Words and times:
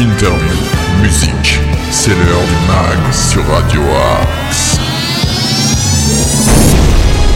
interview, 0.00 0.56
musique. 1.02 1.60
C'est 1.90 2.10
l'heure 2.10 2.46
du 2.46 2.66
mag 2.66 3.12
sur 3.12 3.46
Radio 3.46 3.82
Axe. 4.18 4.78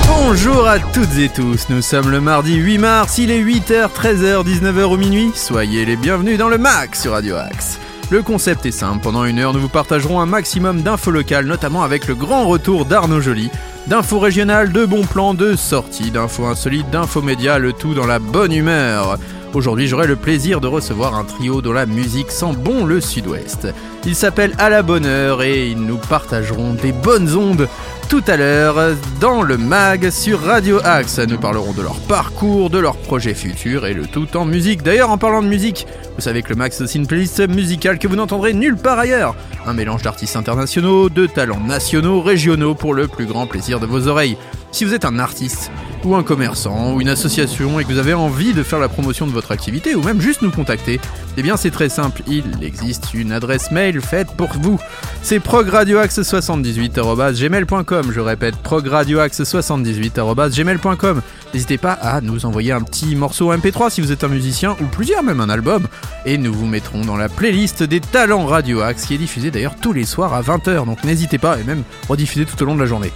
Bonjour 0.09 0.67
à 0.67 0.79
toutes 0.79 1.19
et 1.19 1.29
tous, 1.29 1.69
nous 1.69 1.83
sommes 1.83 2.11
le 2.11 2.23
mardi 2.23 2.55
8 2.55 2.79
mars, 2.79 3.19
il 3.19 3.31
est 3.31 3.43
8h, 3.43 3.91
13h, 3.91 4.47
19h 4.47 4.83
au 4.85 4.97
minuit. 4.97 5.31
Soyez 5.35 5.85
les 5.85 5.97
bienvenus 5.97 6.39
dans 6.39 6.49
le 6.49 6.57
MAX 6.57 7.03
sur 7.03 7.13
Radio 7.13 7.37
Axe. 7.37 7.79
Le 8.11 8.23
concept 8.23 8.65
est 8.65 8.71
simple, 8.71 9.03
pendant 9.03 9.27
une 9.27 9.41
heure 9.41 9.53
nous 9.53 9.61
vous 9.61 9.69
partagerons 9.69 10.21
un 10.21 10.27
maximum 10.27 10.81
d'infos 10.81 11.11
locales, 11.11 11.45
notamment 11.45 11.83
avec 11.83 12.07
le 12.09 12.15
grand 12.15 12.47
retour 12.47 12.87
d'Arnaud 12.87 13.21
Joly, 13.21 13.51
d'infos 13.89 14.21
régionales, 14.21 14.73
de 14.73 14.87
bons 14.87 15.05
plans, 15.05 15.35
de 15.35 15.55
sorties, 15.55 16.11
d'infos 16.11 16.47
insolites, 16.47 16.89
d'infos 16.89 17.21
médias, 17.21 17.59
le 17.59 17.75
tout 17.75 17.93
dans 17.93 18.07
la 18.07 18.19
bonne 18.19 18.53
humeur. 18.53 19.19
Aujourd'hui, 19.55 19.87
j'aurai 19.87 20.09
le 20.09 20.17
plaisir 20.17 20.61
de 20.61 20.67
recevoir 20.67 21.15
un 21.15 21.23
trio 21.23 21.63
dont 21.63 21.73
la 21.73 21.87
musique 21.87 22.33
sent 22.33 22.55
bon 22.59 22.85
le 22.85 23.01
sud-ouest. 23.01 23.69
Ils 24.05 24.17
s'appellent 24.17 24.55
À 24.59 24.69
la 24.69 24.83
bonne 24.83 25.07
heure 25.07 25.43
et 25.45 25.69
ils 25.69 25.81
nous 25.81 25.97
partageront 25.97 26.75
des 26.75 26.91
bonnes 26.91 27.37
ondes 27.37 27.69
tout 28.09 28.23
à 28.27 28.37
l'heure 28.37 28.97
dans 29.21 29.43
le 29.43 29.57
mag 29.57 30.11
sur 30.11 30.41
Radio 30.41 30.81
Axe. 30.83 31.21
Nous 31.21 31.39
parlerons 31.39 31.73
de 31.73 31.83
leur 31.83 32.01
parcours, 32.01 32.69
de 32.69 32.79
leurs 32.79 32.97
projets 32.97 33.35
futurs 33.35 33.87
et 33.87 33.95
le 33.95 34.07
tout 34.07 34.37
en 34.37 34.45
musique. 34.45 34.83
D'ailleurs, 34.83 35.11
en 35.11 35.19
parlant 35.19 35.41
de 35.41 35.49
musique, 35.49 35.87
vous 36.17 36.23
savez 36.23 36.43
que 36.43 36.51
le 36.51 36.57
mag 36.57 36.73
c'est 36.73 36.83
aussi 36.83 36.99
une 36.99 37.07
playlist 37.07 37.49
musicale 37.49 37.99
que 38.01 38.09
vous 38.09 38.17
n'entendrez 38.17 38.55
nulle 38.55 38.77
part 38.77 38.99
ailleurs. 38.99 39.37
Un 39.67 39.73
mélange 39.73 40.03
d'artistes 40.03 40.37
internationaux, 40.37 41.09
de 41.09 41.27
talents 41.27 41.61
nationaux, 41.61 42.21
régionaux 42.21 42.75
pour 42.75 42.93
le 42.93 43.07
plus 43.07 43.27
grand 43.27 43.47
plaisir 43.47 43.79
de 43.79 43.87
vos 43.87 44.09
oreilles. 44.09 44.37
Si 44.73 44.85
vous 44.85 44.95
êtes 44.95 45.05
un 45.05 45.21
artiste 45.21 45.71
ou 46.05 46.15
un 46.15 46.23
commerçant 46.23 46.95
ou 46.95 47.01
une 47.01 47.09
association 47.09 47.81
et 47.81 47.85
que 47.85 47.93
vous 47.93 47.99
avez 47.99 48.15
envie 48.15 48.53
de 48.53 48.63
faire 48.63 48.79
la 48.79 48.89
promotion 48.89 49.27
de 49.27 49.33
votre 49.33 49.51
activité 49.53 49.95
ou 49.95 50.03
même 50.03 50.21
juste 50.21 50.43
nous 50.43 50.51
contacter, 50.51 51.01
eh 51.37 51.43
bien 51.43 51.57
c'est 51.57 51.71
très 51.71 51.89
simple, 51.89 52.23
il 52.27 52.45
existe 52.63 53.15
une 53.15 53.33
adresse 53.33 53.71
mail 53.71 54.01
faite 54.01 54.29
pour 54.37 54.51
vous. 54.61 54.79
C'est 55.23 55.39
progradioaxe78@gmail.com. 55.41 58.13
Je 58.13 58.21
répète 58.21 58.57
progradioaxe78@gmail.com. 58.63 61.23
N'hésitez 61.53 61.79
pas 61.79 61.93
à 61.93 62.21
nous 62.21 62.47
envoyer 62.47 62.71
un 62.73 62.83
petit 62.83 63.15
morceau 63.17 63.53
MP3 63.53 63.91
si 63.91 64.01
vous 64.01 64.13
êtes 64.13 64.23
un 64.25 64.29
musicien 64.29 64.77
ou 64.81 64.85
plusieurs 64.87 65.23
même 65.23 65.41
un 65.41 65.49
album 65.49 65.87
et 66.27 66.37
nous 66.39 66.53
vous 66.53 66.67
mettrons 66.67 67.05
dans 67.05 67.17
la 67.17 67.29
playlist 67.29 67.83
des 67.83 68.01
talents 68.01 68.47
Radio 68.47 68.81
Axe 68.81 69.07
qui 69.07 69.15
est 69.15 69.19
diffusée 69.19 69.51
d'ailleurs 69.51 69.75
tous 69.81 69.93
les 69.93 70.05
soirs 70.05 70.35
à 70.35 70.43
20h. 70.43 70.87
Donc 70.87 71.05
n'hésitez 71.05 71.39
pas 71.39 71.59
et 71.59 71.65
même 71.65 71.83
rediffusée 72.09 72.45
tout 72.45 72.63
au 72.63 72.67
long 72.67 72.75
de 72.75 72.81
la 72.81 72.87
journée. 72.87 73.13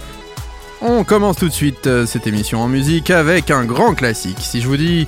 On 0.81 1.03
commence 1.03 1.37
tout 1.37 1.49
de 1.49 1.53
suite 1.53 1.87
euh, 1.87 2.05
cette 2.05 2.25
émission 2.25 2.61
en 2.61 2.69
musique 2.69 3.09
avec 3.09 3.51
un 3.51 3.65
grand 3.65 3.95
classique. 3.95 4.37
Si 4.39 4.61
je 4.61 4.67
vous 4.67 4.77
dis 4.77 5.07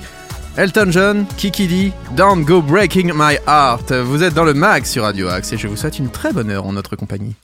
Elton 0.56 0.88
John, 0.90 1.26
Kiki 1.38 1.66
D, 1.66 1.92
Don't 2.14 2.44
Go 2.44 2.60
Breaking 2.60 3.12
My 3.14 3.36
Heart, 3.46 3.92
vous 3.92 4.22
êtes 4.22 4.34
dans 4.34 4.44
le 4.44 4.52
max 4.52 4.90
sur 4.90 5.04
Radio 5.04 5.28
Axe 5.28 5.52
et 5.54 5.56
je 5.56 5.68
vous 5.68 5.76
souhaite 5.76 5.98
une 5.98 6.10
très 6.10 6.32
bonne 6.32 6.50
heure 6.50 6.66
en 6.66 6.74
notre 6.74 6.94
compagnie. 6.94 7.34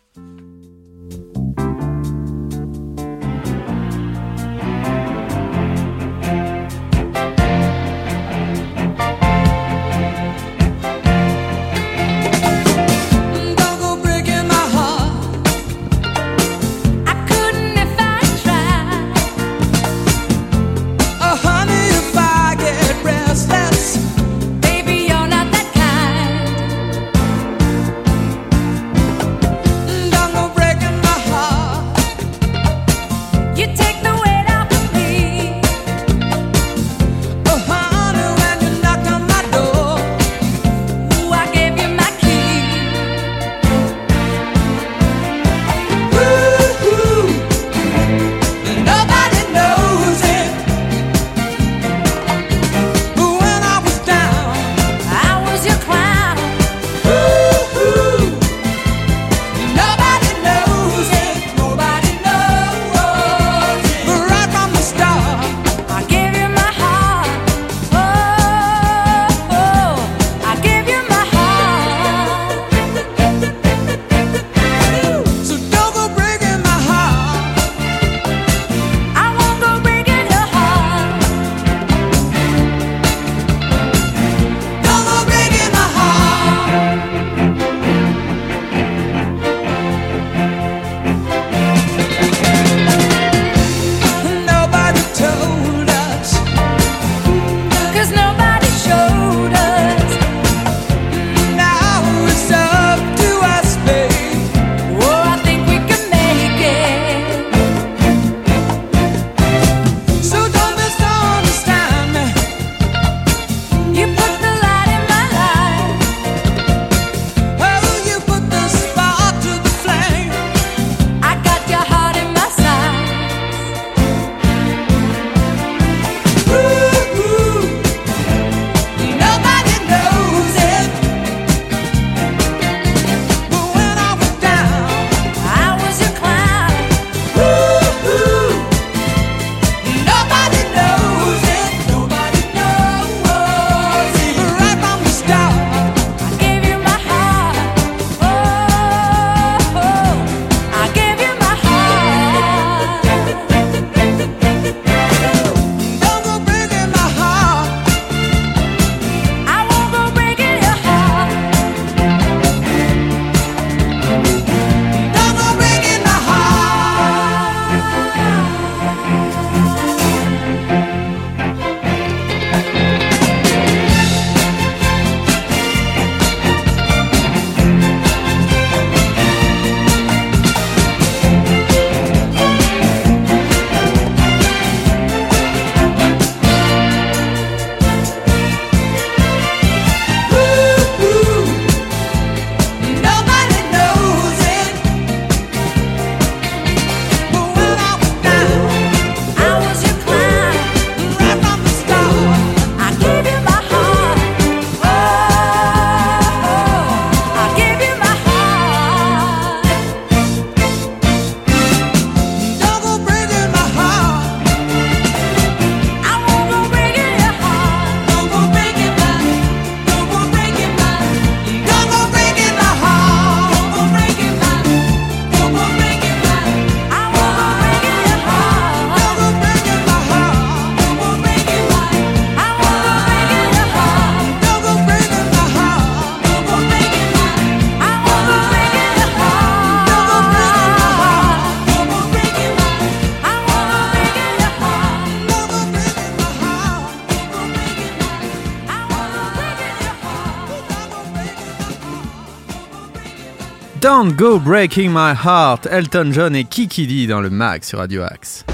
Don't 254.00 254.14
Go 254.14 254.38
Breaking 254.38 254.90
My 254.90 255.12
Heart, 255.12 255.66
Elton 255.68 256.12
John 256.12 256.36
et 256.36 256.44
Kiki 256.44 256.86
D 256.86 257.08
dans 257.08 257.20
le 257.20 257.30
mag 257.30 257.64
sur 257.64 257.80
Radio 257.80 258.02
Axe. 258.02 258.44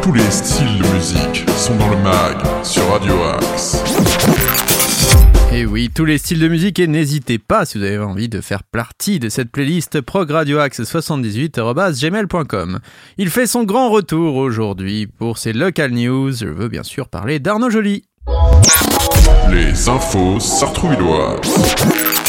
Tous 0.00 0.12
les 0.12 0.30
styles 0.30 0.78
de 0.78 0.86
musique 0.94 1.44
sont 1.56 1.74
dans 1.74 1.88
le 1.88 1.96
mag 1.96 2.36
sur 2.62 2.88
Radio 2.88 3.14
Axe. 3.24 3.82
Et 5.52 5.66
oui, 5.66 5.90
tous 5.92 6.04
les 6.04 6.18
styles 6.18 6.38
de 6.38 6.46
musique 6.46 6.78
et 6.78 6.86
n'hésitez 6.86 7.40
pas 7.40 7.64
si 7.64 7.78
vous 7.78 7.84
avez 7.84 7.98
envie 7.98 8.28
de 8.28 8.40
faire 8.40 8.62
partie 8.62 9.18
de 9.18 9.28
cette 9.28 9.50
playlist 9.50 10.00
progradioaxe78.gmail.com. 10.00 12.78
Il 13.18 13.28
fait 13.28 13.48
son 13.48 13.64
grand 13.64 13.90
retour 13.90 14.36
aujourd'hui 14.36 15.08
pour 15.08 15.38
ses 15.38 15.52
local 15.52 15.90
news. 15.90 16.32
Je 16.32 16.46
veux 16.46 16.68
bien 16.68 16.84
sûr 16.84 17.08
parler 17.08 17.40
d'Arnaud 17.40 17.70
Joly. 17.70 18.04
Les 19.50 19.88
infos 19.88 20.38
sartrouvilloises. 20.38 22.21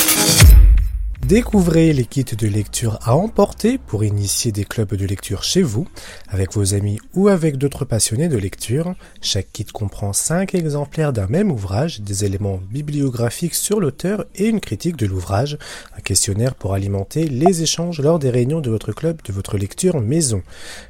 Découvrez 1.33 1.93
les 1.93 2.05
kits 2.05 2.23
de 2.23 2.47
lecture 2.47 2.99
à 3.01 3.15
emporter 3.15 3.79
pour 3.79 4.03
initier 4.03 4.51
des 4.51 4.65
clubs 4.65 4.93
de 4.93 5.07
lecture 5.07 5.41
chez 5.41 5.63
vous, 5.63 5.87
avec 6.27 6.53
vos 6.53 6.75
amis 6.75 6.99
ou 7.15 7.27
avec 7.27 7.57
d'autres 7.57 7.85
passionnés 7.85 8.27
de 8.27 8.37
lecture. 8.37 8.93
Chaque 9.19 9.51
kit 9.51 9.65
comprend 9.65 10.13
5 10.13 10.53
exemplaires 10.53 11.11
d'un 11.11 11.25
même 11.25 11.51
ouvrage, 11.51 12.01
des 12.01 12.23
éléments 12.23 12.59
bibliographiques 12.69 13.55
sur 13.55 13.79
l'auteur 13.79 14.25
et 14.35 14.45
une 14.45 14.59
critique 14.59 14.95
de 14.95 15.07
l'ouvrage, 15.07 15.57
un 15.97 16.01
questionnaire 16.01 16.53
pour 16.53 16.75
alimenter 16.75 17.27
les 17.27 17.63
échanges 17.63 17.99
lors 17.99 18.19
des 18.19 18.29
réunions 18.29 18.61
de 18.61 18.69
votre 18.69 18.91
club 18.91 19.19
de 19.23 19.33
votre 19.33 19.57
lecture 19.57 20.01
maison. 20.01 20.43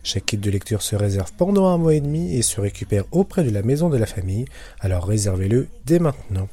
Chaque 0.03 0.25
kit 0.25 0.35
de 0.35 0.51
lecture 0.51 0.81
se 0.81 0.97
réserve 0.97 1.31
pendant 1.37 1.67
un 1.67 1.77
mois 1.77 1.93
et 1.93 2.01
demi 2.01 2.35
et 2.35 2.41
se 2.41 2.59
récupère 2.59 3.05
auprès 3.13 3.45
de 3.45 3.49
la 3.49 3.61
maison 3.61 3.87
de 3.87 3.97
la 3.97 4.07
famille, 4.07 4.43
alors 4.81 5.07
réservez-le 5.07 5.69
dès 5.85 5.99
maintenant. 5.99 6.49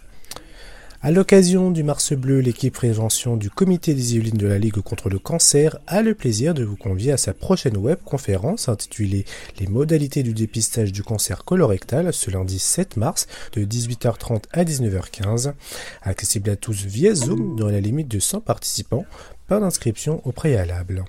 À 1.03 1.11
l'occasion 1.11 1.71
du 1.71 1.83
Mars 1.83 2.13
Bleu, 2.13 2.41
l'équipe 2.41 2.75
prévention 2.75 3.39
du 3.39 3.49
Comité 3.49 3.95
des 3.95 4.17
Yvelines 4.17 4.37
de 4.37 4.47
la 4.47 4.59
Ligue 4.59 4.83
contre 4.83 5.09
le 5.09 5.19
cancer 5.19 5.79
a 5.87 6.03
le 6.03 6.15
plaisir 6.15 6.53
de 6.53 6.63
vous 6.63 6.77
convier 6.77 7.11
à 7.11 7.17
sa 7.17 7.33
prochaine 7.33 7.79
web 7.79 7.99
conférence 8.05 8.69
intitulée 8.69 9.25
Les 9.59 9.67
modalités 9.67 10.23
du 10.23 10.35
dépistage 10.35 10.93
du 10.93 11.03
cancer 11.03 11.47
colorectal 11.47 12.13
ce 12.13 12.31
lundi 12.31 12.59
7 12.59 12.99
mars 12.99 13.29
de 13.55 13.65
18h30 13.65 14.43
à 14.53 14.63
19h15, 14.63 15.55
accessible 16.03 16.51
à 16.51 16.57
tous 16.57 16.85
via 16.85 17.15
Zoom 17.15 17.57
dans 17.57 17.71
la 17.71 17.81
limite 17.81 18.09
de 18.09 18.21
100 18.21 18.43
participants, 18.43 19.07
pas 19.47 19.59
d'inscription 19.59 20.21
au 20.27 20.33
préalable. 20.33 21.07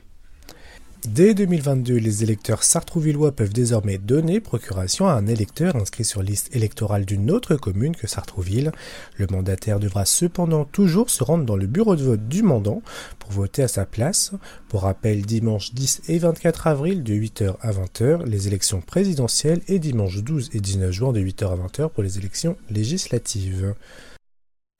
Dès 1.07 1.33
2022, 1.33 1.95
les 1.95 2.21
électeurs 2.21 2.63
sartrouvillois 2.63 3.31
peuvent 3.31 3.51
désormais 3.51 3.97
donner 3.97 4.39
procuration 4.39 5.07
à 5.07 5.13
un 5.13 5.25
électeur 5.25 5.75
inscrit 5.75 6.05
sur 6.05 6.21
liste 6.21 6.55
électorale 6.55 7.05
d'une 7.05 7.31
autre 7.31 7.55
commune 7.55 7.95
que 7.95 8.05
Sartrouville. 8.05 8.71
Le 9.17 9.25
mandataire 9.25 9.79
devra 9.79 10.05
cependant 10.05 10.63
toujours 10.63 11.09
se 11.09 11.23
rendre 11.23 11.43
dans 11.43 11.55
le 11.55 11.65
bureau 11.65 11.95
de 11.95 12.03
vote 12.03 12.27
du 12.27 12.43
mandant 12.43 12.83
pour 13.17 13.31
voter 13.31 13.63
à 13.63 13.67
sa 13.67 13.87
place. 13.87 14.33
Pour 14.69 14.83
rappel, 14.83 15.25
dimanche 15.25 15.73
10 15.73 16.03
et 16.07 16.19
24 16.19 16.67
avril 16.67 17.01
de 17.01 17.15
8h 17.15 17.55
à 17.61 17.71
20h, 17.71 18.23
les 18.25 18.47
élections 18.47 18.81
présidentielles 18.81 19.61
et 19.67 19.79
dimanche 19.79 20.21
12 20.21 20.51
et 20.53 20.59
19 20.59 20.91
juin 20.91 21.13
de 21.13 21.19
8h 21.19 21.51
à 21.51 21.55
20h 21.55 21.89
pour 21.89 22.03
les 22.03 22.19
élections 22.19 22.57
législatives. 22.69 23.73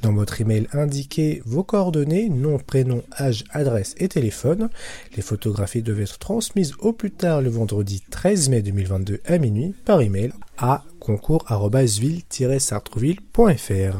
Dans 0.05 0.13
votre 0.13 0.39
email, 0.39 0.67
indiquez 0.71 1.41
vos 1.47 1.63
coordonnées, 1.63 2.29
nom, 2.29 2.59
prénom, 2.59 3.01
âge, 3.19 3.43
adresse 3.49 3.95
et 3.97 4.07
téléphone. 4.07 4.69
Les 5.15 5.23
photographies 5.23 5.81
doivent 5.81 6.01
être 6.01 6.19
transmises 6.19 6.73
au 6.77 6.93
plus 6.93 7.09
tard 7.09 7.41
le 7.41 7.49
vendredi 7.49 8.03
13 8.11 8.49
mai 8.49 8.61
2022 8.61 9.21
à 9.25 9.39
minuit 9.39 9.73
par 9.83 10.01
email 10.01 10.31
à 10.59 10.83
concours-ville-sartreville.fr. 10.99 13.97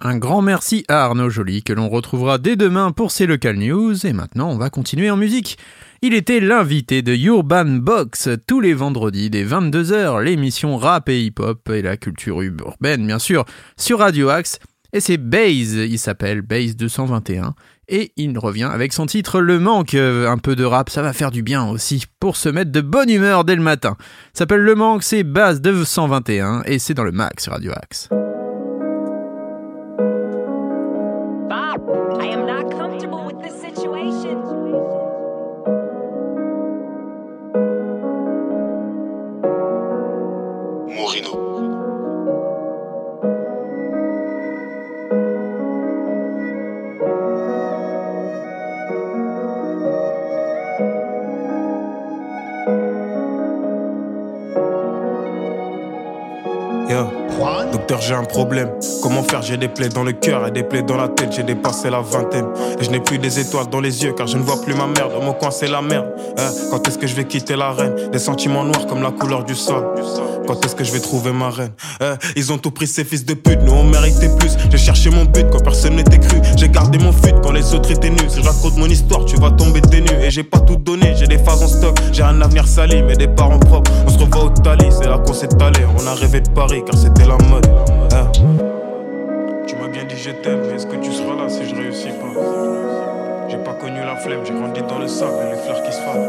Un 0.00 0.18
grand 0.18 0.42
merci 0.42 0.84
à 0.86 1.06
Arnaud 1.06 1.30
Joly 1.30 1.62
que 1.62 1.72
l'on 1.72 1.88
retrouvera 1.88 2.36
dès 2.36 2.56
demain 2.56 2.92
pour 2.92 3.10
ses 3.10 3.24
local 3.24 3.56
news 3.56 4.06
et 4.06 4.12
maintenant 4.12 4.50
on 4.50 4.58
va 4.58 4.68
continuer 4.68 5.10
en 5.10 5.16
musique. 5.16 5.56
Il 6.02 6.12
était 6.12 6.40
l'invité 6.40 7.00
de 7.00 7.14
Urban 7.14 7.64
Box 7.64 8.28
tous 8.46 8.60
les 8.60 8.74
vendredis 8.74 9.30
dès 9.30 9.46
22h, 9.46 10.22
l'émission 10.22 10.76
rap 10.76 11.08
et 11.08 11.22
hip-hop 11.22 11.70
et 11.70 11.80
la 11.80 11.96
culture 11.96 12.42
urbaine 12.42 13.06
bien 13.06 13.18
sûr 13.18 13.46
sur 13.78 14.00
Radio 14.00 14.28
Axe 14.28 14.58
et 14.92 15.00
c'est 15.00 15.16
Baze, 15.18 15.74
il 15.74 15.98
s'appelle 15.98 16.42
Baze 16.42 16.76
221 16.76 17.54
et 17.88 18.12
il 18.16 18.38
revient 18.38 18.68
avec 18.72 18.92
son 18.92 19.06
titre 19.06 19.40
Le 19.40 19.58
Manque, 19.58 19.94
Euh, 19.94 20.28
un 20.28 20.38
peu 20.38 20.56
de 20.56 20.64
rap 20.64 20.90
ça 20.90 21.02
va 21.02 21.12
faire 21.12 21.30
du 21.30 21.42
bien 21.42 21.66
aussi 21.68 22.04
pour 22.20 22.36
se 22.36 22.48
mettre 22.48 22.70
de 22.70 22.80
bonne 22.80 23.10
humeur 23.10 23.44
dès 23.44 23.56
le 23.56 23.62
matin. 23.62 23.96
S'appelle 24.34 24.60
Le 24.60 24.74
Manque, 24.74 25.02
c'est 25.02 25.24
Base 25.24 25.60
221 25.60 26.62
et 26.66 26.78
c'est 26.78 26.94
dans 26.94 27.04
le 27.04 27.12
max 27.12 27.48
Radio 27.48 27.72
Axe. 27.72 28.08
Problème. 58.28 58.70
Comment 59.02 59.22
faire? 59.22 59.42
J'ai 59.42 59.56
des 59.56 59.68
plaies 59.68 59.88
dans 59.88 60.04
le 60.04 60.12
cœur 60.12 60.46
et 60.46 60.50
des 60.50 60.62
plaies 60.62 60.82
dans 60.82 60.96
la 60.96 61.08
tête. 61.08 61.32
J'ai 61.32 61.42
dépassé 61.42 61.90
la 61.90 62.00
vingtaine. 62.00 62.46
Et 62.80 62.84
je 62.84 62.90
n'ai 62.90 63.00
plus 63.00 63.18
des 63.18 63.40
étoiles 63.40 63.68
dans 63.68 63.80
les 63.80 64.04
yeux 64.04 64.12
car 64.12 64.26
je 64.26 64.36
ne 64.36 64.42
vois 64.42 64.60
plus 64.60 64.74
ma 64.74 64.86
mère. 64.86 65.08
Dans 65.08 65.22
mon 65.22 65.32
coin, 65.32 65.50
c'est 65.50 65.68
la 65.68 65.82
merde. 65.82 66.06
Hein, 66.38 66.50
quand 66.70 66.86
est-ce 66.86 66.98
que 66.98 67.06
je 67.06 67.14
vais 67.14 67.24
quitter 67.24 67.56
la 67.56 67.72
reine? 67.72 68.10
Des 68.12 68.18
sentiments 68.18 68.64
noirs 68.64 68.86
comme 68.86 69.02
la 69.02 69.10
couleur 69.10 69.44
du 69.44 69.54
sol. 69.54 69.84
Quand 70.46 70.64
est-ce 70.64 70.74
que 70.74 70.84
je 70.84 70.92
vais 70.92 71.00
trouver 71.00 71.32
ma 71.32 71.50
reine? 71.50 71.72
Hein, 72.00 72.16
Ils 72.36 72.52
ont 72.52 72.58
tout 72.58 72.70
pris 72.70 72.86
ces 72.86 73.04
fils 73.04 73.24
de 73.24 73.34
pute. 73.34 73.60
Nous, 73.62 73.72
on 73.72 73.84
méritait 73.84 74.34
plus. 74.38 74.52
J'ai 74.70 74.78
cherché 74.78 75.10
mon 75.10 75.24
but 75.24 75.46
quand 75.50 75.62
personne 75.62 75.96
n'était 75.96 76.18
cru. 76.18 76.40
J'ai 76.56 76.68
gardé 76.68 76.98
mon 76.98 77.12
fuite 77.12 77.36
quand 77.42 77.52
les 77.52 77.74
autres 77.74 77.90
étaient 77.90 78.10
nus. 78.10 78.28
Si 78.28 78.42
je 78.42 78.48
raconte 78.48 78.76
mon 78.76 78.86
histoire, 78.86 79.24
tu 79.24 79.36
vas 79.36 79.50
tomber 79.50 79.80
des. 79.80 79.98
Et 80.22 80.30
j'ai 80.30 80.44
pas 80.44 80.60
tout 80.60 80.76
donné. 80.76 81.14
J'ai 81.16 81.26
des 81.26 81.38
phases 81.38 81.62
en 81.62 81.68
stock. 81.68 81.98
J'ai 82.12 82.22
un 82.22 82.40
avenir 82.40 82.66
sali, 82.66 83.02
mais 83.02 83.16
des 83.16 83.28
parents 83.28 83.58
propres. 83.58 83.90
On 84.06 84.10
se 84.10 84.18
revoit 84.18 84.44
au 84.44 84.50
Tali. 84.50 84.86
C'est 84.90 85.08
là 85.08 85.18
qu'on 85.18 85.34
s'est 85.34 85.48
allé. 85.60 85.80
On 85.98 86.06
a 86.06 86.14
rêvé 86.14 86.40
de 86.40 86.48
Paris 86.50 86.82
car 86.86 86.96
c'était 86.98 87.26
la 87.26 87.36
mode. 87.48 87.66
Hein. 88.12 88.30
Tu 89.66 89.76
m'as 89.76 89.88
bien 89.88 90.04
dit 90.04 90.16
je 90.16 90.30
t'aime, 90.30 90.62
mais 90.68 90.76
est-ce 90.76 90.86
que 90.86 90.96
tu 90.96 91.12
seras 91.12 91.34
là 91.34 91.48
si 91.48 91.68
je 91.68 91.74
réussis 91.74 92.08
pas? 92.08 92.40
J'ai 93.48 93.58
pas 93.58 93.72
connu 93.72 94.00
la 94.04 94.16
flemme, 94.16 94.40
j'ai 94.44 94.54
grandi 94.54 94.82
dans 94.82 94.98
le 94.98 95.08
sable 95.08 95.34
et 95.46 95.50
les 95.54 95.62
fleurs 95.62 95.82
qui 95.82 95.92
se 95.92 96.00
fanent. 96.00 96.28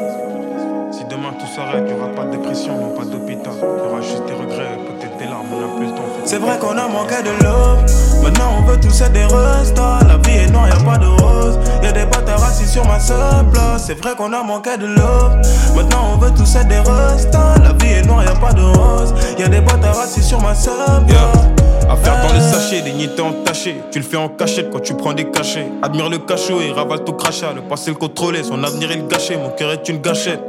Si 0.91 1.05
demain 1.05 1.33
tout 1.39 1.45
s'arrête, 1.47 1.83
y 1.87 1.93
aura 1.93 2.09
pas 2.15 2.25
de 2.25 2.31
dépression, 2.31 2.75
non 2.75 2.89
pas 2.89 3.05
d'hôpital. 3.05 3.53
Y 3.53 3.87
aura 3.87 4.01
juste 4.01 4.25
des 4.25 4.33
regrets, 4.33 4.77
peut-être 4.87 5.17
des 5.17 5.25
larmes, 5.25 5.45
on 5.53 5.77
plus 5.77 5.87
le 5.87 5.91
temps. 5.91 6.03
C'est 6.25 6.39
vrai 6.39 6.57
qu'on 6.59 6.77
a 6.77 6.87
manqué 6.87 7.21
de 7.23 7.43
love. 7.43 7.83
Maintenant 8.23 8.55
on 8.57 8.63
veut 8.63 8.79
tous 8.79 9.01
être 9.01 9.13
des 9.13 9.23
restas. 9.23 9.99
La 10.07 10.17
vie 10.17 10.37
est 10.37 10.51
noire, 10.51 10.67
y 10.67 10.71
a 10.71 10.83
pas 10.83 10.97
de 10.97 11.07
rose. 11.07 11.59
Y 11.83 11.87
a 11.87 11.91
des 11.91 12.05
bâtards 12.05 12.43
assis 12.43 12.67
sur 12.67 12.85
ma 12.87 12.99
seule 12.99 13.45
place. 13.51 13.85
C'est 13.85 14.03
vrai 14.03 14.15
qu'on 14.17 14.33
a 14.33 14.43
manqué 14.43 14.77
de 14.77 14.87
love. 14.87 15.35
Maintenant 15.75 16.13
on 16.13 16.17
veut 16.17 16.31
tous 16.31 16.55
être 16.55 16.67
des 16.67 16.79
restants. 16.79 17.55
La 17.63 17.73
vie 17.73 17.93
est 17.93 18.07
noire, 18.07 18.23
y 18.23 18.27
a 18.27 18.35
pas 18.35 18.53
de 18.53 18.63
rose. 18.63 19.13
Y 19.37 19.43
a 19.43 19.47
des 19.47 19.61
bâtards 19.61 19.99
assis 19.99 20.23
sur 20.23 20.41
ma 20.41 20.55
seule 20.55 21.05
place. 21.07 21.58
Affaire 21.89 22.21
dans 22.21 22.31
le 22.31 22.39
sachet, 22.39 22.81
dignité 22.81 23.19
entachée. 23.19 23.81
Tu 23.91 23.97
le 23.97 24.05
fais 24.05 24.17
en 24.17 24.29
cachette 24.29 24.69
quand 24.69 24.79
tu 24.79 24.93
prends 24.93 25.13
des 25.13 25.25
cachets. 25.31 25.65
Admire 25.81 26.07
le 26.07 26.19
cachot 26.19 26.61
et 26.61 26.71
ravale 26.71 27.03
tout 27.03 27.13
crachat. 27.13 27.51
Le 27.53 27.61
passé 27.61 27.89
le 27.89 27.97
contrôler, 27.97 28.43
son 28.43 28.63
avenir 28.63 28.91
est 28.91 28.97
le 28.97 29.07
gâché. 29.07 29.35
Mon 29.37 29.49
cœur 29.49 29.71
est 29.71 29.89
une 29.89 29.99
gâchette. 29.99 30.39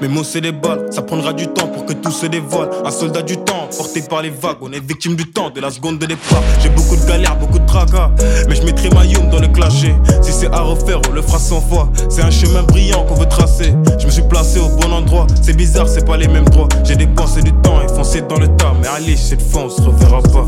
Mes 0.00 0.08
mots 0.08 0.24
c'est 0.24 0.40
des 0.40 0.52
balles, 0.52 0.86
ça 0.90 1.02
prendra 1.02 1.32
du 1.32 1.48
temps 1.48 1.68
pour 1.68 1.84
que 1.84 1.92
tout 1.92 2.10
se 2.10 2.26
dévoile. 2.26 2.70
Un 2.84 2.90
soldat 2.90 3.22
du 3.22 3.35
temps, 3.66 3.76
porté 3.76 4.02
par 4.02 4.22
les 4.22 4.30
vagues, 4.30 4.58
on 4.60 4.72
est 4.72 4.80
victime 4.80 5.14
du 5.16 5.30
temps, 5.30 5.50
de 5.50 5.60
la 5.60 5.70
seconde 5.70 5.98
de 5.98 6.06
départ. 6.06 6.42
J'ai 6.60 6.68
beaucoup 6.70 6.96
de 6.96 7.04
galères, 7.06 7.36
beaucoup 7.36 7.58
de 7.58 7.66
tracas, 7.66 8.10
mais 8.48 8.56
je 8.56 8.62
mettrai 8.62 8.90
ma 8.90 9.04
youm 9.04 9.28
dans 9.30 9.40
le 9.40 9.48
clasher. 9.48 9.94
Si 10.22 10.32
c'est 10.32 10.52
à 10.52 10.60
refaire, 10.60 11.00
on 11.08 11.12
le 11.12 11.22
fera 11.22 11.38
100 11.38 11.60
fois. 11.62 11.90
C'est 12.08 12.22
un 12.22 12.30
chemin 12.30 12.62
brillant 12.62 13.04
qu'on 13.04 13.14
veut 13.14 13.28
tracer. 13.28 13.74
Je 13.98 14.06
me 14.06 14.10
suis 14.10 14.22
placé 14.22 14.58
au 14.60 14.68
bon 14.68 14.92
endroit, 14.92 15.26
c'est 15.42 15.56
bizarre, 15.56 15.88
c'est 15.88 16.06
pas 16.06 16.16
les 16.16 16.28
mêmes 16.28 16.48
droits. 16.48 16.68
J'ai 16.84 16.96
dépensé 16.96 17.42
du 17.42 17.52
temps 17.52 17.80
et 17.82 17.88
foncé 17.88 18.22
dans 18.22 18.38
le 18.38 18.48
tas, 18.56 18.74
mais 18.80 18.88
allez, 18.88 19.16
cette 19.16 19.42
fois 19.42 19.64
on 19.64 19.70
se 19.70 19.82
reverra 19.82 20.22
pas. 20.22 20.46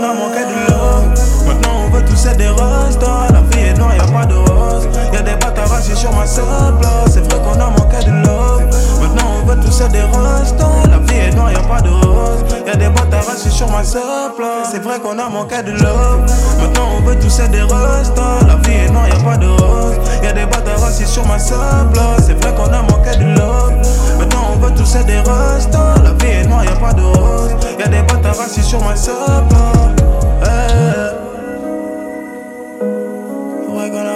Qu'on 0.00 0.06
a 0.06 0.14
manqué 0.14 0.44
de 0.44 0.72
love. 0.72 1.46
Maintenant 1.46 1.86
on 1.86 1.90
veut 1.90 2.04
tous 2.04 2.26
être 2.26 2.36
des 2.36 2.48
restants. 2.48 3.26
La 3.32 3.40
vie 3.40 3.68
est 3.68 3.78
noire, 3.78 3.94
y'a 3.94 4.04
pas 4.04 4.26
de 4.26 4.34
rose. 4.34 4.88
Y'a 5.12 5.22
des 5.22 5.34
bâtards 5.34 5.80
sur 5.82 6.12
ma 6.12 6.24
place. 6.24 7.12
C'est 7.12 7.20
vrai 7.20 7.40
qu'on 7.42 7.60
a 7.60 7.70
manqué 7.70 8.04
de 8.04 8.12
love. 8.26 8.64
Maintenant 9.00 9.30
on 9.42 9.46
veut 9.46 9.56
tous 9.60 9.80
être 9.80 9.92
des 9.92 10.00
restants. 10.00 10.82
La 10.90 10.98
vie 10.98 11.28
est 11.28 11.34
noire, 11.34 11.52
y'a 11.52 11.60
pas 11.60 11.80
de 11.80 11.90
rose. 11.90 12.44
Y'a 12.66 12.76
des 12.76 12.88
bâtards 12.88 13.36
sur 13.36 13.68
ma 13.68 13.82
place. 13.82 14.68
C'est 14.70 14.82
vrai 14.82 14.98
qu'on 15.00 15.18
a 15.18 15.28
manqué 15.28 15.62
de 15.62 15.72
love. 15.72 16.20
Maintenant 16.60 16.88
on 16.98 17.02
veut 17.02 17.18
tous 17.18 17.38
être 17.40 17.50
des 17.50 17.62
restants. 17.62 18.46
La 18.46 18.56
vie 18.56 18.86
est 18.86 18.90
noire, 18.90 19.08
y'a 19.08 19.16
pas 19.16 19.36
de 19.36 19.48
rose. 19.48 19.98
Y'a 20.22 20.32
des 20.32 20.46
bâtards 20.46 20.90
sur 20.90 21.26
ma 21.26 21.36
place. 21.36 22.26
C'est 22.26 22.42
vrai 22.42 22.54
qu'on 22.54 22.72
a 22.72 22.82
manqué 22.82 23.16
de 23.18 23.38
love. 23.38 23.72
Maintenant 24.18 24.52
on 24.54 24.58
veut 24.58 24.74
tous 24.74 24.94
être 24.94 25.06
des 25.06 25.18
restants. 25.18 25.94
La 26.02 26.12
vie 26.12 26.42
est 26.42 26.46
noire, 26.46 26.64
y'a 26.64 26.76
pas 26.76 26.92
de 26.92 27.02
rose. 27.02 27.50
Y'a 27.78 27.88
des 27.88 28.02
bâtards 28.02 28.48
sur 28.48 28.82
ma 28.84 28.96
seule 28.96 29.14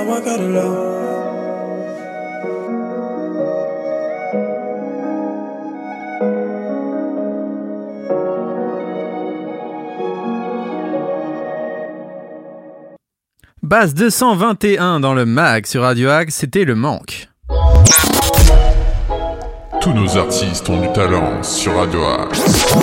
Love. 0.06 0.94
Base 13.62 13.94
221 13.94 15.00
dans 15.00 15.14
le 15.14 15.24
mag 15.24 15.64
sur 15.64 15.82
Radio 15.82 16.10
Axe, 16.10 16.34
c'était 16.34 16.64
le 16.64 16.74
manque. 16.74 17.28
Tous 19.80 19.92
nos 19.94 20.18
artistes 20.18 20.68
ont 20.68 20.80
du 20.80 20.92
talent 20.92 21.42
sur 21.42 21.76
Radio 21.76 22.04
Axe. 22.04 22.74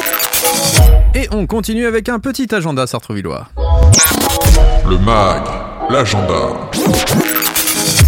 Et 1.13 1.28
on 1.32 1.46
continue 1.46 1.86
avec 1.86 2.10
un 2.10 2.20
petit 2.20 2.54
agenda 2.54 2.88
sartrouvillois. 2.88 3.48
Le 4.90 4.98
mag, 4.98 5.44
l'agenda. 5.91 6.71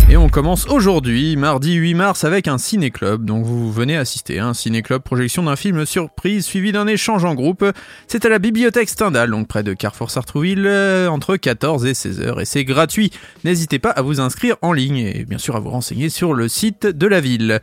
Et 0.10 0.16
on 0.16 0.30
commence 0.30 0.68
aujourd'hui, 0.68 1.36
mardi 1.36 1.74
8 1.74 1.96
mars, 1.96 2.24
avec 2.24 2.48
un 2.48 2.58
ciné-club 2.58 3.26
dont 3.26 3.42
vous 3.42 3.74
venez 3.74 3.98
assister. 3.98 4.40
Un 4.40 4.54
ciné-club 4.54 5.02
projection 5.02 5.44
d'un 5.44 5.58
film 5.58 5.86
surprise 5.86 6.46
suivi 6.46 6.72
d'un 6.72 6.88
échange 6.88 7.26
en 7.26 7.36
groupe. 7.36 7.66
C'est 8.08 8.24
à 8.26 8.30
la 8.30 8.40
bibliothèque 8.40 8.88
Stendhal, 8.88 9.32
donc 9.32 9.50
près 9.50 9.64
de 9.64 9.74
Carrefour 9.74 10.12
Sartrouville, 10.12 10.66
euh, 10.66 11.10
entre 11.10 11.36
14 11.36 11.86
et 11.86 11.94
16 11.94 12.22
heures. 12.22 12.40
Et 12.40 12.46
c'est 12.46 12.64
gratuit. 12.64 13.12
N'hésitez 13.44 13.80
pas 13.80 13.90
à 13.90 14.02
vous 14.02 14.22
inscrire 14.22 14.56
en 14.62 14.72
ligne 14.72 15.00
et 15.00 15.26
bien 15.26 15.38
sûr 15.38 15.58
à 15.58 15.60
vous 15.60 15.72
renseigner 15.72 16.08
sur 16.08 16.34
le 16.34 16.48
site 16.48 16.88
de 16.88 17.08
la 17.08 17.20
ville. 17.20 17.60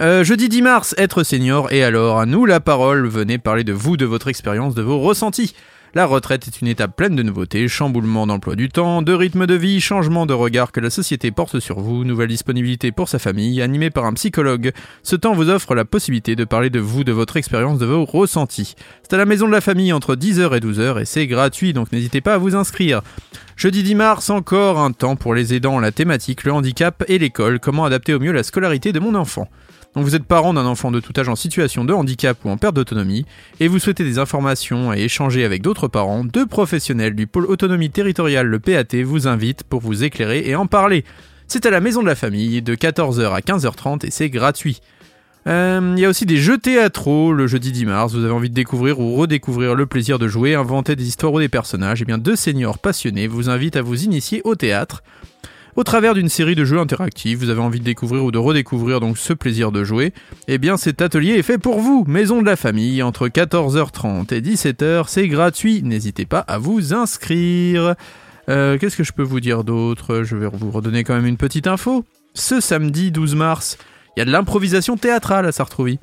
Euh, 0.00 0.24
jeudi 0.24 0.48
10 0.48 0.62
mars, 0.62 0.94
être 0.98 1.22
senior 1.22 1.70
et 1.70 1.84
alors 1.84 2.18
à 2.18 2.26
nous 2.26 2.44
la 2.44 2.58
parole. 2.58 3.06
Venez 3.06 3.38
parler 3.38 3.62
de 3.62 3.72
vous, 3.72 3.96
de 3.96 4.06
votre 4.06 4.26
expérience, 4.26 4.74
de 4.74 4.82
vos 4.82 4.98
ressentis. 4.98 5.54
La 5.92 6.06
retraite 6.06 6.46
est 6.46 6.60
une 6.60 6.68
étape 6.68 6.94
pleine 6.94 7.16
de 7.16 7.24
nouveautés, 7.24 7.66
chamboulement 7.66 8.24
d'emploi 8.24 8.54
du 8.54 8.68
temps, 8.68 9.02
de 9.02 9.12
rythme 9.12 9.48
de 9.48 9.54
vie, 9.54 9.80
changement 9.80 10.24
de 10.24 10.32
regard 10.32 10.70
que 10.70 10.78
la 10.78 10.88
société 10.88 11.32
porte 11.32 11.58
sur 11.58 11.80
vous, 11.80 12.04
nouvelle 12.04 12.28
disponibilité 12.28 12.92
pour 12.92 13.08
sa 13.08 13.18
famille, 13.18 13.60
animé 13.60 13.90
par 13.90 14.04
un 14.04 14.12
psychologue. 14.12 14.70
Ce 15.02 15.16
temps 15.16 15.34
vous 15.34 15.50
offre 15.50 15.74
la 15.74 15.84
possibilité 15.84 16.36
de 16.36 16.44
parler 16.44 16.70
de 16.70 16.78
vous, 16.78 17.02
de 17.02 17.10
votre 17.10 17.36
expérience, 17.36 17.80
de 17.80 17.86
vos 17.86 18.04
ressentis. 18.04 18.76
C'est 19.02 19.14
à 19.14 19.18
la 19.18 19.24
maison 19.24 19.48
de 19.48 19.52
la 19.52 19.60
famille 19.60 19.92
entre 19.92 20.14
10h 20.14 20.56
et 20.56 20.60
12h 20.60 21.00
et 21.00 21.04
c'est 21.04 21.26
gratuit, 21.26 21.72
donc 21.72 21.90
n'hésitez 21.90 22.20
pas 22.20 22.34
à 22.34 22.38
vous 22.38 22.54
inscrire. 22.54 23.02
Jeudi 23.56 23.82
10 23.82 23.96
mars, 23.96 24.30
encore 24.30 24.78
un 24.78 24.92
temps 24.92 25.16
pour 25.16 25.34
les 25.34 25.54
aidants, 25.54 25.80
la 25.80 25.90
thématique, 25.90 26.44
le 26.44 26.52
handicap 26.52 27.02
et 27.08 27.18
l'école, 27.18 27.58
comment 27.58 27.84
adapter 27.84 28.14
au 28.14 28.20
mieux 28.20 28.32
la 28.32 28.44
scolarité 28.44 28.92
de 28.92 29.00
mon 29.00 29.16
enfant? 29.16 29.48
Donc 29.94 30.04
vous 30.04 30.14
êtes 30.14 30.24
parent 30.24 30.54
d'un 30.54 30.66
enfant 30.66 30.90
de 30.90 31.00
tout 31.00 31.12
âge 31.18 31.28
en 31.28 31.36
situation 31.36 31.84
de 31.84 31.92
handicap 31.92 32.38
ou 32.44 32.50
en 32.50 32.56
perte 32.56 32.76
d'autonomie, 32.76 33.26
et 33.58 33.68
vous 33.68 33.78
souhaitez 33.78 34.04
des 34.04 34.18
informations 34.18 34.92
et 34.94 35.00
échanger 35.00 35.44
avec 35.44 35.62
d'autres 35.62 35.88
parents, 35.88 36.24
deux 36.24 36.46
professionnels 36.46 37.14
du 37.14 37.26
pôle 37.26 37.46
autonomie 37.46 37.90
territoriale, 37.90 38.46
le 38.46 38.60
PAT, 38.60 39.02
vous 39.04 39.26
invitent 39.26 39.64
pour 39.64 39.80
vous 39.80 40.04
éclairer 40.04 40.48
et 40.48 40.54
en 40.54 40.66
parler. 40.66 41.04
C'est 41.48 41.66
à 41.66 41.70
la 41.70 41.80
maison 41.80 42.02
de 42.02 42.06
la 42.06 42.14
famille, 42.14 42.62
de 42.62 42.76
14h 42.76 43.32
à 43.32 43.40
15h30 43.40 44.06
et 44.06 44.10
c'est 44.12 44.30
gratuit. 44.30 44.80
Euh, 45.46 45.94
Il 45.96 46.00
y 46.00 46.04
a 46.04 46.08
aussi 46.08 46.26
des 46.26 46.36
jeux 46.36 46.58
théâtraux 46.58 47.32
le 47.32 47.48
jeudi 47.48 47.72
10 47.72 47.86
mars. 47.86 48.14
Vous 48.14 48.22
avez 48.22 48.32
envie 48.32 48.50
de 48.50 48.54
découvrir 48.54 49.00
ou 49.00 49.16
redécouvrir 49.16 49.74
le 49.74 49.86
plaisir 49.86 50.18
de 50.18 50.28
jouer, 50.28 50.54
inventer 50.54 50.94
des 50.94 51.08
histoires 51.08 51.32
ou 51.32 51.40
des 51.40 51.48
personnages. 51.48 52.02
Et 52.02 52.04
bien 52.04 52.18
deux 52.18 52.36
seniors 52.36 52.78
passionnés 52.78 53.26
vous 53.26 53.48
invitent 53.48 53.76
à 53.76 53.82
vous 53.82 54.04
initier 54.04 54.42
au 54.44 54.54
théâtre. 54.54 55.02
Au 55.80 55.82
travers 55.82 56.12
d'une 56.12 56.28
série 56.28 56.54
de 56.54 56.66
jeux 56.66 56.78
interactifs, 56.78 57.38
vous 57.38 57.48
avez 57.48 57.62
envie 57.62 57.80
de 57.80 57.84
découvrir 57.86 58.22
ou 58.22 58.30
de 58.30 58.36
redécouvrir 58.36 59.00
donc 59.00 59.16
ce 59.16 59.32
plaisir 59.32 59.72
de 59.72 59.82
jouer, 59.82 60.12
eh 60.46 60.58
bien 60.58 60.76
cet 60.76 61.00
atelier 61.00 61.38
est 61.38 61.42
fait 61.42 61.56
pour 61.56 61.80
vous, 61.80 62.04
Maison 62.06 62.42
de 62.42 62.46
la 62.46 62.56
Famille, 62.56 63.02
entre 63.02 63.28
14h30 63.28 64.34
et 64.34 64.42
17h, 64.42 65.04
c'est 65.08 65.26
gratuit, 65.26 65.82
n'hésitez 65.82 66.26
pas 66.26 66.40
à 66.40 66.58
vous 66.58 66.92
inscrire. 66.92 67.94
Euh, 68.50 68.76
Qu'est-ce 68.76 68.94
que 68.98 69.04
je 69.04 69.12
peux 69.12 69.22
vous 69.22 69.40
dire 69.40 69.64
d'autre? 69.64 70.22
Je 70.22 70.36
vais 70.36 70.48
vous 70.52 70.70
redonner 70.70 71.02
quand 71.02 71.14
même 71.14 71.24
une 71.24 71.38
petite 71.38 71.66
info. 71.66 72.04
Ce 72.34 72.60
samedi 72.60 73.10
12 73.10 73.34
mars, 73.34 73.78
il 74.14 74.20
y 74.20 74.22
a 74.22 74.26
de 74.26 74.30
l'improvisation 74.30 74.98
théâtrale 74.98 75.46
à 75.46 75.52
Sartrouville. 75.52 75.98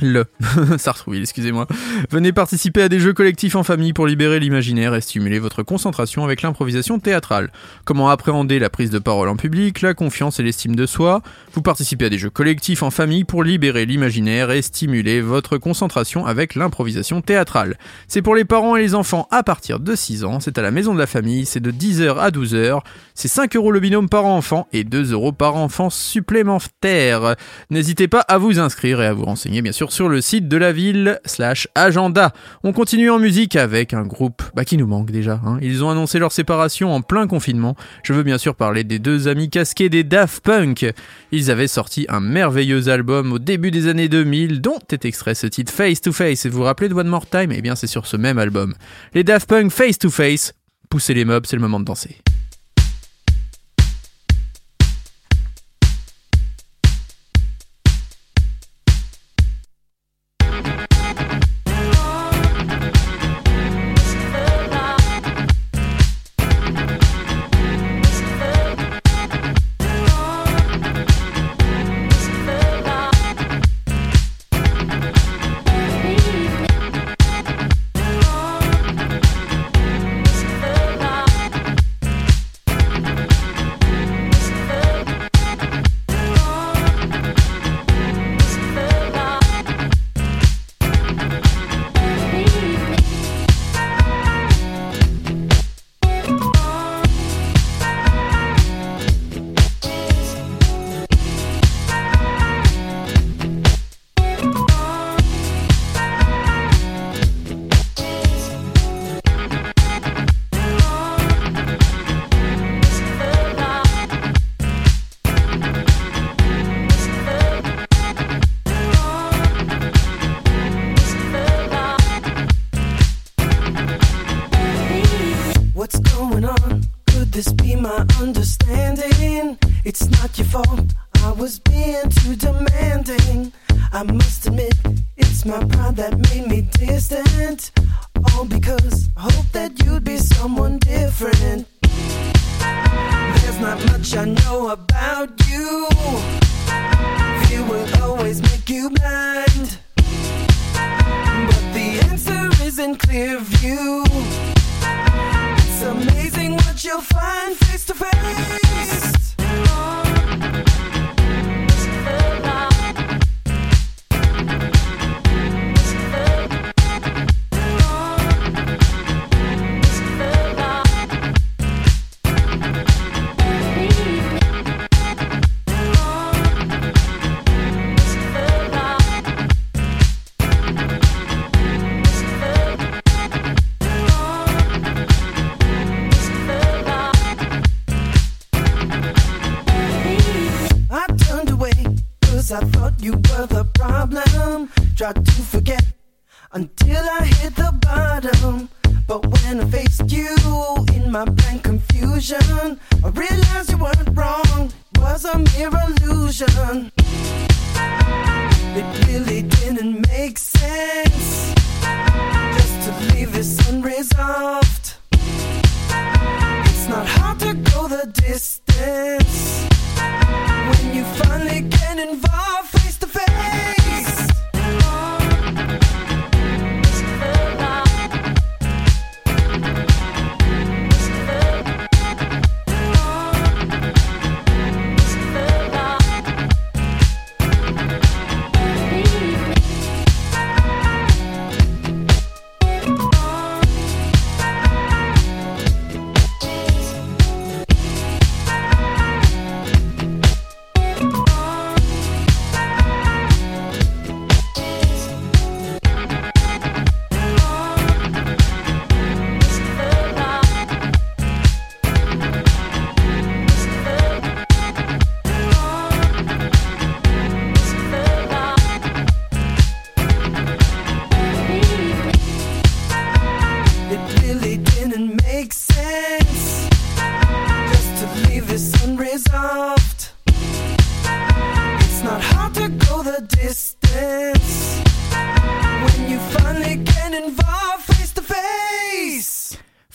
Le 0.00 0.24
Sartrouville, 0.78 1.22
excusez-moi. 1.22 1.66
Venez 2.10 2.32
participer 2.32 2.82
à 2.82 2.88
des 2.88 2.98
jeux 2.98 3.12
collectifs 3.12 3.54
en 3.54 3.62
famille 3.62 3.92
pour 3.92 4.06
libérer 4.06 4.40
l'imaginaire 4.40 4.94
et 4.94 5.00
stimuler 5.00 5.38
votre 5.38 5.62
concentration 5.62 6.24
avec 6.24 6.42
l'improvisation 6.42 6.98
théâtrale. 6.98 7.52
Comment 7.84 8.08
appréhender 8.08 8.58
la 8.58 8.70
prise 8.70 8.90
de 8.90 8.98
parole 8.98 9.28
en 9.28 9.36
public, 9.36 9.82
la 9.82 9.94
confiance 9.94 10.40
et 10.40 10.42
l'estime 10.42 10.74
de 10.74 10.86
soi? 10.86 11.22
Vous 11.52 11.62
participez 11.62 12.06
à 12.06 12.08
des 12.08 12.18
jeux 12.18 12.30
collectifs 12.30 12.82
en 12.82 12.90
famille 12.90 13.24
pour 13.24 13.44
libérer 13.44 13.86
l'imaginaire 13.86 14.50
et 14.50 14.62
stimuler 14.62 15.20
votre 15.20 15.58
concentration 15.58 16.26
avec 16.26 16.54
l'improvisation 16.54 17.20
théâtrale. 17.20 17.78
C'est 18.08 18.22
pour 18.22 18.34
les 18.34 18.44
parents 18.44 18.76
et 18.76 18.82
les 18.82 18.94
enfants 18.94 19.28
à 19.30 19.42
partir 19.42 19.78
de 19.78 19.94
6 19.94 20.24
ans. 20.24 20.40
C'est 20.40 20.58
à 20.58 20.62
la 20.62 20.70
maison 20.70 20.94
de 20.94 20.98
la 20.98 21.06
famille. 21.06 21.46
C'est 21.46 21.60
de 21.60 21.70
10h 21.70 22.18
à 22.18 22.30
12h. 22.30 22.80
C'est 23.14 23.28
5 23.28 23.54
euros 23.56 23.70
le 23.70 23.80
binôme 23.80 24.08
par 24.08 24.24
enfant 24.24 24.66
et 24.72 24.82
2 24.82 25.12
euros 25.12 25.32
par 25.32 25.56
enfant 25.56 25.90
supplémentaire. 25.90 27.36
N'hésitez 27.70 28.08
pas 28.08 28.20
à 28.20 28.38
vous 28.38 28.58
inscrire 28.58 29.00
et 29.00 29.06
à 29.06 29.12
vous 29.12 29.24
renseigner 29.24 29.62
bien 29.62 29.72
sûr 29.72 29.83
sur 29.92 30.08
le 30.08 30.20
site 30.20 30.48
de 30.48 30.56
la 30.56 30.72
ville 30.72 31.18
slash 31.24 31.68
agenda. 31.74 32.32
On 32.62 32.72
continue 32.72 33.10
en 33.10 33.18
musique 33.18 33.56
avec 33.56 33.94
un 33.94 34.04
groupe 34.04 34.42
bah, 34.54 34.64
qui 34.64 34.76
nous 34.76 34.86
manque 34.86 35.10
déjà. 35.10 35.40
hein. 35.44 35.58
Ils 35.62 35.84
ont 35.84 35.90
annoncé 35.90 36.18
leur 36.18 36.32
séparation 36.32 36.92
en 36.94 37.00
plein 37.00 37.26
confinement. 37.26 37.76
Je 38.02 38.12
veux 38.12 38.22
bien 38.22 38.38
sûr 38.38 38.54
parler 38.54 38.84
des 38.84 38.98
deux 38.98 39.28
amis 39.28 39.50
casqués 39.50 39.88
des 39.88 40.04
Daft 40.04 40.44
Punk. 40.44 40.92
Ils 41.32 41.50
avaient 41.50 41.68
sorti 41.68 42.06
un 42.08 42.20
merveilleux 42.20 42.88
album 42.88 43.32
au 43.32 43.38
début 43.38 43.70
des 43.70 43.88
années 43.88 44.08
2000 44.08 44.60
dont 44.60 44.78
est 44.90 45.04
extrait 45.04 45.34
ce 45.34 45.46
titre 45.46 45.72
Face 45.72 46.00
to 46.00 46.12
Face. 46.12 46.46
Et 46.46 46.48
vous 46.48 46.58
vous 46.58 46.64
rappelez 46.64 46.88
de 46.88 46.94
One 46.94 47.08
More 47.08 47.26
Time? 47.28 47.52
Eh 47.52 47.62
bien 47.62 47.74
c'est 47.74 47.86
sur 47.86 48.06
ce 48.06 48.16
même 48.16 48.38
album. 48.38 48.74
Les 49.14 49.24
Daft 49.24 49.48
Punk 49.48 49.70
Face 49.70 49.98
to 49.98 50.10
Face. 50.10 50.54
Poussez 50.90 51.14
les 51.14 51.24
meubles, 51.24 51.46
c'est 51.46 51.56
le 51.56 51.62
moment 51.62 51.80
de 51.80 51.84
danser. 51.84 52.18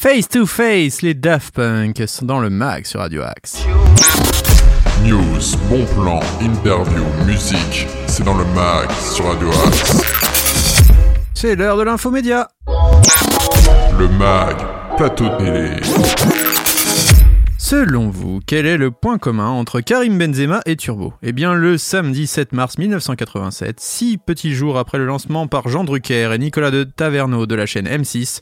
Face. 0.10 0.28
To 0.30 0.46
Face, 0.48 1.02
les 1.04 1.14
Daft 1.14 1.54
Punk 1.54 2.02
sont 2.08 2.26
dans 2.26 2.40
le 2.40 2.50
mag 2.50 2.86
sur 2.86 3.00
Radio 3.00 3.22
Axe. 3.22 3.64
News, 5.04 5.56
bon 5.70 5.86
plan, 5.86 6.20
interview, 6.42 7.04
musique, 7.28 7.88
c'est 8.08 8.24
dans 8.24 8.36
le 8.36 8.46
mag 8.56 8.90
sur 8.92 9.26
Radio 9.26 9.50
Axe. 9.68 10.02
C'est 11.36 11.56
l'heure 11.56 11.78
de 11.78 11.84
l'infomédia. 11.84 12.48
Le 14.00 14.08
mag, 14.08 14.56
plateau 14.98 15.28
télé. 15.38 15.80
Selon 17.60 18.10
vous, 18.10 18.40
quel 18.48 18.66
est 18.66 18.78
le 18.78 18.90
point 18.90 19.20
commun 19.20 19.50
entre 19.50 19.80
Karim 19.80 20.18
Benzema 20.18 20.62
et 20.66 20.76
Turbo? 20.76 21.14
Eh 21.22 21.34
bien, 21.34 21.54
le 21.54 21.78
samedi 21.78 22.26
7 22.26 22.54
mars 22.54 22.80
1987, 22.80 23.80
six 23.80 24.18
petits 24.18 24.54
jours 24.54 24.80
après 24.80 24.98
le 24.98 25.06
lancement 25.06 25.46
par 25.46 25.70
Jean 25.70 25.84
Drucker 25.84 26.32
et 26.34 26.40
Nicolas 26.40 26.72
de 26.72 26.84
Taverneau 26.84 27.46
de 27.46 27.54
la 27.54 27.68
chaîne 27.68 27.88
M6, 27.88 28.42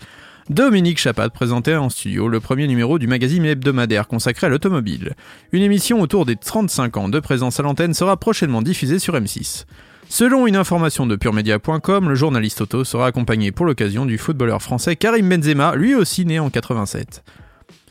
Dominique 0.50 0.98
Chapat 0.98 1.30
présentait 1.30 1.76
en 1.76 1.90
studio 1.90 2.30
le 2.30 2.40
premier 2.40 2.68
numéro 2.68 3.00
du 3.00 3.06
magazine 3.06 3.44
hebdomadaire 3.44 4.08
consacré 4.08 4.48
à 4.48 4.50
l'automobile. 4.50 5.14
Une 5.52 5.62
émission 5.62 6.00
autour 6.00 6.26
des 6.26 6.38
35 6.38 6.96
ans 6.96 7.10
de 7.10 7.20
présence 7.20 7.60
à 7.60 7.64
l'antenne 7.64 7.94
sera 7.94 8.16
prochainement 8.16 8.62
diffusée 8.62 9.00
sur 9.00 9.16
M6. 9.16 9.66
Selon 10.08 10.48
une 10.48 10.56
information 10.56 11.06
de 11.06 11.18
puremedia.com, 11.18 12.08
le 12.08 12.16
journaliste 12.16 12.62
auto 12.62 12.86
sera 12.86 13.08
accompagné 13.08 13.52
pour 13.52 13.66
l'occasion 13.66 14.06
du 14.06 14.18
footballeur 14.18 14.62
français 14.62 14.96
Karim 14.96 15.28
Benzema, 15.28 15.76
lui 15.76 15.96
aussi 15.96 16.26
né 16.26 16.40
en 16.40 16.50
87. 16.50 17.26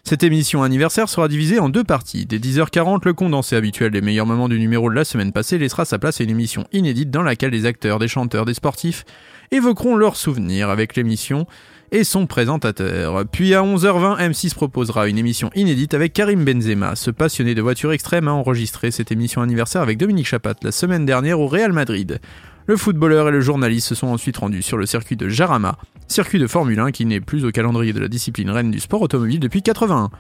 Cette 0.02 0.22
émission 0.22 0.62
anniversaire 0.62 1.10
sera 1.10 1.28
divisée 1.28 1.58
en 1.58 1.68
deux 1.68 1.84
parties. 1.84 2.24
Dès 2.24 2.38
10h40, 2.38 3.00
le 3.04 3.12
condensé 3.12 3.54
habituel 3.54 3.90
des 3.90 4.00
meilleurs 4.00 4.24
moments 4.24 4.48
du 4.48 4.58
numéro 4.58 4.88
de 4.88 4.94
la 4.94 5.04
semaine 5.04 5.32
passée 5.32 5.58
laissera 5.58 5.84
sa 5.84 5.98
place 5.98 6.22
à 6.22 6.24
une 6.24 6.30
émission 6.30 6.64
inédite 6.72 7.10
dans 7.10 7.22
laquelle 7.22 7.50
des 7.50 7.66
acteurs, 7.66 7.98
des 7.98 8.08
chanteurs, 8.08 8.46
des 8.46 8.54
sportifs 8.54 9.04
évoqueront 9.50 9.96
leurs 9.96 10.16
souvenirs 10.16 10.70
avec 10.70 10.96
l'émission 10.96 11.46
et 11.92 12.04
son 12.04 12.26
présentateur. 12.26 13.24
Puis 13.26 13.54
à 13.54 13.62
11h20, 13.62 14.18
M6 14.30 14.54
proposera 14.54 15.08
une 15.08 15.18
émission 15.18 15.50
inédite 15.54 15.94
avec 15.94 16.12
Karim 16.12 16.44
Benzema. 16.44 16.96
Ce 16.96 17.10
passionné 17.10 17.54
de 17.54 17.62
voitures 17.62 17.92
extrêmes 17.92 18.28
a 18.28 18.32
enregistré 18.32 18.90
cette 18.90 19.12
émission 19.12 19.42
anniversaire 19.42 19.82
avec 19.82 19.98
Dominique 19.98 20.26
Chapat 20.26 20.54
la 20.62 20.72
semaine 20.72 21.06
dernière 21.06 21.40
au 21.40 21.46
Real 21.46 21.72
Madrid. 21.72 22.20
Le 22.66 22.76
footballeur 22.76 23.28
et 23.28 23.32
le 23.32 23.40
journaliste 23.40 23.88
se 23.88 23.94
sont 23.94 24.08
ensuite 24.08 24.38
rendus 24.38 24.62
sur 24.62 24.76
le 24.76 24.86
circuit 24.86 25.16
de 25.16 25.28
Jarama, 25.28 25.78
circuit 26.08 26.40
de 26.40 26.48
Formule 26.48 26.80
1 26.80 26.90
qui 26.90 27.06
n'est 27.06 27.20
plus 27.20 27.44
au 27.44 27.52
calendrier 27.52 27.92
de 27.92 28.00
la 28.00 28.08
discipline 28.08 28.50
reine 28.50 28.72
du 28.72 28.80
sport 28.80 29.02
automobile 29.02 29.38
depuis 29.38 29.62
81. 29.62 30.10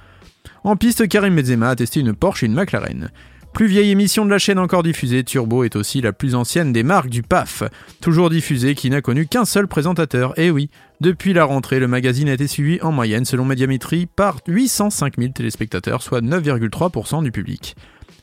En 0.62 0.76
piste, 0.76 1.08
Karim 1.08 1.34
Benzema 1.34 1.70
a 1.70 1.76
testé 1.76 2.00
une 2.00 2.14
Porsche 2.14 2.44
et 2.44 2.46
une 2.46 2.54
McLaren. 2.54 3.10
Plus 3.52 3.66
vieille 3.66 3.90
émission 3.90 4.26
de 4.26 4.30
la 4.30 4.38
chaîne 4.38 4.58
encore 4.58 4.82
diffusée, 4.82 5.24
Turbo 5.24 5.64
est 5.64 5.76
aussi 5.76 6.00
la 6.02 6.12
plus 6.12 6.34
ancienne 6.34 6.72
des 6.72 6.82
marques 6.82 7.08
du 7.08 7.22
PAF, 7.22 7.62
toujours 8.02 8.28
diffusée 8.28 8.74
qui 8.74 8.90
n'a 8.90 9.00
connu 9.00 9.26
qu'un 9.26 9.46
seul 9.46 9.66
présentateur. 9.66 10.38
Et 10.38 10.50
oui, 10.50 10.68
depuis 11.00 11.32
la 11.32 11.44
rentrée, 11.44 11.80
le 11.80 11.88
magazine 11.88 12.28
a 12.28 12.34
été 12.34 12.46
suivi 12.46 12.78
en 12.82 12.92
moyenne, 12.92 13.24
selon 13.24 13.46
Médiamétrie, 13.46 14.06
par 14.06 14.40
805 14.46 15.14
000 15.18 15.32
téléspectateurs, 15.32 16.02
soit 16.02 16.20
9,3% 16.20 17.22
du 17.22 17.32
public. 17.32 17.76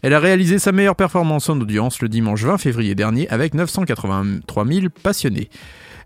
Elle 0.04 0.14
a 0.14 0.20
réalisé 0.20 0.60
sa 0.60 0.74
meilleure 0.74 0.98
performance 0.98 1.50
en 1.50 1.60
audience 1.60 2.02
le 2.02 2.10
dimanche 2.10 2.44
20 2.44 2.58
février 2.58 2.94
dernier 2.94 3.28
avec 3.30 3.54
983 3.54 4.66
000 4.66 4.88
passionnés. 5.02 5.50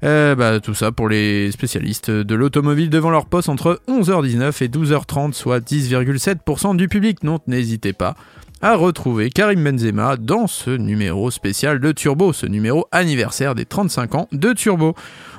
Euh, 0.03 0.35
bah, 0.35 0.59
tout 0.59 0.75
ça 0.75 0.91
pour 0.91 1.09
les 1.09 1.51
spécialistes 1.51 2.11
de 2.11 2.35
l'automobile 2.35 2.91
devant 2.91 3.09
leur 3.09 3.25
poste 3.25 3.49
entre 3.49 3.81
11h19 3.87 4.63
et 4.63 4.67
12h30, 4.67 5.33
soit 5.33 5.59
10,7% 5.59 6.77
du 6.77 6.87
public. 6.87 7.23
Donc 7.23 7.41
n'hésitez 7.47 7.93
pas 7.93 8.15
à 8.61 8.75
retrouver 8.75 9.29
Karim 9.29 9.63
Benzema 9.63 10.17
dans 10.17 10.47
ce 10.47 10.71
numéro 10.71 11.29
spécial 11.29 11.79
de 11.79 11.91
Turbo, 11.91 12.33
ce 12.33 12.45
numéro 12.45 12.87
anniversaire 12.91 13.55
des 13.55 13.65
35 13.65 14.15
ans 14.15 14.27
de 14.31 14.53
Turbo. 14.53 14.95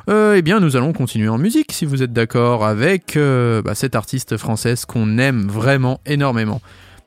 Euh, 0.09 0.37
eh 0.37 0.43
bien, 0.43 0.61
nous 0.61 0.77
allons 0.77 0.93
continuer 0.93 1.29
en 1.29 1.39
musique, 1.39 1.73
si 1.73 1.85
vous 1.85 2.03
êtes 2.03 2.13
d'accord, 2.13 2.65
avec 2.65 3.17
euh, 3.17 3.61
bah, 3.63 3.75
cette 3.75 3.97
artiste 3.97 4.37
française 4.37 4.85
qu'on 4.85 5.19
aime 5.19 5.49
vraiment 5.49 6.01
énormément. 6.07 6.61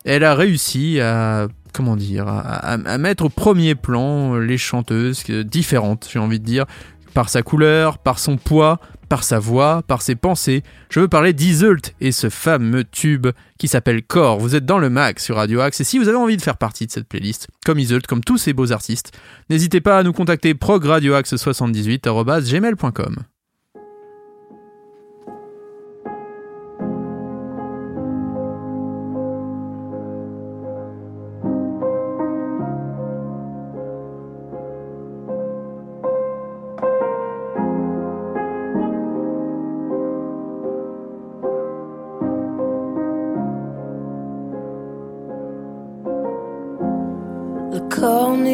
Elle 0.04 0.24
a 0.24 0.36
réussi 0.36 1.00
à, 1.00 1.47
comment 1.74 1.95
dire, 1.95 2.26
à, 2.28 2.78
mettre 2.97 3.26
au 3.26 3.30
premier 3.30 3.76
plan 3.76 4.36
les 4.36 4.58
chanteuses 4.58 5.24
différentes, 5.26 6.10
j'ai 6.12 6.19
envie 6.19 6.39
de 6.39 6.45
dire, 6.45 6.65
par 7.13 7.30
sa 7.30 7.41
couleur, 7.41 8.00
par 8.00 8.19
son 8.19 8.38
poids, 8.38 8.80
par 9.12 9.24
sa 9.26 9.39
voix, 9.39 9.84
par 9.86 10.02
ses 10.02 10.15
pensées. 10.15 10.63
Je 10.89 11.02
veux 11.02 11.10
parler 11.10 11.34
d'Iseult 11.34 11.82
et 12.00 12.13
ce 12.13 12.30
fameux 12.30 12.86
tube 12.86 13.28
qui 13.58 13.67
s'appelle 13.67 14.04
Core. 14.04 14.39
Vous 14.39 14.56
êtes 14.56 14.65
dans 14.65 14.78
le 14.78 14.89
mag 14.89 15.19
sur 15.19 15.36
Radio 15.36 15.60
Axe 15.60 15.82
et 15.82 15.84
si 15.84 16.00
vous 16.00 16.08
avez 16.08 16.15
envie 16.15 16.38
de 16.38 16.41
faire 16.41 16.56
partie 16.56 16.86
de 16.86 16.91
cette 16.91 17.10
playlist, 17.10 17.50
comme 17.65 17.78
Iseult, 17.78 18.08
comme 18.08 18.24
tous 18.24 18.38
ces 18.38 18.54
beaux 18.54 18.71
artistes, 18.71 19.12
n'hésitez 19.50 19.82
pas 19.82 19.97
à 19.97 20.04
nous 20.04 20.13
contacter 20.13 20.54
progradioaxe78.gmail.com. 20.54 23.26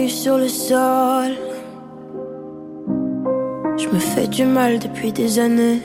sur 0.07 0.37
le 0.37 0.47
sol. 0.47 1.31
Je 3.77 3.87
me 3.89 3.99
fais 3.99 4.27
du 4.27 4.45
mal 4.45 4.79
depuis 4.79 5.11
des 5.11 5.39
années. 5.39 5.81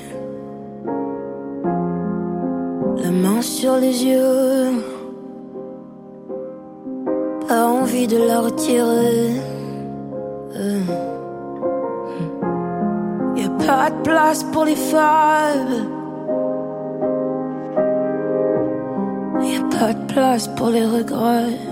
La 2.97 3.11
main 3.11 3.43
sur 3.43 3.77
les 3.77 4.05
yeux. 4.05 4.83
Pas 7.49 7.67
envie 7.67 8.07
de 8.07 8.19
la 8.19 8.41
retirer. 8.41 9.41
Euh. 10.57 10.81
Y 13.37 13.45
a 13.45 13.51
pas 13.67 13.91
de 13.91 14.03
place 14.03 14.45
pour 14.45 14.65
les 14.65 14.77
femmes. 14.77 15.89
Y 19.41 19.57
a 19.57 19.79
pas 19.79 19.93
de 19.93 20.13
place 20.13 20.49
pour 20.49 20.69
les 20.69 20.87
regrets. 20.87 21.72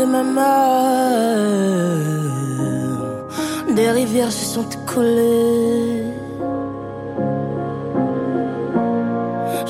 de 0.00 0.06
ma 0.06 0.22
mère, 0.22 0.44
des 3.76 3.90
rivières 3.90 4.32
se 4.32 4.44
sont 4.54 4.66
écoulées. 4.78 6.04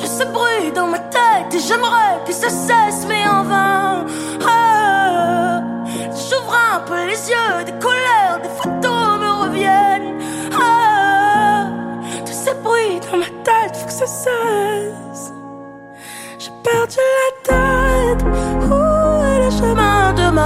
Je 0.00 0.06
sais 0.06 0.26
bruit 0.26 0.70
dans 0.72 0.86
ma 0.86 1.00
tête 1.00 1.52
et 1.56 1.58
j'aimerais 1.58 2.14
que 2.26 2.32
ça 2.32 2.48
cesse, 2.48 3.06
mais 3.08 3.24
en 3.26 3.42
vain. 3.42 4.06
Ah, 4.46 5.62
J'ouvre 6.28 6.56
un 6.76 6.80
peu 6.88 7.00
les 7.10 7.22
yeux, 7.32 7.49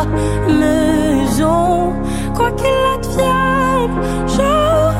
de 0.04 0.10
ma 0.10 0.66
maison? 0.66 1.92
Quoi 2.34 2.50
qu'il 2.52 2.84
advienne, 2.94 3.96
je 4.26 4.42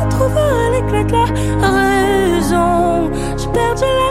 retrouverai 0.04 0.82
clés 0.88 1.04
de 1.04 1.12
la 1.12 1.24
raison. 1.80 3.10
J'ai 3.36 3.48
perdu 3.48 3.84
la 3.84 4.03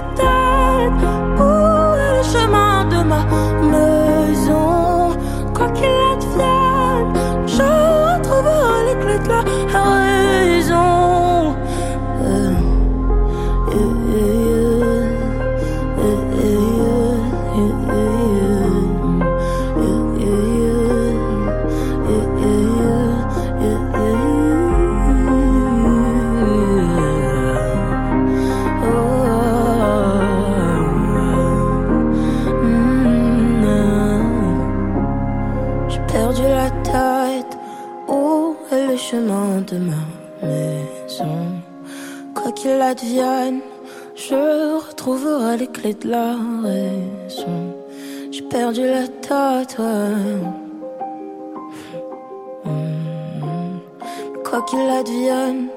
Quoi 42.93 43.01
qu'il 43.01 43.19
advienne, 43.19 43.61
je 44.15 44.87
retrouverai 44.87 45.57
les 45.57 45.65
clés 45.65 45.95
de 45.95 46.09
la 46.09 46.35
raison. 46.61 47.75
J'ai 48.29 48.43
perdu 48.43 48.81
la 48.81 49.07
tête. 49.07 49.77
Quoi 54.45 54.61
qu'il 54.69 54.89
advienne, 54.91 55.69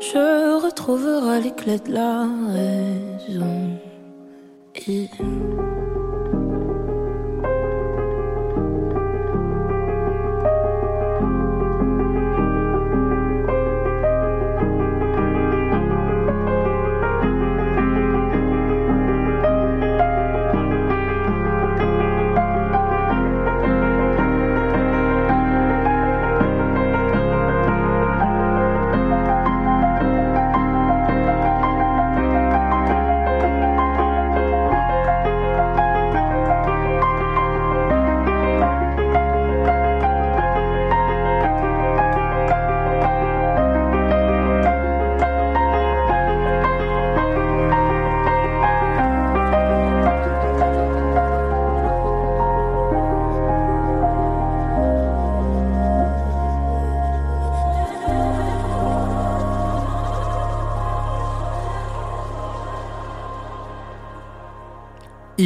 je 0.00 0.60
retrouverai 0.60 1.42
les 1.42 1.52
clés 1.52 1.78
de 1.78 1.92
la 1.92 2.26
raison. 2.52 3.78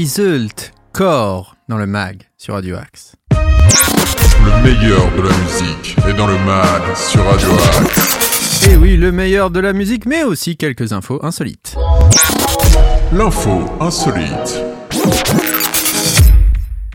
Isult, 0.00 0.72
Core, 0.94 1.56
dans 1.68 1.76
le 1.76 1.86
mag 1.86 2.22
sur 2.38 2.54
Radio 2.54 2.76
Axe. 2.76 3.16
Le 3.32 4.62
meilleur 4.64 5.10
de 5.14 5.20
la 5.20 5.36
musique 5.36 5.94
est 6.08 6.14
dans 6.14 6.26
le 6.26 6.38
mag 6.38 6.96
sur 6.96 7.22
Radio 7.22 7.50
Axe. 7.82 8.66
Et 8.66 8.76
oui, 8.76 8.96
le 8.96 9.12
meilleur 9.12 9.50
de 9.50 9.60
la 9.60 9.74
musique, 9.74 10.06
mais 10.06 10.24
aussi 10.24 10.56
quelques 10.56 10.94
infos 10.94 11.22
insolites. 11.22 11.76
L'info 13.12 13.70
insolite. 13.78 14.64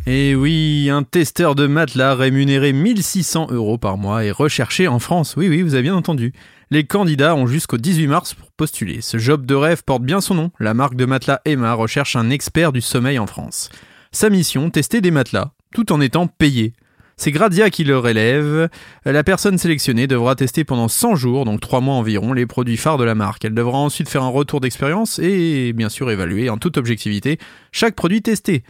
Et 0.08 0.36
oui, 0.36 0.88
un 0.92 1.02
testeur 1.02 1.56
de 1.56 1.66
matelas 1.66 2.14
rémunéré 2.14 2.74
1600 2.74 3.48
euros 3.50 3.80
par 3.80 3.98
mois 3.98 4.24
est 4.24 4.30
recherché 4.30 4.88
en 4.88 5.00
France. 5.00 5.34
Oui, 5.36 5.50
oui, 5.50 5.64
vous 5.64 5.74
avez 5.74 5.82
bien 5.82 5.96
entendu. 5.96 6.32
Les 6.70 6.84
candidats 6.84 7.34
ont 7.34 7.48
jusqu'au 7.48 7.78
18 7.78 8.06
mars 8.06 8.36
pour 8.36 8.52
postuler. 8.52 9.02
Ce 9.02 9.18
job 9.18 9.48
de 9.48 9.56
rêve 9.56 9.84
porte 9.84 10.04
bien 10.04 10.22
son 10.22 10.36
nom. 10.36 10.52
La 10.60 10.76
marque 10.76 10.96
de 10.96 11.06
matelas 11.06 11.42
Emma 11.44 11.74
recherche 11.74 12.16
un 12.16 12.30
expert 12.30 12.72
du 12.72 12.82
sommeil 12.82 13.18
en 13.18 13.26
France. 13.26 13.70
Sa 14.12 14.30
mission, 14.30 14.70
tester 14.70 15.02
des 15.02 15.10
matelas, 15.10 15.54
tout 15.74 15.92
en 15.92 16.00
étant 16.00 16.28
payé. 16.28 16.74
C'est 17.18 17.32
Gradia 17.32 17.72
qui 17.72 17.84
le 17.84 17.98
relève. 17.98 18.70
La 19.06 19.24
personne 19.24 19.58
sélectionnée 19.58 20.06
devra 20.06 20.36
tester 20.36 20.64
pendant 20.66 20.88
100 20.88 21.16
jours, 21.16 21.46
donc 21.46 21.62
3 21.62 21.82
mois 21.82 21.96
environ, 21.96 22.34
les 22.34 22.46
produits 22.46 22.78
phares 22.78 23.00
de 23.00 23.06
la 23.06 23.16
marque. 23.16 23.44
Elle 23.44 23.56
devra 23.56 23.80
ensuite 23.80 24.10
faire 24.10 24.22
un 24.22 24.30
retour 24.30 24.62
d'expérience 24.62 25.18
et 25.18 25.74
bien 25.74 25.90
sûr 25.90 26.12
évaluer 26.12 26.52
en 26.52 26.58
toute 26.58 26.78
objectivité 26.78 27.40
chaque 27.72 27.96
produit 27.96 28.22
testé. 28.22 28.64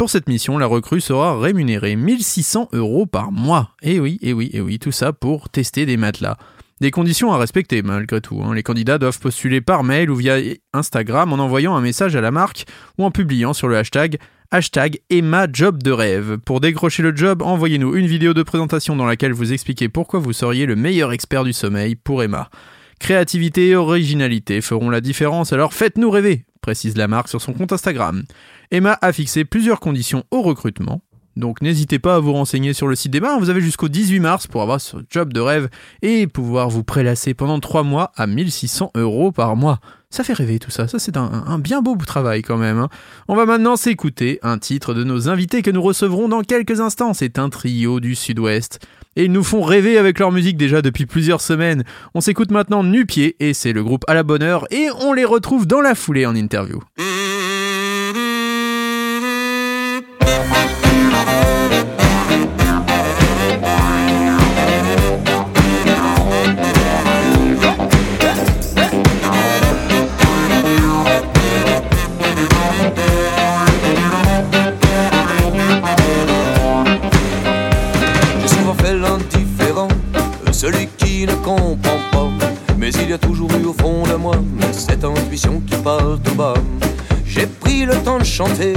Pour 0.00 0.08
cette 0.08 0.30
mission, 0.30 0.56
la 0.56 0.64
recrue 0.64 1.02
sera 1.02 1.38
rémunérée 1.38 1.94
1600 1.94 2.70
euros 2.72 3.04
par 3.04 3.30
mois. 3.32 3.72
Et 3.82 4.00
oui, 4.00 4.18
et 4.22 4.32
oui, 4.32 4.48
et 4.54 4.62
oui, 4.62 4.78
tout 4.78 4.92
ça 4.92 5.12
pour 5.12 5.50
tester 5.50 5.84
des 5.84 5.98
matelas. 5.98 6.38
Des 6.80 6.90
conditions 6.90 7.34
à 7.34 7.36
respecter 7.36 7.82
malgré 7.82 8.22
tout. 8.22 8.40
hein. 8.42 8.54
Les 8.54 8.62
candidats 8.62 8.96
doivent 8.96 9.20
postuler 9.20 9.60
par 9.60 9.84
mail 9.84 10.10
ou 10.10 10.14
via 10.14 10.38
Instagram 10.72 11.34
en 11.34 11.38
envoyant 11.38 11.76
un 11.76 11.82
message 11.82 12.16
à 12.16 12.22
la 12.22 12.30
marque 12.30 12.64
ou 12.96 13.04
en 13.04 13.10
publiant 13.10 13.52
sur 13.52 13.68
le 13.68 13.76
hashtag 13.76 14.16
hashtag 14.50 15.00
Emma 15.10 15.46
Job 15.52 15.82
de 15.82 15.90
rêve. 15.90 16.38
Pour 16.38 16.60
décrocher 16.60 17.02
le 17.02 17.14
job, 17.14 17.42
envoyez-nous 17.42 17.94
une 17.94 18.06
vidéo 18.06 18.32
de 18.32 18.42
présentation 18.42 18.96
dans 18.96 19.04
laquelle 19.04 19.34
vous 19.34 19.52
expliquez 19.52 19.90
pourquoi 19.90 20.18
vous 20.18 20.32
seriez 20.32 20.64
le 20.64 20.76
meilleur 20.76 21.12
expert 21.12 21.44
du 21.44 21.52
sommeil 21.52 21.94
pour 21.94 22.22
Emma. 22.22 22.48
Créativité 23.00 23.68
et 23.68 23.76
originalité 23.76 24.62
feront 24.62 24.88
la 24.88 25.02
différence, 25.02 25.52
alors 25.52 25.74
faites-nous 25.74 26.10
rêver, 26.10 26.46
précise 26.62 26.96
la 26.96 27.06
marque 27.06 27.28
sur 27.28 27.40
son 27.42 27.52
compte 27.52 27.72
Instagram. 27.72 28.24
Emma 28.72 28.98
a 29.02 29.12
fixé 29.12 29.44
plusieurs 29.44 29.80
conditions 29.80 30.24
au 30.30 30.42
recrutement. 30.42 31.02
Donc 31.36 31.62
n'hésitez 31.62 31.98
pas 31.98 32.16
à 32.16 32.18
vous 32.20 32.32
renseigner 32.32 32.72
sur 32.72 32.86
le 32.86 32.94
site 32.94 33.12
d'Emma, 33.12 33.38
vous 33.38 33.50
avez 33.50 33.60
jusqu'au 33.60 33.88
18 33.88 34.20
mars 34.20 34.46
pour 34.46 34.62
avoir 34.62 34.80
ce 34.80 34.96
job 35.10 35.32
de 35.32 35.40
rêve 35.40 35.68
et 36.02 36.26
pouvoir 36.26 36.68
vous 36.68 36.84
prélasser 36.84 37.34
pendant 37.34 37.60
3 37.60 37.82
mois 37.82 38.12
à 38.16 38.26
1600 38.26 38.90
euros 38.96 39.32
par 39.32 39.56
mois. 39.56 39.80
Ça 40.10 40.24
fait 40.24 40.32
rêver 40.32 40.58
tout 40.58 40.70
ça, 40.72 40.88
ça 40.88 40.98
c'est 40.98 41.16
un, 41.16 41.58
bien 41.60 41.82
beau 41.82 41.96
travail 41.96 42.42
quand 42.42 42.56
même. 42.56 42.78
hein. 42.78 42.88
On 43.28 43.36
va 43.36 43.46
maintenant 43.46 43.76
s'écouter 43.76 44.40
un 44.42 44.58
titre 44.58 44.92
de 44.92 45.04
nos 45.04 45.28
invités 45.28 45.62
que 45.62 45.70
nous 45.70 45.82
recevrons 45.82 46.28
dans 46.28 46.42
quelques 46.42 46.80
instants. 46.80 47.14
C'est 47.14 47.38
un 47.38 47.48
trio 47.48 48.00
du 48.00 48.16
sud-ouest. 48.16 48.80
Et 49.16 49.24
ils 49.24 49.32
nous 49.32 49.44
font 49.44 49.62
rêver 49.62 49.98
avec 49.98 50.18
leur 50.18 50.32
musique 50.32 50.56
déjà 50.56 50.82
depuis 50.82 51.06
plusieurs 51.06 51.40
semaines. 51.40 51.84
On 52.14 52.20
s'écoute 52.20 52.50
maintenant 52.50 52.82
Nu-Pied 52.84 53.36
et 53.40 53.54
c'est 53.54 53.72
le 53.72 53.82
groupe 53.84 54.04
à 54.08 54.14
la 54.14 54.22
bonne 54.24 54.42
heure 54.42 54.66
et 54.72 54.88
on 55.00 55.12
les 55.12 55.24
retrouve 55.24 55.66
dans 55.66 55.80
la 55.80 55.94
foulée 55.94 56.26
en 56.26 56.34
interview. 56.34 56.80
J'ai 56.98 57.19
J'ai 87.24 87.46
pris 87.46 87.86
le 87.86 87.94
temps 88.02 88.18
de 88.18 88.24
chanter 88.24 88.74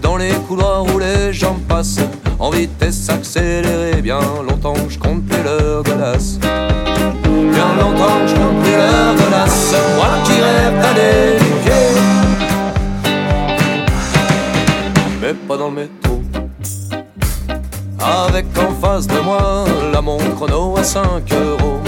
dans 0.00 0.16
les 0.16 0.32
couloirs 0.46 0.84
où 0.94 0.98
les 1.00 1.32
gens 1.32 1.56
passent 1.68 1.98
en 2.38 2.50
vitesse 2.50 3.08
accélérée. 3.08 4.00
Bien 4.00 4.20
longtemps, 4.48 4.74
je 4.88 4.96
compte 4.98 5.24
plus 5.26 5.42
l'heure 5.42 5.82
l'as. 5.98 6.38
Bien 6.40 7.74
longtemps, 7.80 8.26
je 8.26 8.34
compte 8.34 8.62
plus 8.62 8.76
l'heure 8.76 9.14
l'as. 9.32 9.74
Moi 9.96 10.06
qui 10.24 10.40
rêve 10.40 10.80
d'aller 10.80 11.38
du 11.38 11.50
pied, 11.64 11.84
mais 15.20 15.34
pas 15.34 15.56
dans 15.56 15.70
le 15.70 15.74
métro. 15.74 16.22
Avec 17.98 18.46
en 18.58 18.74
face 18.80 19.06
de 19.08 19.18
moi 19.18 19.64
la 19.92 20.00
montre 20.00 20.34
chrono 20.36 20.76
à 20.76 20.84
5 20.84 21.32
euros 21.32 21.80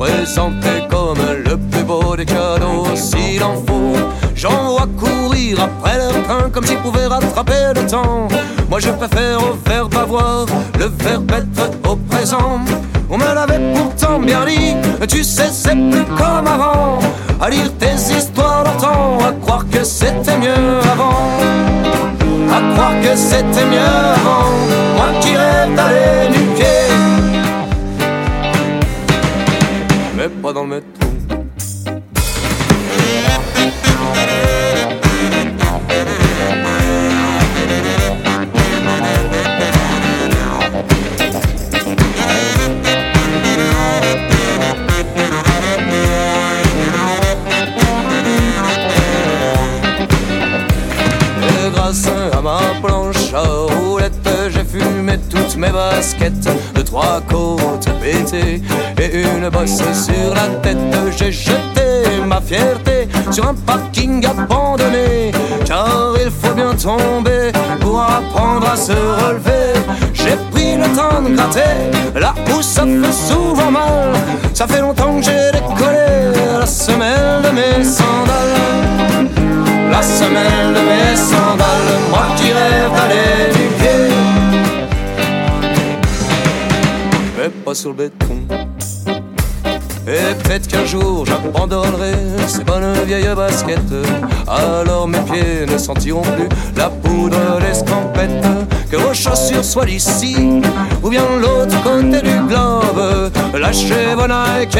Présenté 0.00 0.88
comme 0.88 1.18
le 1.44 1.58
plus 1.58 1.82
beau 1.84 2.16
des 2.16 2.24
cadeaux 2.24 2.86
S'il 2.94 3.44
en 3.44 3.56
faut, 3.56 3.92
j'en 4.34 4.70
vois 4.70 4.88
courir 4.98 5.58
après 5.60 5.98
le 5.98 6.22
train 6.22 6.48
Comme 6.48 6.64
s'il 6.64 6.78
pouvait 6.78 7.04
rattraper 7.04 7.74
le 7.74 7.86
temps. 7.86 8.26
Moi 8.70 8.80
je 8.80 8.88
préfère 8.92 9.40
au 9.42 9.58
verbe 9.68 9.94
avoir 9.94 10.46
Le 10.78 10.86
verbe 10.86 11.30
être 11.32 11.70
au 11.86 11.96
présent. 11.96 12.60
On 13.10 13.18
me 13.18 13.34
l'avait 13.34 13.60
pourtant 13.74 14.18
bien 14.18 14.46
dit 14.46 14.74
Tu 15.06 15.22
sais 15.22 15.50
c'est 15.52 15.76
plus 15.76 16.06
comme 16.16 16.46
avant. 16.46 16.98
À 17.38 17.50
lire 17.50 17.70
tes 17.78 17.92
histoires 18.16 18.64
d'antan 18.64 19.18
À 19.28 19.32
croire 19.32 19.66
que 19.70 19.84
c'était 19.84 20.38
mieux 20.38 20.80
avant. 20.94 21.28
À 22.50 22.72
croire 22.72 23.00
que 23.02 23.14
c'était 23.14 23.66
mieux 23.66 23.98
avant. 24.14 24.48
Moi 24.96 25.20
qui 25.20 25.36
rêve 25.36 25.74
d'aller 25.76 26.39
pas 30.28 30.52
dans 30.52 30.64
le 30.64 30.68
métro. 30.68 30.86
Et 51.42 51.70
grâce 51.70 52.06
à 52.32 52.42
ma 52.42 52.60
planche 52.82 53.32
à 53.32 53.42
roulettes, 53.42 54.12
j'ai 54.50 54.64
fumé 54.64 55.18
toutes 55.30 55.56
mes 55.56 55.70
baskets 55.70 56.48
de 56.74 56.82
trois 56.82 57.22
côtes 57.26 57.88
pétées 58.02 58.60
et 59.00 59.22
une 59.22 59.48
bosse 59.48 59.78
sur 59.78 60.34
la 60.34 60.46
tête. 60.62 60.76
J'ai 61.16 61.32
jeté 61.32 62.22
ma 62.26 62.40
fierté 62.40 63.08
sur 63.30 63.46
un 63.46 63.54
parking 63.54 64.24
abandonné, 64.26 65.32
car 65.64 66.14
il 66.24 66.30
faut 66.30 66.54
bien 66.54 66.74
tomber 66.74 67.52
pour 67.80 68.00
apprendre 68.00 68.68
à 68.70 68.76
se 68.76 68.92
relever. 68.92 69.72
J'ai 70.12 70.36
pris 70.50 70.76
le 70.76 70.88
temps 70.94 71.22
de 71.22 71.34
gratter 71.34 72.20
là 72.20 72.34
où 72.54 72.62
ça 72.62 72.82
fait 72.84 73.12
souvent 73.12 73.70
mal. 73.70 74.12
Ça 74.54 74.66
fait 74.66 74.80
longtemps 74.80 75.16
que 75.16 75.24
j'ai 75.24 75.50
décollé 75.52 76.58
la 76.58 76.66
semelle 76.66 77.42
de 77.42 77.50
mes 77.50 77.84
sandales 77.84 78.80
la 79.90 80.02
semelle 80.02 80.72
de 80.72 80.80
mes 80.80 81.16
sandales, 81.16 81.98
moi 82.10 82.26
qui 82.36 82.52
rêve 82.52 82.90
d'aller 82.94 83.52
du 83.52 83.66
pied, 83.78 84.14
mais 87.36 87.48
pas 87.64 87.74
sur 87.74 87.90
le 87.90 87.96
béton. 87.96 88.59
Et 90.12 90.34
peut-être 90.42 90.66
qu'un 90.66 90.84
jour 90.84 91.24
j'abandonnerai 91.24 92.14
ces 92.48 92.64
bonnes 92.64 92.92
vieilles 93.06 93.32
baskets. 93.36 93.78
Alors 94.48 95.06
mes 95.06 95.20
pieds 95.20 95.66
ne 95.70 95.78
sentiront 95.78 96.22
plus 96.22 96.48
la 96.76 96.88
poudre 96.88 97.38
l'escampette. 97.60 98.44
Que 98.90 98.96
vos 98.96 99.14
chaussures 99.14 99.64
soient 99.64 99.84
d'ici 99.84 100.60
ou 101.04 101.10
bien 101.10 101.22
l'autre 101.40 101.80
côté 101.84 102.20
du 102.22 102.36
globe. 102.48 103.30
Lâchez 103.54 104.14
vos 104.16 104.26
Nike, 104.26 104.78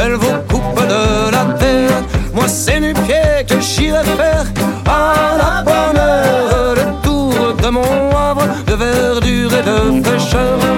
elles 0.00 0.14
vous 0.14 0.36
coupent 0.48 0.86
de 0.86 1.30
la 1.32 1.54
terre. 1.58 2.02
Moi 2.32 2.46
c'est 2.46 2.78
nu 2.78 2.92
pied 2.92 3.44
que 3.48 3.60
j'irai 3.60 4.04
faire 4.04 4.44
à 4.86 5.36
la 5.36 5.62
bonne 5.64 6.00
heure. 6.00 6.74
Le 6.76 7.02
tour 7.02 7.54
de 7.60 7.68
mon 7.68 8.16
havre 8.16 8.46
de 8.64 8.74
verdure 8.74 9.50
et 9.54 9.62
de 9.62 10.04
fraîcheur 10.04 10.77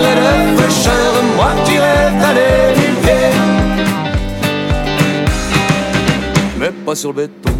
et 0.00 0.14
de 0.14 0.56
fraîcheur, 0.56 1.12
moi 1.36 1.50
qui 1.64 1.78
rêve 1.78 2.14
d'aller 2.20 2.74
du 2.74 2.88
pied, 3.02 3.30
mais 6.58 6.70
pas 6.84 6.94
sur 6.94 7.12
le 7.12 7.16
béton. 7.16 7.50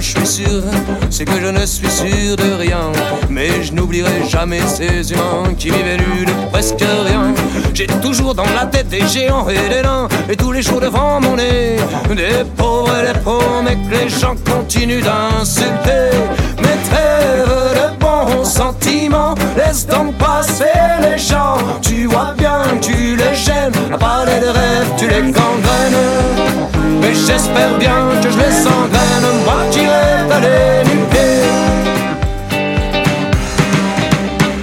Je 0.00 0.10
suis 0.10 0.26
sûr, 0.26 0.62
c'est 1.10 1.24
que 1.24 1.40
je 1.40 1.46
ne 1.46 1.66
suis 1.66 1.90
sûr 1.90 2.36
de 2.36 2.52
rien. 2.58 2.92
Mais 3.28 3.62
je 3.62 3.72
n'oublierai 3.72 4.28
jamais 4.28 4.60
ces 4.66 5.12
humains 5.12 5.54
qui 5.56 5.70
vivaient 5.70 5.96
nus 5.96 6.24
de 6.24 6.32
presque 6.50 6.80
rien. 6.80 7.34
J'ai 7.74 7.86
toujours 7.86 8.34
dans 8.34 8.48
la 8.54 8.66
tête 8.66 8.88
des 8.88 9.06
géants 9.06 9.48
et 9.48 9.68
des 9.68 9.82
nains, 9.82 10.08
et 10.28 10.36
tous 10.36 10.52
les 10.52 10.62
jours 10.62 10.80
devant 10.80 11.20
mon 11.20 11.36
nez, 11.36 11.76
des 12.10 12.44
pauvres 12.56 12.94
et 12.98 13.12
des 13.12 13.18
pauvres, 13.20 13.62
mais 13.64 13.76
que 13.76 14.02
les 14.02 14.08
gens 14.08 14.34
continuent 14.50 15.02
d'insulter. 15.02 16.10
Mes 16.58 16.78
trêves 16.88 17.48
de 17.74 17.98
bons 17.98 18.44
sentiments, 18.44 19.34
laisse 19.56 19.86
donc 19.86 20.14
passer 20.18 20.64
les 21.02 21.18
gens. 21.18 21.58
Tu 21.82 22.06
vois 22.06 22.34
bien 22.36 22.62
que 22.80 22.86
tu 22.86 23.16
les 23.16 23.34
gênes, 23.34 23.72
à 23.92 23.98
parler 23.98 24.40
de 24.40 24.46
rêves, 24.46 24.92
tu 24.96 25.08
les 25.08 25.32
gangrènes. 25.32 26.77
Mais 27.08 27.14
j'espère 27.14 27.78
bien 27.78 28.10
que 28.22 28.30
je 28.30 28.36
les 28.36 28.66
engraine, 28.66 29.44
moi 29.46 29.62
qui 29.70 29.80
rêve 29.80 30.28
d'aller 30.28 30.84
nulle 30.84 31.06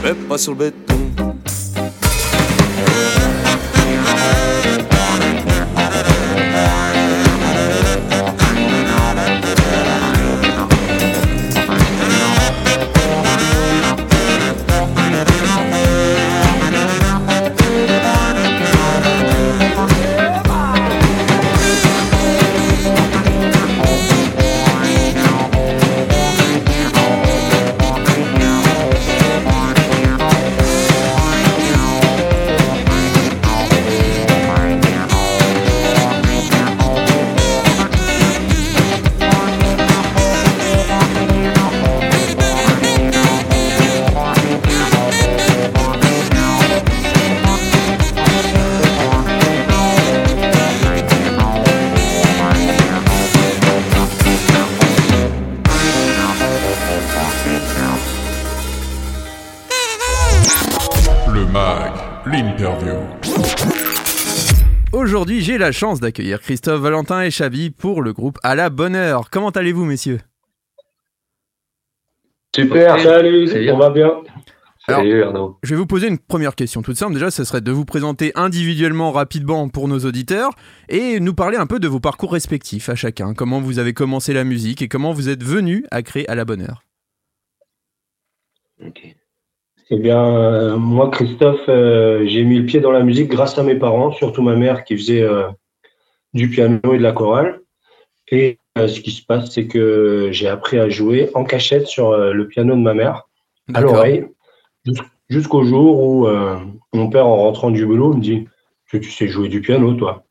Mais 0.03 0.13
pas 0.13 0.38
sur 0.38 0.51
le 0.51 0.58
béton. 0.60 1.05
Aujourd'hui, 65.15 65.39
j'ai 65.39 65.58
la 65.58 65.71
chance 65.71 66.01
d'accueillir 66.01 66.41
Christophe, 66.41 66.82
Valentin 66.82 67.21
et 67.21 67.32
Chabi 67.32 67.69
pour 67.69 68.01
le 68.01 68.12
groupe 68.12 68.38
À 68.43 68.54
la 68.54 68.69
bonne 68.69 68.97
heure. 68.97 69.30
Comment 69.30 69.49
allez-vous, 69.49 69.86
messieurs? 69.86 70.19
Super, 72.54 72.99
salut, 72.99 73.49
on 73.71 73.78
va 73.78 73.91
bien. 73.91 74.08
Alors, 74.89 74.99
Salut 74.99 75.23
Arnaud. 75.23 75.58
Je 75.63 75.69
vais 75.69 75.78
vous 75.78 75.86
poser 75.86 76.10
une 76.10 76.19
première 76.19 76.54
question 76.54 76.82
toute 76.82 76.97
simple. 76.97 77.13
Déjà, 77.13 77.32
ce 77.32 77.45
serait 77.45 77.62
de 77.62 77.71
vous 77.71 77.86
présenter 77.86 78.34
individuellement, 78.36 79.13
rapidement 79.13 79.69
pour 79.69 79.88
nos 79.88 79.99
auditeurs 79.99 80.51
et 80.89 81.21
nous 81.21 81.34
parler 81.34 81.56
un 81.56 81.65
peu 81.65 81.80
de 81.80 81.88
vos 81.88 82.01
parcours 82.01 82.34
respectifs 82.34 82.89
à 82.89 82.95
chacun. 82.95 83.34
Comment 83.34 83.62
vous 83.62 83.80
avez 83.80 83.93
commencé 83.93 84.34
la 84.34 84.43
musique 84.43 84.82
et 84.82 84.89
comment 84.89 85.13
vous 85.13 85.30
êtes 85.30 85.43
venu 85.43 85.86
à 85.91 86.01
créer 86.01 86.30
À 86.30 86.36
la 86.36 86.43
bonne 86.43 86.63
heure? 86.63 86.84
Eh 89.91 89.98
bien, 90.00 90.26
euh, 90.26 90.78
moi, 90.78 91.10
Christophe, 91.12 91.62
euh, 91.69 92.26
j'ai 92.26 92.43
mis 92.43 92.58
le 92.60 92.65
pied 92.65 92.80
dans 92.80 92.91
la 92.91 93.04
musique 93.04 93.30
grâce 93.30 93.58
à 93.58 93.63
mes 93.63 93.76
parents, 93.76 94.12
surtout 94.12 94.41
ma 94.41 94.56
mère 94.56 94.84
qui 94.84 94.98
faisait 94.98 95.21
euh, 95.21 95.48
du 96.34 96.50
piano 96.50 96.80
et 96.93 96.98
de 96.98 97.04
la 97.04 97.12
chorale. 97.12 97.62
Et 98.30 98.58
euh, 98.78 98.88
ce 98.88 99.00
qui 99.00 99.12
se 99.12 99.24
passe, 99.24 99.52
c'est 99.52 99.67
que 99.67 100.30
j'ai 100.32 100.48
appris 100.48 100.80
à 100.80 100.89
jouer 100.89 101.30
en 101.36 101.43
cachette 101.43 101.86
sur 101.88 102.10
euh, 102.12 102.34
le 102.34 102.48
piano 102.48 102.76
de 102.76 102.82
ma 102.82 102.93
mère, 102.95 103.28
à 103.74 103.82
l'oreille, 103.93 104.26
jus- 104.86 105.01
jusqu'au 105.30 105.64
jour 105.64 106.01
où 106.03 106.28
euh, 106.28 106.57
mon 106.93 107.09
père, 107.09 107.28
en 107.28 107.36
rentrant 107.38 107.70
du 107.70 107.86
boulot, 107.86 108.14
me 108.16 108.22
dit 108.22 108.47
Tu, 108.88 108.99
tu 108.99 109.12
sais 109.12 109.28
jouer 109.28 109.49
du 109.49 109.62
piano, 109.62 109.93
toi 109.93 110.24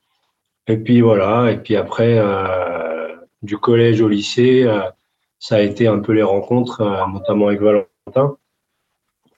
Et 0.66 0.76
puis 0.78 1.00
voilà, 1.00 1.52
et 1.52 1.58
puis 1.58 1.76
après, 1.76 2.18
euh, 2.18 3.14
du 3.42 3.56
collège 3.56 4.00
au 4.00 4.08
lycée, 4.08 4.64
euh, 4.64 4.80
ça 5.38 5.56
a 5.56 5.60
été 5.60 5.86
un 5.86 6.00
peu 6.00 6.12
les 6.12 6.22
rencontres, 6.24 6.80
euh, 6.80 7.06
notamment 7.12 7.46
avec 7.48 7.60
Valentin 7.60 8.36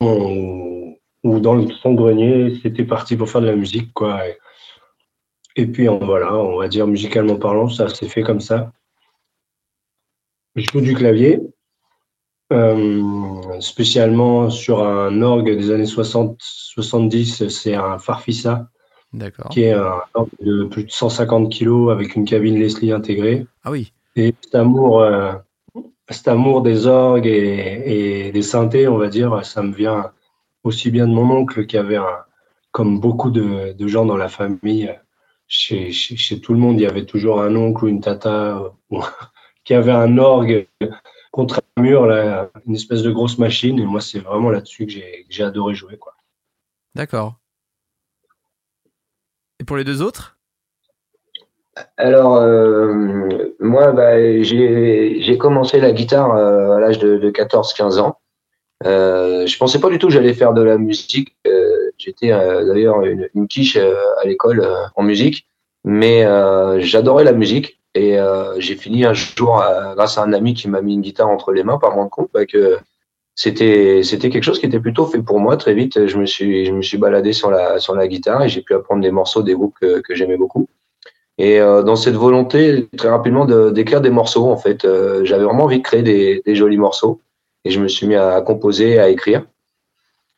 on- 0.01 0.97
ou 1.25 1.41
dans 1.41 1.55
le 1.55 1.69
son 1.83 1.95
grenier, 1.95 2.59
c'était 2.63 2.85
parti 2.85 3.17
pour 3.17 3.29
faire 3.29 3.41
de 3.41 3.47
la 3.47 3.57
musique, 3.57 3.93
quoi. 3.93 4.27
Et, 4.29 4.39
et 5.57 5.67
puis 5.67 5.89
on- 5.89 5.99
voilà, 5.99 6.35
on 6.35 6.59
va 6.59 6.69
dire 6.69 6.87
musicalement 6.87 7.37
parlant, 7.37 7.69
ça 7.69 7.89
s'est 7.89 8.09
fait 8.09 8.23
comme 8.23 8.41
ça. 8.41 8.73
Je 10.55 10.65
joue 10.73 10.81
du 10.81 10.95
clavier, 10.95 11.41
euh, 12.53 13.03
spécialement 13.61 14.51
sur 14.51 14.83
un 14.87 15.21
orgue 15.21 15.51
des 15.57 15.71
années 15.71 15.85
60-70, 15.87 17.49
c'est 17.49 17.75
un 17.75 17.99
Farfisa, 17.99 18.69
D'accord. 19.13 19.51
qui 19.51 19.63
est 19.65 19.73
un 19.73 20.01
orgue 20.15 20.31
de 20.41 20.65
plus 20.65 20.85
de 20.85 20.91
150 20.91 21.51
kilos 21.51 21.91
avec 21.93 22.15
une 22.17 22.25
cabine 22.25 22.59
Leslie 22.59 22.93
intégrée. 22.93 23.47
Ah 23.65 23.71
oui. 23.71 23.93
Et 24.15 24.33
cet 24.43 24.55
amour, 24.55 25.01
euh, 25.01 25.33
cet 26.09 26.29
amour 26.29 26.63
des 26.63 26.87
orgues 26.87 27.27
et, 27.27 28.31
des 28.33 28.43
synthés, 28.43 28.89
on 28.89 28.99
va 28.99 29.09
dire, 29.09 29.45
ça 29.45 29.63
me 29.63 29.73
vient 29.73 30.13
aussi 30.63 30.91
bien 30.91 31.07
de 31.07 31.13
mon 31.13 31.31
oncle 31.31 31.67
qui 31.67 31.77
avait 31.77 31.99
comme 32.71 33.01
beaucoup 33.01 33.31
de, 33.31 33.75
gens 33.87 34.05
dans 34.05 34.17
la 34.17 34.29
famille, 34.29 34.95
chez, 35.49 35.93
tout 36.43 36.53
le 36.53 36.59
monde, 36.59 36.79
il 36.79 36.83
y 36.83 36.87
avait 36.87 37.07
toujours 37.07 37.41
un 37.41 37.55
oncle 37.57 37.85
ou 37.85 37.89
une 37.89 38.01
tata 38.01 38.73
qui 39.65 39.75
avait 39.75 39.93
un 39.93 40.19
orgue 40.19 40.69
contre 41.33 41.61
un 41.77 41.83
mur, 41.83 42.07
là, 42.07 42.51
une 42.67 42.75
espèce 42.75 43.03
de 43.03 43.11
grosse 43.11 43.39
machine. 43.39 43.79
Et 43.79 43.85
moi, 43.85 44.01
c'est 44.01 44.21
vraiment 44.21 44.51
là-dessus 44.51 44.87
que 44.87 44.93
j'ai 45.29 45.43
adoré 45.43 45.75
jouer. 45.75 45.99
D'accord. 46.95 47.37
Et 49.59 49.65
pour 49.65 49.77
les 49.77 49.85
deux 49.85 50.03
autres? 50.03 50.36
Alors, 51.97 52.37
euh, 52.37 52.93
moi, 53.61 53.93
bah, 53.93 54.43
j'ai 54.43 55.39
commencé 55.39 55.79
la 55.81 55.93
guitare 55.93 56.35
euh, 56.35 56.77
à 56.77 56.81
l'âge 56.81 56.99
de, 56.99 57.19
de 57.19 57.31
14-15 57.31 57.99
ans. 58.01 58.19
Euh, 58.85 59.47
je 59.47 59.59
pensais 59.59 59.81
pas 59.81 59.91
du 59.91 59.99
tout 59.99 60.09
que 60.09 60.13
j'allais 60.13 60.35
faire 60.35 60.55
de 60.55 60.63
la 60.63 60.79
musique. 60.79 61.37
Euh, 61.47 61.91
J'étais 61.99 62.29
d'ailleurs 62.29 63.03
une, 63.07 63.27
une 63.35 63.49
quiche 63.49 63.79
à 63.79 64.27
l'école 64.27 64.69
en 64.97 65.03
musique, 65.03 65.49
mais 65.83 66.27
j'adorais 66.83 67.25
la 67.25 67.33
musique 67.33 67.81
et 67.95 68.19
j'ai 68.59 68.77
fini 68.77 69.07
un 69.07 69.15
jour, 69.15 69.65
grâce 69.95 70.19
à 70.19 70.23
un 70.23 70.35
ami 70.35 70.53
qui 70.53 70.69
m'a 70.69 70.83
mis 70.83 70.93
une 70.93 71.01
guitare 71.01 71.31
entre 71.31 71.53
les 71.53 71.65
mains, 71.65 71.79
par 71.79 71.97
mon 71.97 72.11
compte, 72.11 72.29
bah, 72.35 72.45
que 72.45 72.79
c'était 73.35 74.03
c'était 74.03 74.29
quelque 74.29 74.43
chose 74.45 74.61
qui 74.61 74.67
était 74.67 74.79
plutôt 74.79 75.07
fait 75.07 75.23
pour 75.23 75.41
moi. 75.41 75.57
Très 75.57 75.73
vite, 75.73 76.07
je 76.07 76.19
me 76.19 76.27
suis 76.27 76.67
je 76.67 76.73
me 76.73 76.83
suis 76.83 76.99
baladé 76.99 77.33
sur 77.33 77.51
la 77.51 77.79
sur 77.79 77.95
la 77.95 78.07
guitare 78.09 78.43
et 78.43 78.51
j'ai 78.51 78.61
pu 78.61 78.75
apprendre 78.75 79.01
des 79.01 79.11
morceaux 79.11 79.43
des 79.43 79.55
groupes 79.55 79.79
que 79.81 80.15
j'aimais 80.15 80.37
beaucoup. 80.37 80.69
Et 81.39 81.61
euh, 81.61 81.83
dans 81.83 81.97
cette 81.97 82.15
volonté, 82.15 82.89
très 82.97 83.09
rapidement, 83.11 83.45
de- 83.45 83.71
d'écrire 83.71 84.01
des 84.01 84.11
morceaux, 84.11 84.51
en 84.51 84.57
fait, 84.57 84.85
euh, 84.85 85.25
j'avais 85.25 85.45
vraiment 85.45 85.65
envie 85.65 85.79
de 85.79 85.83
créer 85.83 86.03
des, 86.03 86.43
des 86.47 86.55
jolis 86.57 86.79
morceaux. 86.79 87.21
Et 87.65 87.71
je 87.71 87.81
me 87.81 87.89
suis 87.89 88.07
mis 88.07 88.15
à 88.15 88.41
composer, 88.41 88.99
à 88.99 89.09
écrire. 89.11 89.45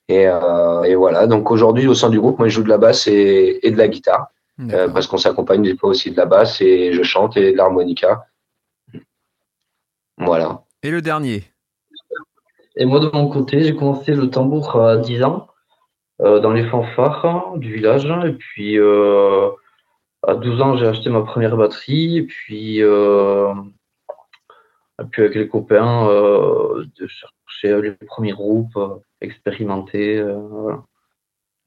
Et, 0.09 0.26
euh, 0.26 0.82
et 0.84 0.94
voilà. 0.94 1.26
Donc 1.26 1.51
aujourd'hui, 1.51 1.86
au 1.86 1.94
sein 1.94 2.09
du 2.11 2.18
groupe, 2.18 2.38
moi, 2.38 2.49
je 2.49 2.55
joue 2.55 2.62
de 2.64 2.68
la 2.68 2.78
basse 2.78 3.07
et, 3.07 3.61
et 3.62 3.70
de 3.70 3.76
la 3.76 3.86
guitare, 3.88 4.28
euh, 4.72 4.88
parce 4.88 5.07
qu'on 5.07 5.18
s'accompagne 5.18 5.62
des 5.62 5.76
fois 5.76 5.90
aussi 5.90 6.11
de 6.11 6.16
la 6.16 6.24
basse 6.26 6.61
et 6.62 6.92
je 6.92 7.03
chante 7.03 7.36
et 7.36 7.53
de 7.53 7.57
l'harmonica. 7.57 8.24
Voilà. 10.16 10.62
Et 10.82 10.90
le 10.90 11.03
dernier? 11.03 11.44
Et 12.76 12.84
moi, 12.86 13.01
de 13.01 13.11
mon 13.12 13.28
côté, 13.28 13.62
j'ai 13.62 13.74
commencé 13.76 14.14
le 14.14 14.30
tambour 14.30 14.74
à 14.80 14.96
10 14.96 15.22
ans, 15.22 15.49
euh, 16.22 16.40
dans 16.40 16.53
les 16.53 16.64
fanfares 16.64 17.57
du 17.57 17.74
village. 17.74 18.07
Et 18.26 18.32
puis, 18.32 18.78
euh, 18.78 19.49
à 20.28 20.34
12 20.34 20.60
ans, 20.60 20.76
j'ai 20.76 20.86
acheté 20.86 21.10
ma 21.10 21.22
première 21.22 21.56
batterie. 21.56 22.18
Et 22.18 22.22
puis, 22.22 22.82
euh, 22.82 23.52
et 25.00 25.04
puis 25.10 25.22
avec 25.22 25.34
les 25.36 25.48
copains, 25.48 26.08
euh, 26.08 26.84
de 26.98 27.06
chercher 27.06 27.80
les 27.82 27.92
premiers 28.06 28.32
groupes, 28.32 28.76
euh, 28.76 28.96
expérimenter. 29.20 30.18
euh, 30.18 30.36
voilà. 30.38 30.82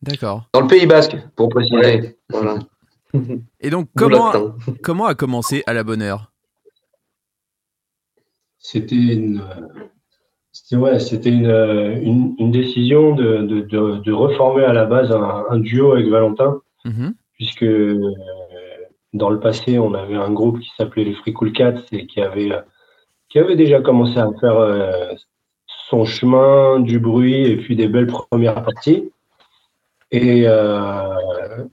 D'accord. 0.02 0.48
Dans 0.54 0.62
le 0.62 0.68
Pays 0.68 0.86
Basque, 0.88 1.16
pour 1.36 1.50
préciser. 1.50 2.18
voilà. 2.30 2.56
Et 3.60 3.70
donc, 3.70 3.90
comment, 3.96 5.06
a 5.06 5.16
commencé 5.16 5.64
À 5.68 5.74
la 5.74 5.84
bonne 5.84 6.02
heure? 6.02 6.32
C'était 8.58 8.96
une, 8.96 9.42
c'était 10.52 10.76
ouais, 10.76 11.00
c'était 11.00 11.30
une, 11.30 11.50
une, 11.50 12.36
une 12.38 12.52
décision 12.52 13.16
de, 13.16 13.38
de, 13.40 13.62
de, 13.62 13.98
de 13.98 14.12
reformer 14.12 14.64
à 14.64 14.74
la 14.74 14.86
base 14.86 15.12
un, 15.12 15.46
un 15.50 15.60
duo 15.60 15.92
avec 15.94 16.08
Valentin, 16.08 16.62
Mhm. 16.86 17.14
puisque 17.34 17.64
euh, 17.64 18.00
dans 19.14 19.30
le 19.30 19.40
passé, 19.40 19.78
on 19.78 19.94
avait 19.94 20.16
un 20.16 20.32
groupe 20.32 20.60
qui 20.60 20.72
s'appelait 20.78 21.04
les 21.04 21.14
Free 21.14 21.34
Cool 21.34 21.52
Cats 21.52 21.82
et 21.92 22.06
qui 22.08 22.22
avait, 22.22 22.52
qui 23.30 23.40
avait 23.40 23.56
déjà 23.56 23.82
commencé 23.82 24.18
à 24.18 24.30
faire 24.40 24.58
euh, 24.58 25.14
son 25.90 26.06
chemin, 26.06 26.80
du 26.80 27.00
bruit 27.00 27.44
et 27.44 27.58
puis 27.58 27.76
des 27.76 27.88
belles 27.88 28.08
premières 28.08 28.64
parties. 28.64 29.12
Et 30.12 30.44
euh, 30.46 31.16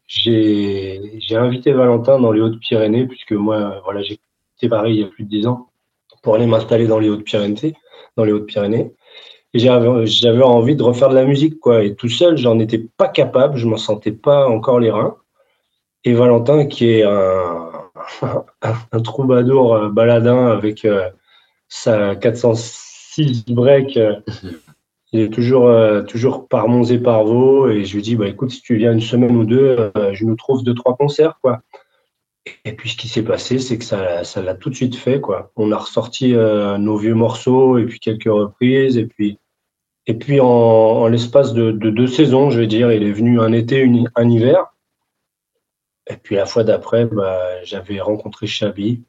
j'ai 0.06 1.20
invité 1.32 1.72
Valentin 1.72 2.20
dans 2.20 2.32
les 2.32 2.40
Hautes-Pyrénées, 2.40 3.06
puisque 3.06 3.32
moi, 3.32 3.80
voilà, 3.84 4.02
j'ai 4.02 4.18
quitté 4.54 4.68
Paris 4.68 4.94
il 4.94 5.00
y 5.00 5.04
a 5.04 5.08
plus 5.08 5.24
de 5.24 5.28
dix 5.28 5.46
ans 5.46 5.68
pour 6.22 6.34
aller 6.34 6.46
m'installer 6.46 6.86
dans 6.86 6.98
les 6.98 7.08
Hautes-Pyrénées. 7.08 7.74
Dans 8.16 8.24
les 8.24 8.32
Hautes-Pyrénées. 8.32 8.92
J'avais 9.54 10.42
envie 10.42 10.76
de 10.76 10.82
refaire 10.82 11.08
de 11.08 11.14
la 11.14 11.24
musique, 11.24 11.58
quoi. 11.58 11.82
Et 11.82 11.94
tout 11.94 12.08
seul, 12.08 12.36
j'en 12.36 12.58
étais 12.58 12.78
pas 12.78 13.08
capable, 13.08 13.56
je 13.56 13.66
m'en 13.66 13.76
sentais 13.76 14.12
pas 14.12 14.48
encore 14.48 14.78
les 14.78 14.90
reins. 14.90 15.16
Et 16.04 16.14
Valentin, 16.14 16.66
qui 16.66 16.90
est 16.90 17.02
un, 17.02 17.68
un 18.92 19.00
troubadour 19.00 19.74
euh, 19.74 19.88
baladin 19.88 20.46
avec 20.46 20.84
euh, 20.84 21.08
sa 21.68 22.16
406 22.16 23.46
break, 23.46 23.96
euh, 23.96 24.16
il 25.12 25.20
est 25.20 25.32
toujours, 25.32 25.72
toujours 26.06 26.48
par 26.48 26.68
Mons 26.68 26.90
et 26.90 26.98
par 26.98 27.24
Vaux. 27.24 27.70
Et 27.70 27.84
je 27.84 27.94
lui 27.94 28.02
dis, 28.02 28.16
bah, 28.16 28.28
écoute, 28.28 28.50
si 28.50 28.60
tu 28.60 28.76
viens 28.76 28.92
une 28.92 29.00
semaine 29.00 29.36
ou 29.36 29.44
deux, 29.44 29.90
je 30.12 30.24
nous 30.26 30.36
trouve 30.36 30.62
deux, 30.62 30.74
trois 30.74 30.96
concerts, 30.96 31.38
quoi. 31.40 31.62
Et 32.66 32.72
puis 32.72 32.90
ce 32.90 32.96
qui 32.96 33.08
s'est 33.08 33.22
passé, 33.22 33.58
c'est 33.58 33.78
que 33.78 33.84
ça, 33.84 34.22
ça 34.24 34.42
l'a 34.42 34.54
tout 34.54 34.68
de 34.68 34.74
suite 34.74 34.96
fait, 34.96 35.18
quoi. 35.18 35.50
On 35.56 35.72
a 35.72 35.78
ressorti 35.78 36.34
nos 36.34 36.98
vieux 36.98 37.14
morceaux 37.14 37.78
et 37.78 37.86
puis 37.86 38.00
quelques 38.00 38.24
reprises. 38.30 38.98
Et 38.98 39.06
puis, 39.06 39.38
et 40.06 40.12
puis 40.12 40.40
en, 40.40 41.08
l'espace 41.08 41.54
de, 41.54 41.70
deux 41.70 42.06
saisons, 42.06 42.50
je 42.50 42.60
vais 42.60 42.66
dire, 42.66 42.92
il 42.92 43.02
est 43.02 43.12
venu 43.12 43.40
un 43.40 43.52
été, 43.52 43.90
un 44.14 44.28
hiver. 44.28 44.66
Et 46.08 46.16
puis 46.16 46.36
la 46.36 46.46
fois 46.46 46.64
d'après, 46.64 47.04
bah, 47.04 47.62
j'avais 47.64 48.00
rencontré 48.00 48.46
Chabi. 48.46 49.02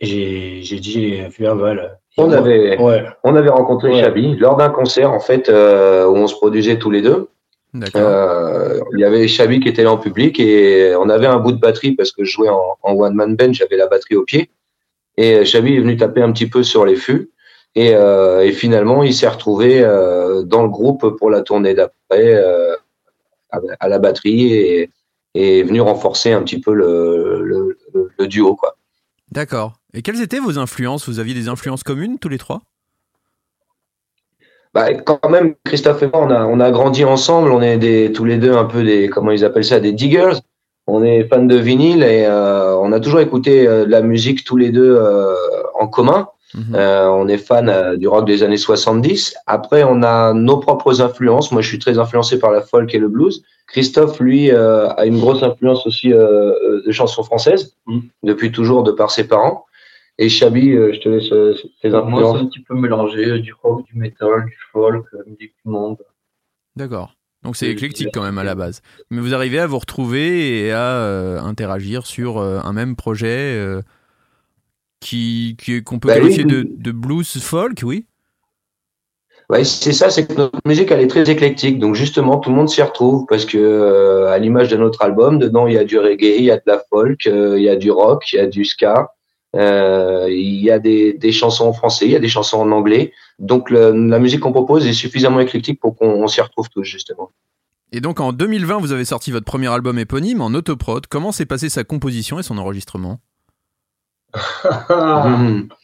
J'ai 0.00 0.60
dit, 0.60 1.22
viens 1.38 1.54
Val. 1.54 1.98
On 2.18 2.30
avait, 2.32 2.76
on 2.78 3.36
avait 3.36 3.50
rencontré 3.50 4.00
Chabi 4.00 4.36
lors 4.36 4.56
d'un 4.56 4.70
concert 4.70 5.12
en 5.12 5.20
fait 5.20 5.48
euh, 5.48 6.06
où 6.06 6.16
on 6.16 6.26
se 6.26 6.34
produisait 6.34 6.78
tous 6.78 6.90
les 6.90 7.02
deux. 7.02 7.28
Euh, 7.94 8.80
il 8.94 9.00
y 9.00 9.04
avait 9.04 9.28
Chabi 9.28 9.60
qui 9.60 9.68
était 9.68 9.82
là 9.82 9.92
en 9.92 9.98
public 9.98 10.40
et 10.40 10.94
on 10.96 11.10
avait 11.10 11.26
un 11.26 11.38
bout 11.38 11.52
de 11.52 11.60
batterie 11.60 11.92
parce 11.92 12.10
que 12.10 12.24
je 12.24 12.30
jouais 12.30 12.48
en, 12.48 12.76
one 12.82 13.14
man 13.14 13.36
band, 13.36 13.52
j'avais 13.52 13.76
la 13.76 13.86
batterie 13.86 14.16
au 14.16 14.24
pied. 14.24 14.50
Et 15.18 15.44
Chabi 15.44 15.76
est 15.76 15.80
venu 15.80 15.96
taper 15.96 16.22
un 16.22 16.32
petit 16.32 16.48
peu 16.48 16.62
sur 16.62 16.84
les 16.84 16.96
fûts. 16.96 17.30
Et, 17.74 17.94
euh, 17.94 18.40
et 18.40 18.52
finalement, 18.52 19.02
il 19.02 19.12
s'est 19.12 19.28
retrouvé 19.28 19.82
dans 19.82 20.62
le 20.62 20.68
groupe 20.68 21.16
pour 21.18 21.30
la 21.30 21.42
tournée 21.42 21.74
d'après 21.74 22.42
à 23.50 23.88
la 23.88 23.98
batterie 23.98 24.54
et, 24.54 24.90
et 25.36 25.62
venu 25.62 25.80
renforcer 25.80 26.32
un 26.32 26.42
petit 26.42 26.60
peu 26.60 26.72
le, 26.72 27.76
le, 28.18 28.26
duo. 28.26 28.56
quoi. 28.56 28.76
D'accord. 29.30 29.74
Et 29.92 30.02
quelles 30.02 30.22
étaient 30.22 30.38
vos 30.38 30.58
influences? 30.58 31.08
Vous 31.08 31.18
aviez 31.18 31.34
des 31.34 31.48
influences 31.48 31.82
communes 31.82 32.18
tous 32.18 32.28
les 32.28 32.38
trois? 32.38 32.62
Bah, 34.72 34.92
quand 34.94 35.28
même, 35.28 35.54
Christophe 35.64 36.02
et 36.02 36.06
moi, 36.06 36.22
on 36.22 36.30
a, 36.30 36.44
on 36.44 36.60
a 36.60 36.70
grandi 36.70 37.04
ensemble. 37.04 37.50
On 37.50 37.62
est 37.62 37.78
des, 37.78 38.12
tous 38.12 38.24
les 38.24 38.38
deux 38.38 38.54
un 38.54 38.64
peu 38.64 38.82
des, 38.82 39.08
comment 39.08 39.30
ils 39.30 39.44
appellent 39.44 39.64
ça, 39.64 39.80
des 39.80 39.92
diggers. 39.92 40.32
On 40.86 41.02
est 41.02 41.24
fans 41.28 41.42
de 41.42 41.56
vinyle 41.56 42.02
et 42.02 42.24
euh, 42.26 42.76
on 42.76 42.92
a 42.92 43.00
toujours 43.00 43.20
écouté 43.20 43.66
euh, 43.66 43.84
de 43.84 43.90
la 43.90 44.02
musique 44.02 44.44
tous 44.44 44.56
les 44.56 44.70
deux 44.70 44.96
euh, 44.96 45.34
en 45.74 45.88
commun. 45.88 46.28
Mhm. 46.54 46.74
on 46.74 47.28
est 47.28 47.38
fan 47.38 47.96
du 47.96 48.08
rock 48.08 48.26
des 48.26 48.42
années 48.42 48.56
70. 48.56 49.34
Après, 49.46 49.84
on 49.84 50.02
a 50.02 50.32
nos 50.32 50.58
propres 50.58 51.00
influences. 51.02 51.52
Moi, 51.52 51.60
je 51.60 51.68
suis 51.68 51.78
très 51.78 51.98
influencé 51.98 52.38
par 52.38 52.50
la 52.50 52.60
folk 52.60 52.94
et 52.94 52.98
le 52.98 53.08
blues. 53.08 53.42
Christophe, 53.66 54.20
lui, 54.20 54.50
euh, 54.50 54.88
a 54.90 55.06
une 55.06 55.18
grosse 55.18 55.42
influence 55.42 55.86
aussi 55.86 56.12
euh, 56.12 56.52
euh, 56.52 56.82
de 56.86 56.92
chansons 56.92 57.24
françaises, 57.24 57.74
mm. 57.86 58.00
depuis 58.22 58.52
toujours, 58.52 58.84
de 58.84 58.92
par 58.92 59.10
ses 59.10 59.26
parents. 59.26 59.66
Et 60.18 60.28
Chabi, 60.28 60.72
je 60.72 60.98
te 60.98 61.08
laisse 61.08 61.28
tes 61.82 61.88
influences. 61.88 62.20
Moi, 62.20 62.32
c'est 62.38 62.44
un 62.44 62.46
petit 62.46 62.62
peu 62.62 62.74
mélangé, 62.74 63.38
du 63.40 63.52
rock, 63.52 63.84
du 63.86 63.98
metal, 63.98 64.46
du 64.46 64.56
folk, 64.72 65.04
musique 65.26 65.52
du 65.64 65.70
monde. 65.70 65.98
D'accord. 66.74 67.14
Donc 67.42 67.54
c'est 67.54 67.68
éclectique 67.68 68.08
quand 68.14 68.22
même 68.22 68.38
à 68.38 68.44
la 68.44 68.54
base. 68.54 68.80
Mais 69.10 69.20
vous 69.20 69.34
arrivez 69.34 69.58
à 69.58 69.66
vous 69.66 69.78
retrouver 69.78 70.64
et 70.64 70.72
à 70.72 71.42
interagir 71.42 72.06
sur 72.06 72.38
un 72.40 72.72
même 72.72 72.96
projet 72.96 73.60
qui 75.06 75.56
qu'on 75.84 75.98
peut 75.98 76.08
bah 76.08 76.14
qualifier 76.14 76.44
de, 76.44 76.68
de 76.68 76.92
blues 76.92 77.38
folk, 77.40 77.80
oui. 77.84 78.06
Ouais, 79.48 79.62
c'est 79.62 79.92
ça, 79.92 80.10
c'est 80.10 80.26
que 80.26 80.32
notre 80.32 80.58
musique 80.64 80.90
elle 80.90 81.00
est 81.00 81.06
très 81.06 81.30
éclectique, 81.30 81.78
donc 81.78 81.94
justement 81.94 82.38
tout 82.38 82.50
le 82.50 82.56
monde 82.56 82.68
s'y 82.68 82.82
retrouve 82.82 83.26
parce 83.28 83.44
que 83.44 83.56
euh, 83.56 84.28
à 84.28 84.38
l'image 84.38 84.68
de 84.68 84.76
notre 84.76 85.02
album, 85.02 85.38
dedans 85.38 85.68
il 85.68 85.74
y 85.74 85.78
a 85.78 85.84
du 85.84 85.98
reggae, 85.98 86.34
il 86.38 86.44
y 86.44 86.50
a 86.50 86.56
de 86.56 86.64
la 86.66 86.82
folk, 86.90 87.28
euh, 87.28 87.56
il 87.56 87.62
y 87.62 87.68
a 87.68 87.76
du 87.76 87.92
rock, 87.92 88.32
il 88.32 88.36
y 88.36 88.40
a 88.40 88.48
du 88.48 88.64
ska, 88.64 89.12
euh, 89.54 90.26
il 90.28 90.60
y 90.60 90.72
a 90.72 90.80
des, 90.80 91.12
des, 91.12 91.30
chansons 91.30 91.66
en 91.66 91.72
français, 91.72 92.06
il 92.06 92.10
y 92.10 92.16
a 92.16 92.18
des 92.18 92.28
chansons 92.28 92.58
en 92.58 92.72
anglais, 92.72 93.12
donc 93.38 93.70
la 93.70 94.18
musique 94.18 94.40
qu'on 94.40 94.52
propose 94.52 94.84
est 94.84 94.92
suffisamment 94.92 95.38
éclectique 95.38 95.78
pour 95.78 95.94
qu'on 95.94 96.26
s'y 96.26 96.40
retrouve 96.40 96.68
tous 96.68 96.82
justement. 96.82 97.30
Et 97.92 98.00
donc 98.00 98.18
en 98.18 98.32
2020, 98.32 98.78
vous 98.78 98.90
avez 98.90 99.04
sorti 99.04 99.30
votre 99.30 99.46
premier 99.46 99.68
album 99.68 99.96
éponyme 100.00 100.40
en 100.40 100.48
autoprod. 100.48 101.06
Comment 101.06 101.30
s'est 101.30 101.46
passée 101.46 101.68
sa 101.68 101.84
composition 101.84 102.40
et 102.40 102.42
son 102.42 102.58
enregistrement? 102.58 103.20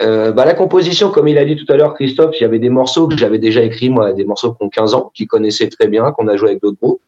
Euh, 0.00 0.30
bah, 0.32 0.44
la 0.44 0.54
composition, 0.54 1.10
comme 1.10 1.28
il 1.28 1.38
a 1.38 1.44
dit 1.44 1.56
tout 1.56 1.70
à 1.72 1.76
l'heure, 1.76 1.94
Christophe, 1.94 2.36
il 2.38 2.42
y 2.42 2.46
avait 2.46 2.60
des 2.60 2.70
morceaux 2.70 3.08
que 3.08 3.16
j'avais 3.16 3.38
déjà 3.38 3.62
écrits, 3.62 3.90
moi, 3.90 4.12
des 4.12 4.24
morceaux 4.24 4.54
qui 4.54 4.62
ont 4.62 4.68
15 4.68 4.94
ans, 4.94 5.10
qui 5.14 5.26
connaissaient 5.26 5.68
très 5.68 5.88
bien, 5.88 6.12
qu'on 6.12 6.28
a 6.28 6.36
joué 6.36 6.50
avec 6.50 6.62
d'autres 6.62 6.78
groupes. 6.80 7.02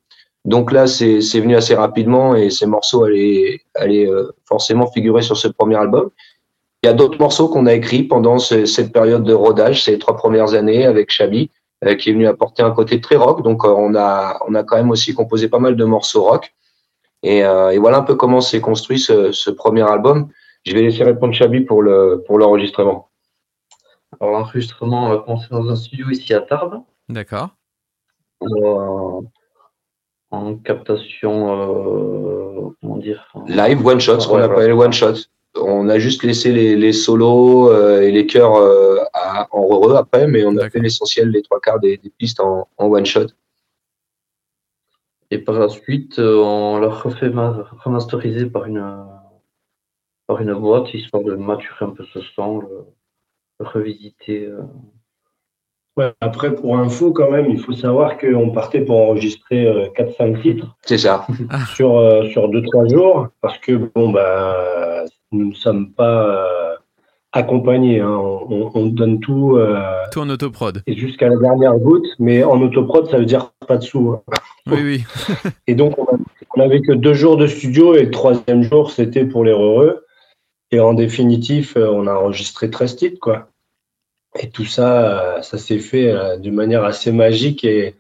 Donc 0.45 0.73
là, 0.73 0.87
c'est 0.87 1.19
venu 1.41 1.55
assez 1.55 1.75
rapidement 1.75 2.35
et 2.35 2.51
ces 2.51 2.67
morceaux 2.67 3.05
allaient, 3.05 3.61
allaient 3.75 4.09
euh, 4.09 4.35
forcément 4.47 4.87
figurer 4.91 5.23
sur 5.23 5.37
ce 5.37 5.49
premier 5.49 5.77
album. 5.77 6.11
Il 6.83 6.87
y 6.87 6.91
a 6.91 6.95
d'autres 6.95 7.19
morceaux 7.19 7.49
qu'on 7.49 7.67
a 7.67 7.75
écrits 7.75 8.05
pendant 8.05 8.39
ce, 8.39 8.65
cette 8.65 8.91
période 8.91 9.23
de 9.23 9.35
rodage, 9.35 9.85
ces 9.85 9.99
trois 9.99 10.17
premières 10.17 10.55
années 10.55 10.87
avec 10.87 11.11
Chabi, 11.11 11.51
euh, 11.85 11.95
qui 11.95 12.09
est 12.09 12.13
venu 12.15 12.27
apporter 12.27 12.63
un 12.63 12.71
côté 12.71 13.03
très 13.03 13.17
rock. 13.17 13.43
Donc 13.45 13.65
on 13.65 13.95
a, 13.95 14.41
on 14.49 14.55
a 14.55 14.65
quand 14.65 14.77
même 14.77 14.91
aussi 14.91 15.15
composé 15.15 15.49
pas 15.49 15.59
mal 15.59 15.77
de 15.77 15.85
morceaux 15.85 16.25
rock. 16.25 16.55
Et, 17.23 17.43
voilà 17.79 17.99
un 17.99 18.03
peu 18.03 18.15
comment 18.15 18.41
s'est 18.41 18.63
construit 18.63 18.99
ce 18.99 19.51
premier 19.51 19.83
album. 19.83 20.31
Je 20.67 20.75
vais 20.75 20.83
laisser 20.83 21.05
répondre 21.05 21.33
Chabi 21.33 21.61
pour 21.63 21.83
le 21.83 22.23
pour 22.27 22.39
l'enregistrement. 22.39 23.11
Alors 24.19 24.33
l'enregistrement, 24.33 25.07
on 25.07 25.09
va 25.09 25.19
commencer 25.19 25.47
dans 25.51 25.69
un 25.69 25.77
studio 25.77 26.11
ici 26.11 26.35
à 26.35 26.41
Tarbes. 26.41 26.83
D'accord. 27.09 27.51
en 30.31 30.57
captation, 30.57 31.35
euh, 31.53 32.71
comment 32.81 32.97
dire 32.97 33.33
Live, 33.47 33.85
one 33.85 34.01
shot, 34.01 34.21
ce 34.21 34.29
qu'on 34.29 34.39
appelle 34.39 34.73
one 34.73 34.93
shot. 34.93 35.15
On 35.57 35.89
a 35.89 35.99
juste 35.99 36.23
laissé 36.23 36.53
les, 36.53 36.77
les 36.77 36.93
solos 36.93 37.71
euh, 37.73 38.03
et 38.03 38.13
les 38.13 38.27
chœurs 38.27 38.55
euh, 38.55 38.99
en 39.51 39.63
heureux 39.63 39.97
après, 39.97 40.29
mais 40.29 40.45
on 40.45 40.57
a 40.59 40.71
fait 40.71 40.79
l'essentiel, 40.79 41.31
les 41.31 41.43
trois 41.43 41.61
quarts 41.61 41.81
des, 41.81 41.97
des 41.97 42.11
pistes 42.11 42.39
en, 42.41 42.69
en, 42.77 42.87
one 42.87 43.07
shot. 43.07 43.27
Et 45.33 45.39
par 45.39 45.59
la 45.59 45.69
suite, 45.69 46.19
on 46.19 46.79
l'a 46.79 46.89
refait 46.89 47.33
remasterisé 47.85 48.47
par 48.47 48.67
une 48.67 48.79
une 50.39 50.55
boîte, 50.55 50.93
histoire 50.95 51.23
de 51.25 51.35
maturer 51.35 51.87
un 51.87 51.91
peu 51.91 52.05
ce 52.13 52.21
son, 52.21 52.61
le, 52.61 52.69
revisiter. 53.61 54.47
Euh. 54.47 54.61
Ouais, 55.97 56.13
après, 56.21 56.55
pour 56.55 56.79
info, 56.79 57.13
quand 57.13 57.31
même, 57.31 57.51
il 57.51 57.59
faut 57.59 57.73
savoir 57.73 58.17
qu'on 58.17 58.51
partait 58.51 58.81
pour 58.81 58.97
enregistrer 58.97 59.65
4-5 59.97 60.37
euh, 60.37 60.43
titres. 60.43 60.77
C'est 60.83 60.99
ça. 60.99 61.27
sur, 61.75 61.99
euh, 61.99 62.25
sur 62.29 62.49
2-3 62.49 62.93
jours, 62.93 63.29
parce 63.41 63.59
que, 63.59 63.73
bon, 63.73 64.11
bah, 64.11 65.05
nous 65.33 65.49
ne 65.49 65.55
sommes 65.55 65.93
pas 65.93 66.47
accompagnés. 67.33 68.01
Hein. 68.01 68.09
On, 68.09 68.87
donne 68.87 69.21
tout. 69.21 69.59
tout 70.13 70.21
en 70.21 70.31
autoprod. 70.31 70.83
Et 70.87 70.95
jusqu'à 70.95 71.29
la 71.29 71.37
dernière 71.37 71.77
goutte, 71.77 72.07
mais 72.19 72.45
en 72.45 72.61
autoprod, 72.63 73.09
ça 73.11 73.19
veut 73.19 73.27
dire 73.27 73.53
pas 73.67 73.77
de 73.77 73.83
sous. 73.83 74.11
Hein. 74.11 74.23
Oui, 74.67 74.79
oui. 74.83 75.05
et 75.67 75.75
donc, 75.75 75.95
on 75.99 76.19
n'avait 76.57 76.81
que 76.81 76.93
deux 76.93 77.15
jours 77.15 77.37
de 77.37 77.47
studio 77.47 77.95
et 77.95 78.05
le 78.05 78.11
troisième 78.11 78.63
jour, 78.63 78.91
c'était 78.91 79.25
pour 79.25 79.45
les 79.45 79.53
heureux. 79.53 80.05
Et 80.73 80.81
en 80.81 80.95
définitif, 80.95 81.77
euh, 81.77 81.89
on 81.89 82.07
a 82.07 82.15
enregistré 82.15 82.71
13 82.71 82.97
titres, 82.97 83.21
quoi. 83.21 83.49
Et 84.39 84.51
tout 84.51 84.65
ça, 84.65 85.39
euh, 85.39 85.43
ça 85.43 85.59
s'est 85.59 85.81
fait 85.81 86.13
euh, 86.13 86.37
d'une 86.37 86.55
manière 86.55 86.85
assez 86.85 87.11
magique 87.11 87.65
et, 87.65 87.95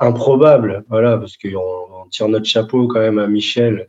improbable. 0.00 0.84
Voilà, 0.88 1.16
parce 1.16 1.36
qu'on 1.36 1.58
on 1.58 2.08
tire 2.10 2.28
notre 2.28 2.44
chapeau 2.44 2.86
quand 2.86 3.00
même 3.00 3.18
à 3.18 3.26
Michel. 3.26 3.88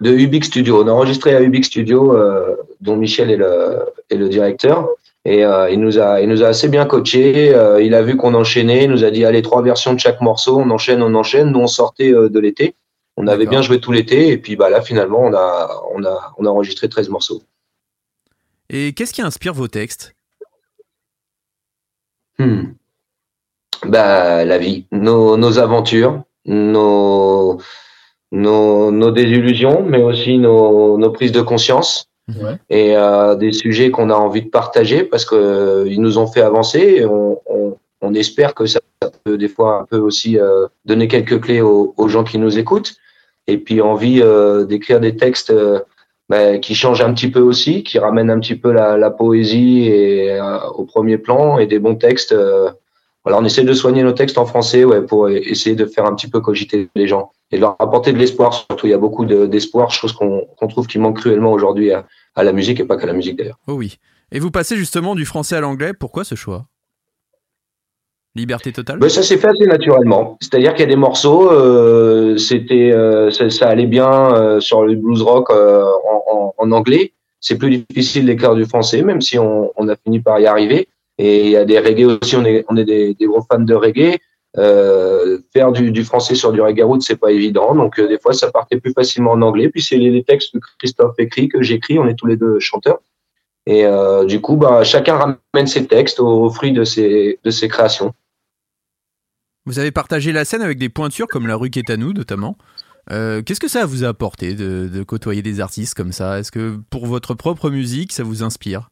De 0.00 0.10
Ubix 0.10 0.46
Studio. 0.46 0.82
On 0.82 0.88
a 0.88 0.92
enregistré 0.92 1.34
à 1.34 1.42
Ubix 1.42 1.66
Studio, 1.66 2.16
dont 2.80 2.96
Michel 2.96 3.30
est 3.30 3.36
le, 3.36 3.78
est 4.08 4.16
le 4.16 4.28
directeur. 4.28 4.88
Et 5.24 5.42
il, 5.42 5.78
nous 5.78 5.98
a, 5.98 6.20
il 6.20 6.28
nous 6.28 6.42
a 6.42 6.48
assez 6.48 6.68
bien 6.68 6.86
coaché. 6.86 7.54
il 7.80 7.94
a 7.94 8.02
vu 8.02 8.16
qu'on 8.16 8.34
enchaînait. 8.34 8.84
Il 8.84 8.90
nous 8.90 9.04
a 9.04 9.10
dit 9.10 9.24
allez, 9.24 9.42
trois 9.42 9.62
versions 9.62 9.94
de 9.94 10.00
chaque 10.00 10.20
morceau. 10.22 10.58
On 10.58 10.70
enchaîne, 10.70 11.02
on 11.02 11.14
enchaîne. 11.14 11.52
Nous, 11.52 11.60
on 11.60 11.68
sortait 11.68 12.10
de 12.10 12.40
l'été. 12.40 12.74
On 13.22 13.26
avait 13.26 13.44
bien 13.44 13.60
joué 13.60 13.80
tout 13.80 13.92
l'été 13.92 14.28
et 14.28 14.38
puis 14.38 14.56
bah 14.56 14.70
là 14.70 14.80
finalement 14.80 15.20
on 15.20 15.34
a, 15.34 15.82
on 15.94 16.02
a, 16.04 16.32
on 16.38 16.46
a 16.46 16.48
enregistré 16.48 16.88
13 16.88 17.10
morceaux. 17.10 17.42
Et 18.70 18.94
qu'est-ce 18.94 19.12
qui 19.12 19.20
inspire 19.20 19.52
vos 19.52 19.68
textes? 19.68 20.14
Hmm. 22.38 22.72
bah, 23.84 24.46
La 24.46 24.56
vie, 24.56 24.86
nos, 24.90 25.36
nos 25.36 25.58
aventures, 25.58 26.22
nos, 26.46 27.60
nos, 28.32 28.90
nos, 28.90 29.10
désillusions, 29.10 29.82
mais 29.82 30.02
aussi 30.02 30.38
nos, 30.38 30.96
nos 30.96 31.10
prises 31.10 31.32
de 31.32 31.42
conscience. 31.42 32.06
et 32.70 32.96
euh, 32.96 33.34
des 33.34 33.52
sujets 33.52 33.90
qu'on 33.90 34.08
a 34.08 34.14
envie 34.14 34.42
de 34.42 34.48
partager 34.48 35.02
parce 35.02 35.26
que 35.26 35.34
euh, 35.34 35.96
nous 35.98 36.16
ont 36.16 36.26
fait 36.26 36.40
avancer. 36.40 36.78
Et 36.78 37.04
on, 37.04 37.42
on, 37.46 37.76
on 38.00 38.14
espère 38.14 38.54
que 38.54 38.64
ça 38.64 38.80
peut 39.24 39.36
des 39.36 39.48
fois 39.48 39.80
un 39.82 39.84
peu 39.84 39.98
aussi 39.98 40.38
euh, 40.38 40.66
donner 40.86 41.06
quelques 41.08 41.40
clés 41.40 41.60
aux, 41.60 41.92
aux, 41.98 42.08
gens 42.08 42.24
qui 42.24 42.38
nous 42.38 42.58
écoutent. 42.58 42.94
Et 43.50 43.58
puis 43.58 43.80
envie 43.80 44.20
euh, 44.22 44.64
d'écrire 44.64 45.00
des 45.00 45.16
textes 45.16 45.50
euh, 45.50 45.80
bah, 46.28 46.58
qui 46.58 46.74
changent 46.74 47.02
un 47.02 47.12
petit 47.12 47.30
peu 47.30 47.40
aussi, 47.40 47.82
qui 47.82 47.98
ramènent 47.98 48.30
un 48.30 48.38
petit 48.38 48.54
peu 48.54 48.72
la, 48.72 49.10
poésie 49.10 49.86
et, 49.86 50.38
au 50.74 50.84
premier 50.84 51.18
plan 51.18 51.58
et 51.58 51.66
des 51.66 51.78
bons 51.78 51.96
textes. 51.96 52.34
voilà, 53.24 53.38
on 53.38 53.44
essaie 53.44 53.64
de 53.64 53.72
soigner 53.72 54.02
nos 54.02 54.12
textes 54.12 54.38
en 54.38 54.46
français 54.46 54.84
ouais, 54.84 55.02
pour 55.02 55.28
essayer 55.28 55.74
de 55.74 55.86
faire 55.86 56.04
un 56.04 56.14
petit 56.14 56.28
peu 56.28 56.40
cogiter 56.40 56.88
les 56.94 57.08
gens 57.08 57.32
et 57.50 57.56
de 57.56 57.62
leur 57.62 57.74
apporter 57.80 58.12
de 58.12 58.18
l'espoir. 58.18 58.54
Surtout, 58.54 58.86
il 58.86 58.90
y 58.90 58.94
a 58.94 58.98
beaucoup 58.98 59.24
d'espoir, 59.24 59.90
chose 59.90 60.12
qu'on 60.12 60.46
qu'on 60.56 60.68
trouve 60.68 60.86
qui 60.86 60.98
manque 61.00 61.18
cruellement 61.18 61.52
aujourd'hui 61.52 61.90
à, 61.90 62.06
à 62.36 62.44
la 62.44 62.52
musique 62.52 62.78
et 62.78 62.84
pas 62.84 62.96
qu'à 62.96 63.06
la 63.06 63.12
musique 63.12 63.36
d'ailleurs. 63.36 63.58
Oh 63.66 63.74
oui. 63.74 63.98
Et 64.32 64.38
vous 64.38 64.52
passez 64.52 64.76
justement 64.76 65.16
du 65.16 65.24
français 65.24 65.56
à 65.56 65.60
l'anglais, 65.60 65.92
pourquoi 65.92 66.22
ce 66.22 66.36
choix? 66.36 66.66
Liberté 68.36 68.72
totale 68.72 68.98
ben, 68.98 69.08
Ça 69.08 69.22
s'est 69.22 69.38
fait 69.38 69.48
assez 69.48 69.66
naturellement. 69.66 70.38
C'est-à-dire 70.40 70.72
qu'il 70.72 70.80
y 70.80 70.88
a 70.88 70.90
des 70.90 70.96
morceaux, 70.96 71.50
euh, 71.50 72.36
c'était, 72.36 72.92
euh, 72.92 73.30
ça, 73.32 73.50
ça, 73.50 73.68
allait 73.68 73.86
bien 73.86 74.34
euh, 74.34 74.60
sur 74.60 74.84
le 74.84 74.94
blues 74.94 75.22
rock 75.22 75.50
euh, 75.50 75.84
en, 75.84 76.22
en, 76.32 76.54
en, 76.56 76.72
anglais. 76.72 77.12
C'est 77.40 77.58
plus 77.58 77.78
difficile 77.88 78.26
d'écrire 78.26 78.54
du 78.54 78.64
français, 78.66 79.02
même 79.02 79.20
si 79.20 79.38
on, 79.38 79.72
on, 79.76 79.88
a 79.88 79.96
fini 79.96 80.20
par 80.20 80.38
y 80.38 80.46
arriver. 80.46 80.86
Et 81.18 81.46
il 81.46 81.50
y 81.50 81.56
a 81.56 81.64
des 81.64 81.80
reggae 81.80 82.04
aussi, 82.04 82.36
on 82.36 82.44
est, 82.44 82.64
on 82.68 82.76
est 82.76 82.84
des, 82.84 83.14
des 83.14 83.26
gros 83.26 83.42
fans 83.50 83.58
de 83.58 83.74
reggae. 83.74 84.18
Euh, 84.58 85.38
faire 85.52 85.72
du, 85.72 85.90
du, 85.90 86.04
français 86.04 86.34
sur 86.34 86.52
du 86.52 86.60
reggae 86.60 86.82
route, 86.82 87.02
c'est 87.02 87.16
pas 87.16 87.32
évident. 87.32 87.74
Donc 87.74 87.98
euh, 87.98 88.06
des 88.06 88.18
fois, 88.18 88.32
ça 88.32 88.50
partait 88.52 88.78
plus 88.78 88.92
facilement 88.92 89.32
en 89.32 89.42
anglais. 89.42 89.70
Puis 89.70 89.82
c'est 89.82 89.96
les, 89.96 90.22
textes 90.22 90.52
que 90.52 90.66
Christophe 90.78 91.14
écrit, 91.18 91.48
que 91.48 91.62
j'écris. 91.62 91.98
On 91.98 92.06
est 92.06 92.14
tous 92.14 92.26
les 92.26 92.36
deux 92.36 92.60
chanteurs. 92.60 93.00
Et 93.66 93.84
du 94.26 94.40
coup, 94.40 94.56
bah, 94.56 94.82
chacun 94.84 95.16
ramène 95.16 95.66
ses 95.66 95.86
textes 95.86 96.18
au, 96.18 96.44
au 96.44 96.50
fruit 96.50 96.72
de 96.72 96.82
ses, 96.82 97.38
de 97.44 97.50
ses 97.50 97.68
créations. 97.68 98.14
Vous 99.70 99.78
avez 99.78 99.92
partagé 99.92 100.32
la 100.32 100.44
scène 100.44 100.62
avec 100.62 100.78
des 100.78 100.88
pointures 100.88 101.28
comme 101.28 101.46
la 101.46 101.54
rue 101.54 101.70
nous, 101.96 102.12
notamment. 102.12 102.56
Euh, 103.12 103.40
Qu'est-ce 103.40 103.60
que 103.60 103.68
ça 103.68 103.86
vous 103.86 104.02
a 104.02 104.08
apporté 104.08 104.54
de, 104.54 104.90
de 104.92 105.02
côtoyer 105.04 105.42
des 105.42 105.60
artistes 105.60 105.94
comme 105.94 106.10
ça? 106.10 106.40
Est-ce 106.40 106.50
que 106.50 106.80
pour 106.90 107.06
votre 107.06 107.34
propre 107.34 107.70
musique, 107.70 108.10
ça 108.10 108.24
vous 108.24 108.42
inspire? 108.42 108.88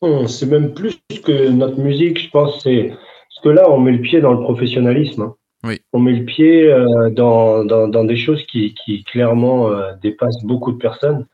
Oh, 0.00 0.28
C'est 0.28 0.46
même 0.46 0.74
plus 0.74 0.96
que 1.24 1.48
notre 1.48 1.80
musique, 1.80 2.20
je 2.20 2.30
pense. 2.30 2.62
C'est 2.62 2.90
parce 2.90 3.42
que 3.42 3.48
là, 3.48 3.68
on 3.68 3.80
met 3.80 3.90
le 3.90 4.00
pied 4.00 4.20
dans 4.20 4.32
le 4.32 4.40
professionnalisme. 4.40 5.22
Hein. 5.22 5.34
Oui. 5.64 5.80
On 5.92 5.98
met 5.98 6.12
le 6.12 6.24
pied 6.24 6.70
euh, 6.70 7.10
dans, 7.10 7.64
dans, 7.64 7.88
dans, 7.88 8.04
des 8.04 8.16
choses 8.16 8.44
qui, 8.46 8.76
qui 8.84 9.02
clairement 9.02 9.72
euh, 9.72 9.90
dépassent 10.00 10.44
beaucoup 10.44 10.70
de 10.70 10.78
personnes. 10.78 11.26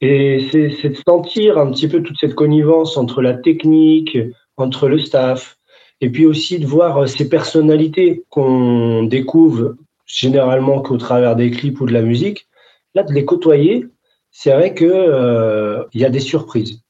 Et 0.00 0.48
c'est 0.50 0.88
de 0.88 0.96
sentir 1.06 1.58
un 1.58 1.70
petit 1.70 1.88
peu 1.88 2.02
toute 2.02 2.18
cette 2.18 2.34
connivence 2.34 2.96
entre 2.96 3.20
la 3.20 3.34
technique, 3.34 4.16
entre 4.56 4.88
le 4.88 4.98
staff, 4.98 5.57
et 6.00 6.10
puis 6.10 6.26
aussi 6.26 6.58
de 6.58 6.66
voir 6.66 7.08
ces 7.08 7.28
personnalités 7.28 8.24
qu'on 8.30 9.02
découvre 9.02 9.76
généralement 10.08 10.80
qu'au 10.80 10.96
travers 10.96 11.36
des 11.36 11.50
clips 11.50 11.80
ou 11.80 11.86
de 11.86 11.92
la 11.92 12.02
musique. 12.02 12.48
Là, 12.94 13.02
de 13.02 13.12
les 13.12 13.24
côtoyer, 13.24 13.86
c'est 14.30 14.52
vrai 14.52 14.74
que 14.74 14.84
euh, 14.84 15.84
y 15.94 16.04
a 16.04 16.10
des 16.10 16.20
surprises, 16.20 16.80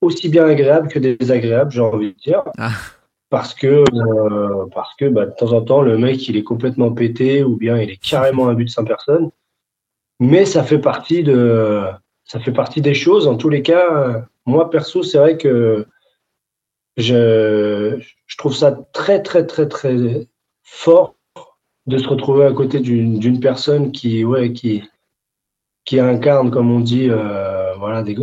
aussi 0.00 0.28
bien 0.28 0.46
agréables 0.46 0.88
que 0.88 0.98
désagréables, 0.98 1.70
j'ai 1.70 1.80
envie 1.80 2.14
de 2.14 2.18
dire. 2.18 2.42
Ah. 2.58 2.72
Parce 3.28 3.54
que, 3.54 3.84
euh, 3.94 4.66
parce 4.74 4.96
que 4.96 5.04
bah, 5.04 5.26
de 5.26 5.32
temps 5.32 5.52
en 5.52 5.60
temps, 5.60 5.82
le 5.82 5.98
mec, 5.98 6.26
il 6.28 6.36
est 6.36 6.42
complètement 6.42 6.90
pété 6.90 7.44
ou 7.44 7.56
bien 7.56 7.78
il 7.78 7.90
est 7.90 8.02
carrément 8.02 8.48
un 8.48 8.54
but 8.54 8.64
de 8.64 8.70
100 8.70 8.84
personnes. 8.84 9.30
Mais 10.18 10.44
ça 10.44 10.64
fait 10.64 10.80
partie 10.80 11.22
de, 11.22 11.82
ça 12.24 12.40
fait 12.40 12.52
partie 12.52 12.80
des 12.80 12.94
choses. 12.94 13.28
En 13.28 13.36
tous 13.36 13.48
les 13.48 13.62
cas, 13.62 14.26
moi 14.46 14.68
perso, 14.68 15.02
c'est 15.02 15.18
vrai 15.18 15.36
que 15.36 15.86
je, 17.00 17.98
je, 18.26 18.36
trouve 18.36 18.54
ça 18.54 18.72
très, 18.92 19.22
très, 19.22 19.46
très, 19.46 19.68
très 19.68 20.28
fort 20.62 21.16
de 21.86 21.98
se 21.98 22.08
retrouver 22.08 22.44
à 22.44 22.52
côté 22.52 22.80
d'une 22.80 23.40
personne 23.40 23.92
qui, 23.92 24.24
ouais, 24.24 24.52
qui, 24.52 24.82
qui 25.84 25.98
incarne, 25.98 26.50
comme 26.50 26.70
on 26.70 26.80
dit, 26.80 27.08
euh, 27.10 27.74
voilà, 27.78 28.02
des, 28.02 28.16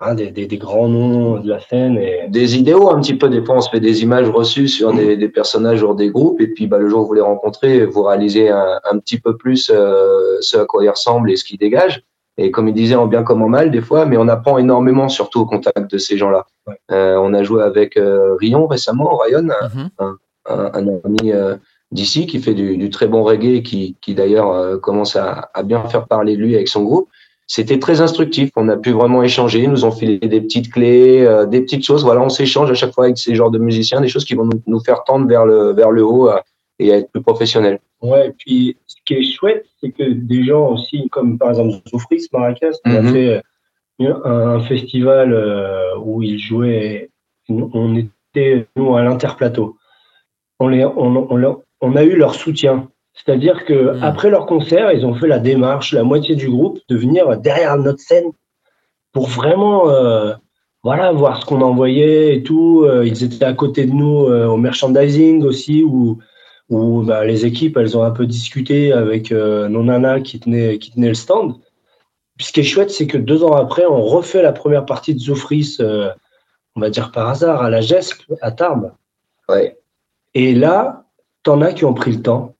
hein, 0.00 0.14
des, 0.14 0.30
des, 0.30 0.46
des, 0.46 0.58
grands 0.58 0.88
noms 0.88 1.38
de 1.38 1.48
la 1.48 1.60
scène. 1.60 1.96
Et... 1.96 2.28
Des 2.28 2.58
idéaux, 2.58 2.90
un 2.90 3.00
petit 3.00 3.14
peu, 3.14 3.28
des 3.28 3.44
fois, 3.44 3.56
on 3.56 3.60
se 3.60 3.70
fait 3.70 3.80
des 3.80 4.02
images 4.02 4.28
reçues 4.28 4.68
sur 4.68 4.92
des, 4.92 5.16
des 5.16 5.28
personnages 5.28 5.82
ou 5.82 5.94
des 5.94 6.10
groupes, 6.10 6.40
et 6.40 6.48
puis 6.48 6.66
bah, 6.66 6.78
le 6.78 6.88
jour 6.88 7.02
où 7.02 7.06
vous 7.06 7.14
les 7.14 7.20
rencontrez, 7.20 7.86
vous 7.86 8.02
réalisez 8.02 8.50
un, 8.50 8.80
un 8.90 8.98
petit 8.98 9.18
peu 9.18 9.36
plus 9.36 9.70
euh, 9.72 10.38
ce 10.40 10.58
à 10.58 10.64
quoi 10.66 10.84
ils 10.84 10.90
ressemblent 10.90 11.30
et 11.30 11.36
ce 11.36 11.44
qu'ils 11.44 11.58
dégagent. 11.58 12.02
Et 12.42 12.50
comme 12.50 12.68
il 12.68 12.74
disait, 12.82 12.94
en 12.94 13.06
bien 13.14 13.22
comme 13.22 13.42
en 13.42 13.50
mal, 13.58 13.70
des 13.70 13.82
fois, 13.88 14.06
mais 14.06 14.16
on 14.16 14.28
apprend 14.36 14.56
énormément, 14.64 15.08
surtout 15.18 15.40
au 15.44 15.46
contact 15.54 15.90
de 15.94 15.98
ces 16.06 16.16
gens-là. 16.20 16.42
Ouais. 16.66 16.78
Euh, 16.90 17.16
on 17.26 17.30
a 17.34 17.42
joué 17.48 17.62
avec 17.62 17.90
euh, 17.98 18.34
Rion 18.40 18.66
récemment, 18.74 19.10
Ryan, 19.22 19.42
mm 19.42 19.68
-hmm. 19.74 19.88
un, 20.04 20.12
un, 20.54 20.64
un, 20.78 20.86
ami 21.08 21.26
euh, 21.40 21.56
d'ici 21.98 22.20
qui 22.30 22.38
fait 22.44 22.56
du, 22.60 22.68
du, 22.82 22.88
très 22.96 23.08
bon 23.12 23.22
reggae, 23.30 23.62
qui, 23.68 23.80
qui 24.02 24.12
d'ailleurs 24.20 24.50
euh, 24.52 24.78
commence 24.86 25.14
à, 25.24 25.28
à, 25.58 25.62
bien 25.70 25.80
faire 25.92 26.04
parler 26.14 26.32
de 26.36 26.42
lui 26.44 26.54
avec 26.60 26.68
son 26.76 26.82
groupe. 26.88 27.08
C'était 27.56 27.80
très 27.86 27.96
instructif. 28.06 28.46
On 28.62 28.68
a 28.74 28.78
pu 28.84 28.90
vraiment 29.00 29.22
échanger. 29.30 29.58
Ils 29.66 29.72
nous 29.76 29.84
ont 29.88 29.94
filé 30.00 30.18
des 30.34 30.40
petites 30.46 30.68
clés, 30.74 31.12
euh, 31.26 31.44
des 31.54 31.60
petites 31.64 31.84
choses. 31.88 32.02
Voilà, 32.08 32.20
on 32.28 32.32
s'échange 32.38 32.68
à 32.74 32.76
chaque 32.80 32.94
fois 32.94 33.04
avec 33.08 33.18
ces 33.24 33.34
genres 33.38 33.52
de 33.56 33.60
musiciens, 33.68 34.00
des 34.06 34.12
choses 34.14 34.26
qui 34.28 34.36
vont 34.40 34.46
nous, 34.52 34.60
nous 34.72 34.82
faire 34.88 35.00
tendre 35.08 35.26
vers 35.34 35.44
le, 35.50 35.58
vers 35.80 35.90
le 35.98 36.02
haut 36.12 36.26
et 36.80 36.92
à 36.92 36.96
être 36.98 37.10
plus 37.12 37.22
professionnel. 37.22 37.78
Ouais, 38.02 38.28
et 38.28 38.32
puis 38.32 38.76
ce 38.86 38.96
qui 39.04 39.14
est 39.14 39.22
chouette, 39.22 39.66
c'est 39.80 39.90
que 39.90 40.06
des 40.32 40.42
gens 40.44 40.66
aussi, 40.74 41.08
comme 41.10 41.38
par 41.38 41.50
exemple 41.50 41.74
Zoufris 41.88 42.26
Maracas, 42.32 42.76
qui 42.84 42.90
mm 42.90 42.96
-hmm. 42.96 43.08
a 43.08 43.12
fait 43.12 43.42
un, 44.00 44.48
un 44.56 44.60
festival 44.60 45.32
euh, 45.32 45.96
où 46.04 46.22
il 46.22 46.38
jouait, 46.38 47.10
on 47.48 47.96
était 47.96 48.66
nous 48.76 48.94
à 48.96 49.02
l'Interplateau. 49.02 49.76
On, 50.58 50.68
les, 50.68 50.84
on, 50.84 51.32
on, 51.34 51.62
on, 51.80 51.96
a 51.96 52.04
eu 52.04 52.16
leur 52.16 52.34
soutien. 52.34 52.88
C'est-à-dire 53.14 53.64
que 53.64 53.78
mmh. 53.92 54.02
après 54.02 54.30
leur 54.30 54.46
concert, 54.46 54.92
ils 54.92 55.04
ont 55.04 55.14
fait 55.14 55.26
la 55.26 55.38
démarche, 55.38 55.92
la 55.92 56.04
moitié 56.04 56.36
du 56.36 56.48
groupe, 56.48 56.78
de 56.88 56.96
venir 56.96 57.36
derrière 57.38 57.76
notre 57.76 58.00
scène 58.00 58.30
pour 59.12 59.26
vraiment, 59.28 59.90
euh, 59.90 60.32
voilà, 60.82 61.12
voir 61.12 61.40
ce 61.40 61.46
qu'on 61.46 61.60
envoyait 61.60 62.36
et 62.36 62.42
tout. 62.42 62.84
Euh, 62.84 63.06
ils 63.06 63.24
étaient 63.24 63.44
à 63.44 63.52
côté 63.52 63.84
de 63.86 63.92
nous 63.92 64.26
euh, 64.26 64.46
au 64.46 64.56
merchandising 64.56 65.42
aussi, 65.42 65.82
où 65.84 66.18
où 66.70 67.02
bah, 67.02 67.24
les 67.24 67.44
équipes 67.44 67.76
elles 67.76 67.98
ont 67.98 68.04
un 68.04 68.12
peu 68.12 68.26
discuté 68.26 68.92
avec 68.92 69.32
euh, 69.32 69.68
nos 69.68 69.82
nanas 69.82 70.20
qui 70.20 70.40
tenaient, 70.40 70.78
qui 70.78 70.92
tenaient 70.92 71.08
le 71.08 71.14
stand. 71.14 71.56
Puis 72.36 72.46
ce 72.46 72.52
qui 72.52 72.60
est 72.60 72.64
chouette, 72.64 72.90
c'est 72.90 73.06
que 73.06 73.18
deux 73.18 73.44
ans 73.44 73.52
après, 73.52 73.84
on 73.84 74.00
refait 74.00 74.40
la 74.40 74.52
première 74.52 74.86
partie 74.86 75.14
de 75.14 75.18
Zoufris, 75.18 75.76
euh, 75.80 76.10
on 76.74 76.80
va 76.80 76.88
dire 76.88 77.12
par 77.12 77.28
hasard, 77.28 77.62
à 77.62 77.68
la 77.68 77.82
GESP, 77.82 78.32
à 78.40 78.50
Tarbes. 78.52 78.92
Ouais. 79.48 79.76
Et 80.34 80.54
là, 80.54 81.04
t'en 81.42 81.60
as 81.60 81.72
qui 81.72 81.84
ont 81.84 81.92
pris 81.92 82.12
le 82.12 82.22
temps 82.22 82.54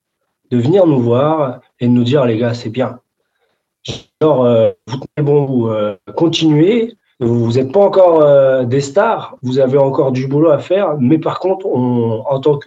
de 0.51 0.57
venir 0.57 0.85
nous 0.85 0.99
voir 0.99 1.61
et 1.79 1.87
de 1.87 1.91
nous 1.91 2.03
dire, 2.03 2.25
les 2.25 2.37
gars, 2.37 2.53
c'est 2.53 2.69
bien. 2.69 2.99
Genre, 4.21 4.45
euh, 4.45 4.71
vous 4.87 4.97
tenez 4.97 5.25
bon, 5.25 5.45
vous 5.45 5.67
euh, 5.69 5.97
continuez, 6.15 6.95
vous 7.21 7.53
n'êtes 7.53 7.71
pas 7.71 7.79
encore 7.79 8.21
euh, 8.21 8.63
des 8.63 8.81
stars, 8.81 9.37
vous 9.43 9.59
avez 9.59 9.77
encore 9.77 10.11
du 10.11 10.27
boulot 10.27 10.49
à 10.49 10.57
faire, 10.57 10.95
mais 10.99 11.19
par 11.19 11.39
contre, 11.39 11.67
on, 11.67 12.23
en 12.25 12.39
tant 12.39 12.59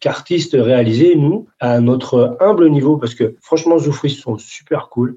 qu'artistes 0.00 0.56
réalisés, 0.58 1.14
nous, 1.14 1.46
à 1.60 1.80
notre 1.80 2.36
humble 2.40 2.68
niveau, 2.70 2.96
parce 2.96 3.14
que 3.14 3.36
franchement, 3.40 3.78
Zoufris 3.78 4.10
sont 4.10 4.36
super 4.36 4.88
cool, 4.88 5.16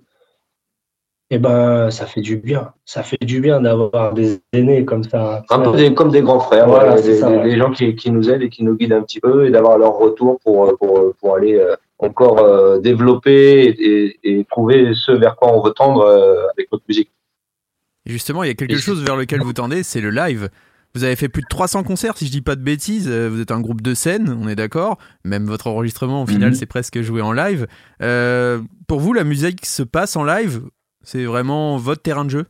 et 1.31 1.37
eh 1.37 1.39
ben, 1.39 1.89
ça 1.89 2.05
fait 2.05 2.21
du 2.21 2.37
bien. 2.37 2.73
Ça 2.85 3.01
fait 3.01 3.17
du 3.25 3.41
bien 3.41 3.61
d'avoir 3.61 4.13
des 4.13 4.41
aînés 4.51 4.85
comme 4.85 5.03
ça. 5.03 5.41
Un 5.49 5.59
peu 5.61 5.75
des, 5.75 5.95
comme 5.95 6.11
des 6.11 6.21
grands 6.21 6.39
frères, 6.39 6.67
voilà, 6.67 7.01
des, 7.01 7.15
ça, 7.15 7.29
des, 7.29 7.37
ouais. 7.37 7.43
des, 7.45 7.57
gens 7.57 7.71
qui, 7.71 7.95
qui, 7.95 8.11
nous 8.11 8.29
aident 8.29 8.43
et 8.43 8.49
qui 8.49 8.63
nous 8.63 8.75
guident 8.75 8.93
un 8.93 9.01
petit 9.01 9.19
peu, 9.19 9.47
et 9.47 9.49
d'avoir 9.49 9.79
leur 9.79 9.97
retour 9.97 10.37
pour, 10.43 10.77
pour, 10.77 11.15
pour 11.19 11.35
aller 11.35 11.55
euh, 11.55 11.75
encore 11.97 12.37
euh, 12.37 12.77
développer 12.77 13.63
et, 13.63 14.19
et, 14.23 14.45
trouver 14.45 14.91
ce 14.93 15.11
vers 15.11 15.35
quoi 15.35 15.51
on 15.51 15.61
veut 15.63 15.71
tendre 15.71 16.01
euh, 16.01 16.45
avec 16.55 16.71
notre 16.71 16.83
musique. 16.87 17.09
Justement, 18.05 18.43
il 18.43 18.47
y 18.47 18.51
a 18.51 18.55
quelque 18.55 18.77
chose 18.77 19.03
vers 19.03 19.15
lequel 19.15 19.41
vous 19.41 19.53
tendez, 19.53 19.83
c'est 19.83 20.01
le 20.01 20.09
live. 20.09 20.49
Vous 20.95 21.03
avez 21.03 21.15
fait 21.15 21.29
plus 21.29 21.41
de 21.41 21.47
300 21.49 21.83
concerts, 21.83 22.17
si 22.17 22.27
je 22.27 22.31
dis 22.31 22.41
pas 22.41 22.55
de 22.55 22.61
bêtises. 22.61 23.09
Vous 23.09 23.41
êtes 23.41 23.51
un 23.51 23.61
groupe 23.61 23.81
de 23.81 23.93
scène, 23.93 24.37
on 24.39 24.47
est 24.47 24.55
d'accord. 24.55 24.97
Même 25.23 25.45
votre 25.45 25.67
enregistrement, 25.67 26.23
au 26.23 26.27
final, 26.27 26.49
mm 26.49 26.53
-hmm. 26.53 26.57
c'est 26.57 26.65
presque 26.67 27.01
joué 27.01 27.21
en 27.21 27.31
live. 27.31 27.65
Euh, 28.01 28.61
pour 28.87 28.99
vous, 28.99 29.13
la 29.13 29.23
musique 29.23 29.65
se 29.65 29.83
passe 29.83 30.15
en 30.15 30.23
live? 30.23 30.61
C'est 31.03 31.25
vraiment 31.25 31.77
votre 31.77 32.01
terrain 32.01 32.25
de 32.25 32.29
jeu? 32.29 32.45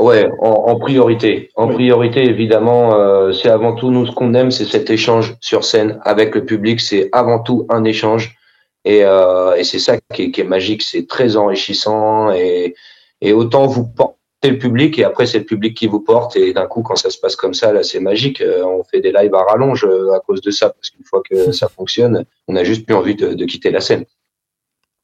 Ouais, 0.00 0.28
en, 0.40 0.48
en, 0.48 0.78
priorité. 0.78 1.50
En 1.56 1.66
oui. 1.68 1.74
priorité, 1.74 2.24
évidemment, 2.24 2.94
euh, 2.94 3.32
c'est 3.32 3.50
avant 3.50 3.74
tout 3.74 3.90
nous 3.90 4.06
ce 4.06 4.12
qu'on 4.12 4.32
aime, 4.34 4.50
c'est 4.52 4.64
cet 4.64 4.90
échange 4.90 5.36
sur 5.40 5.64
scène 5.64 5.98
avec 6.04 6.34
le 6.36 6.44
public. 6.44 6.80
C'est 6.80 7.08
avant 7.12 7.40
tout 7.42 7.66
un 7.68 7.82
échange, 7.84 8.36
et, 8.84 9.04
euh, 9.04 9.54
et 9.56 9.64
c'est 9.64 9.80
ça 9.80 9.98
qui 10.14 10.22
est, 10.22 10.30
qui 10.30 10.40
est 10.40 10.50
magique. 10.56 10.82
C'est 10.82 11.06
très 11.08 11.36
enrichissant, 11.36 12.30
et, 12.30 12.74
et 13.20 13.32
autant 13.32 13.66
vous 13.66 13.86
portez 13.86 14.18
le 14.44 14.58
public, 14.58 14.98
et 14.98 15.04
après 15.04 15.26
c'est 15.26 15.38
le 15.38 15.44
public 15.44 15.76
qui 15.76 15.86
vous 15.86 16.00
porte. 16.00 16.36
Et 16.36 16.52
d'un 16.52 16.66
coup, 16.66 16.82
quand 16.82 16.96
ça 16.96 17.10
se 17.10 17.18
passe 17.18 17.36
comme 17.36 17.54
ça, 17.54 17.72
là, 17.72 17.82
c'est 17.82 18.00
magique. 18.00 18.40
Euh, 18.40 18.64
on 18.64 18.84
fait 18.84 19.00
des 19.00 19.12
lives 19.12 19.34
à 19.34 19.42
rallonge 19.42 19.84
euh, 19.84 20.12
à 20.14 20.20
cause 20.20 20.40
de 20.40 20.50
ça, 20.50 20.70
parce 20.70 20.90
qu'une 20.90 21.04
fois 21.04 21.22
que 21.28 21.52
ça 21.52 21.68
fonctionne, 21.68 22.24
on 22.46 22.56
a 22.56 22.64
juste 22.64 22.86
plus 22.86 22.94
envie 22.94 23.14
de, 23.14 23.34
de 23.34 23.44
quitter 23.44 23.70
la 23.70 23.80
scène. 23.80 24.04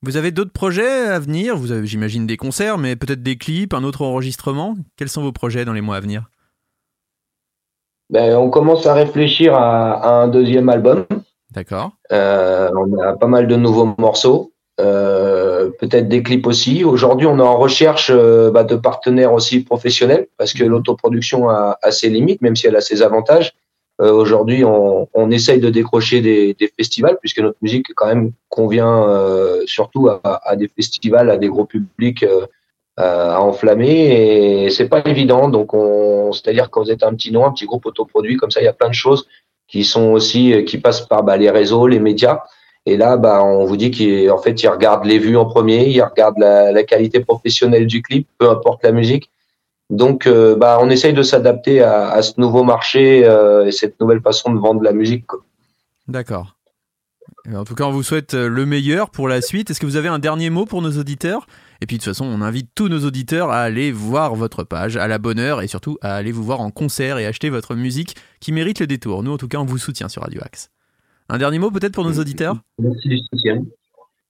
Vous 0.03 0.19
avez 0.19 0.33
d'autres 0.33 0.53
projets 0.53 1.07
à 1.09 1.19
venir? 1.19 1.57
Vous 1.57 1.73
avez, 1.73 1.87
j'imagine, 1.87 2.27
des 2.27 2.37
concerts, 2.37 2.77
mais 2.77 2.95
peut-être 2.95 3.23
des 3.23 3.37
clips, 3.37 3.73
un 3.73 3.85
autre 3.85 4.03
enregistrement? 4.03 4.77
Quels 4.97 5.09
sont 5.09 5.23
vos 5.23 5.33
projets 5.33 5.65
dans 5.65 5.73
les 5.73 5.81
mois 5.81 5.97
à 5.97 6.01
venir? 6.01 6.29
Ben, 8.11 8.37
on 8.37 8.51
commence 8.51 8.87
à 8.87 8.93
réfléchir 8.93 9.55
à, 9.55 9.95
à 9.95 10.23
un 10.23 10.29
deuxième 10.29 10.69
album. 10.69 11.07
D'accord. 11.55 11.93
Euh, 12.13 12.69
on 12.77 12.99
a 12.99 13.17
pas 13.17 13.29
mal 13.29 13.47
de 13.47 13.57
nouveaux 13.57 13.95
morceaux, 13.97 14.53
euh, 14.81 15.71
peut-être 15.79 16.09
des 16.09 16.23
clips 16.23 16.47
aussi. 16.47 16.85
Aujourd'hui, 16.85 17.27
on 17.27 17.39
est 17.39 17.43
en 17.43 17.57
recherche 17.57 18.11
euh, 18.13 18.51
bah, 18.51 18.65
de 18.65 18.77
partenaires 18.77 19.33
aussi 19.33 19.61
professionnels 19.61 20.27
parce 20.37 20.53
que 20.53 20.65
l'autoproduction 20.65 21.49
a, 21.49 21.79
a 21.83 21.91
ses 21.91 22.09
limites, 22.09 22.43
même 22.43 22.57
si 22.57 22.67
elle 22.67 22.77
a 22.77 22.81
ses 22.81 23.03
avantages. 23.03 23.53
Euh, 24.01 24.13
Aujourd'hui, 24.13 24.65
on, 24.65 25.09
on 25.15 25.31
essaye 25.31 25.61
de 25.61 25.71
décrocher 25.71 26.21
des, 26.21 26.55
des 26.55 26.73
festivals 26.77 27.19
puisque 27.21 27.39
notre 27.39 27.59
musique 27.63 27.95
quand 27.95 28.07
même 28.07 28.33
convient 28.49 29.09
euh, 29.09 29.63
surtout 29.67 30.09
à, 30.09 30.21
à 30.25 30.57
des 30.57 30.69
festivals, 30.69 31.31
à 31.31 31.37
des 31.37 31.49
gros 31.49 31.65
publics 31.65 32.25
euh, 32.25 32.47
à 32.97 33.41
enflammer 33.41 34.65
et 34.65 34.71
c'est 34.71 34.89
pas 34.89 35.03
évident. 35.05 35.49
Donc, 35.49 35.75
on, 35.75 36.33
c'est-à-dire 36.33 36.71
quand 36.71 36.83
vous 36.83 36.91
êtes 36.91 37.05
un 37.05 37.15
petit 37.15 37.31
nom, 37.31 37.45
un 37.47 37.53
petit 37.53 37.67
groupe 37.67 37.87
autoproduit 37.87 38.37
comme 38.37 38.51
ça, 38.51 38.61
il 38.61 38.65
y 38.65 38.69
a 38.69 38.73
plein 38.73 38.89
de 38.89 38.95
choses 38.95 39.29
qui 39.69 39.85
sont 39.85 40.11
aussi 40.11 40.65
qui 40.65 40.79
passent 40.79 41.07
par 41.07 41.23
bah, 41.23 41.37
les 41.37 41.51
réseaux, 41.51 41.87
les 41.87 42.01
médias. 42.01 42.41
Et 42.87 42.97
là, 42.97 43.17
bah, 43.17 43.43
on 43.43 43.65
vous 43.65 43.77
dit 43.77 43.91
qu'en 43.91 44.39
fait, 44.39 44.63
ils 44.63 44.69
regardent 44.69 45.07
les 45.07 45.19
vues 45.19 45.37
en 45.37 45.47
premier, 45.47 45.89
ils 45.89 46.03
regardent 46.03 46.39
la, 46.39 46.83
qualité 46.83 47.21
professionnelle 47.21 47.87
du 47.87 48.03
clip, 48.03 48.29
peu 48.39 48.51
importe 48.51 48.83
la 48.83 48.93
musique. 48.93 49.31
Donc, 49.91 50.27
euh, 50.27 50.55
bah, 50.55 50.79
on 50.81 50.91
essaye 50.91 51.15
de 51.15 51.23
s'adapter 51.23 51.83
à, 51.83 52.21
ce 52.23 52.33
nouveau 52.39 52.63
marché 52.63 53.27
euh, 53.27 53.67
et 53.67 53.73
cette 53.73 53.99
nouvelle 54.01 54.21
façon 54.21 54.53
de 54.53 54.59
vendre 54.59 54.83
la 54.83 54.93
musique. 54.93 55.27
D'accord. 56.09 56.57
Eh 57.51 57.57
En 57.57 57.65
tout 57.65 57.75
cas, 57.75 57.85
on 57.85 57.91
vous 57.91 58.03
souhaite 58.03 58.35
euh, 58.35 58.49
le 58.49 58.67
meilleur 58.67 59.11
pour 59.11 59.29
la 59.29 59.41
suite. 59.41 59.71
Est-ce 59.71 59.81
que 59.81 59.87
vous 59.87 59.97
avez 59.97 60.09
un 60.09 60.19
dernier 60.19 60.51
mot 60.51 60.67
pour 60.67 60.83
nos 60.83 60.93
auditeurs? 60.93 61.47
Et 61.81 61.87
puis, 61.87 61.97
de 61.97 62.03
toute 62.03 62.13
façon, 62.13 62.27
on 62.27 62.43
invite 62.43 62.71
tous 62.75 62.89
nos 62.89 63.05
auditeurs 63.05 63.51
à 63.51 63.61
aller 63.61 63.93
voir 63.93 64.35
votre 64.35 64.63
page 64.63 64.97
à 64.97 65.07
la 65.09 65.19
bonne 65.19 65.39
heure 65.39 65.63
et 65.63 65.69
surtout 65.69 65.99
à 66.03 66.17
aller 66.17 66.33
vous 66.33 66.45
voir 66.45 66.61
en 66.61 66.71
concert 66.71 67.19
et 67.19 67.27
acheter 67.27 67.51
votre 67.51 67.75
musique 67.75 68.17
qui 68.41 68.53
mérite 68.53 68.81
le 68.81 68.87
détour. 68.87 69.23
Nous, 69.23 69.33
en 69.33 69.39
tout 69.39 69.49
cas, 69.49 69.59
on 69.59 69.65
vous 69.65 69.79
soutient 69.79 70.09
sur 70.09 70.23
Radio 70.23 70.41
Axe. 70.43 70.71
Un 71.29 71.39
dernier 71.39 71.59
mot 71.59 71.71
peut-être 71.71 71.95
pour 71.95 72.05
nos 72.05 72.19
auditeurs? 72.19 72.57
Merci 72.79 73.09
du 73.09 73.19
soutien. 73.19 73.63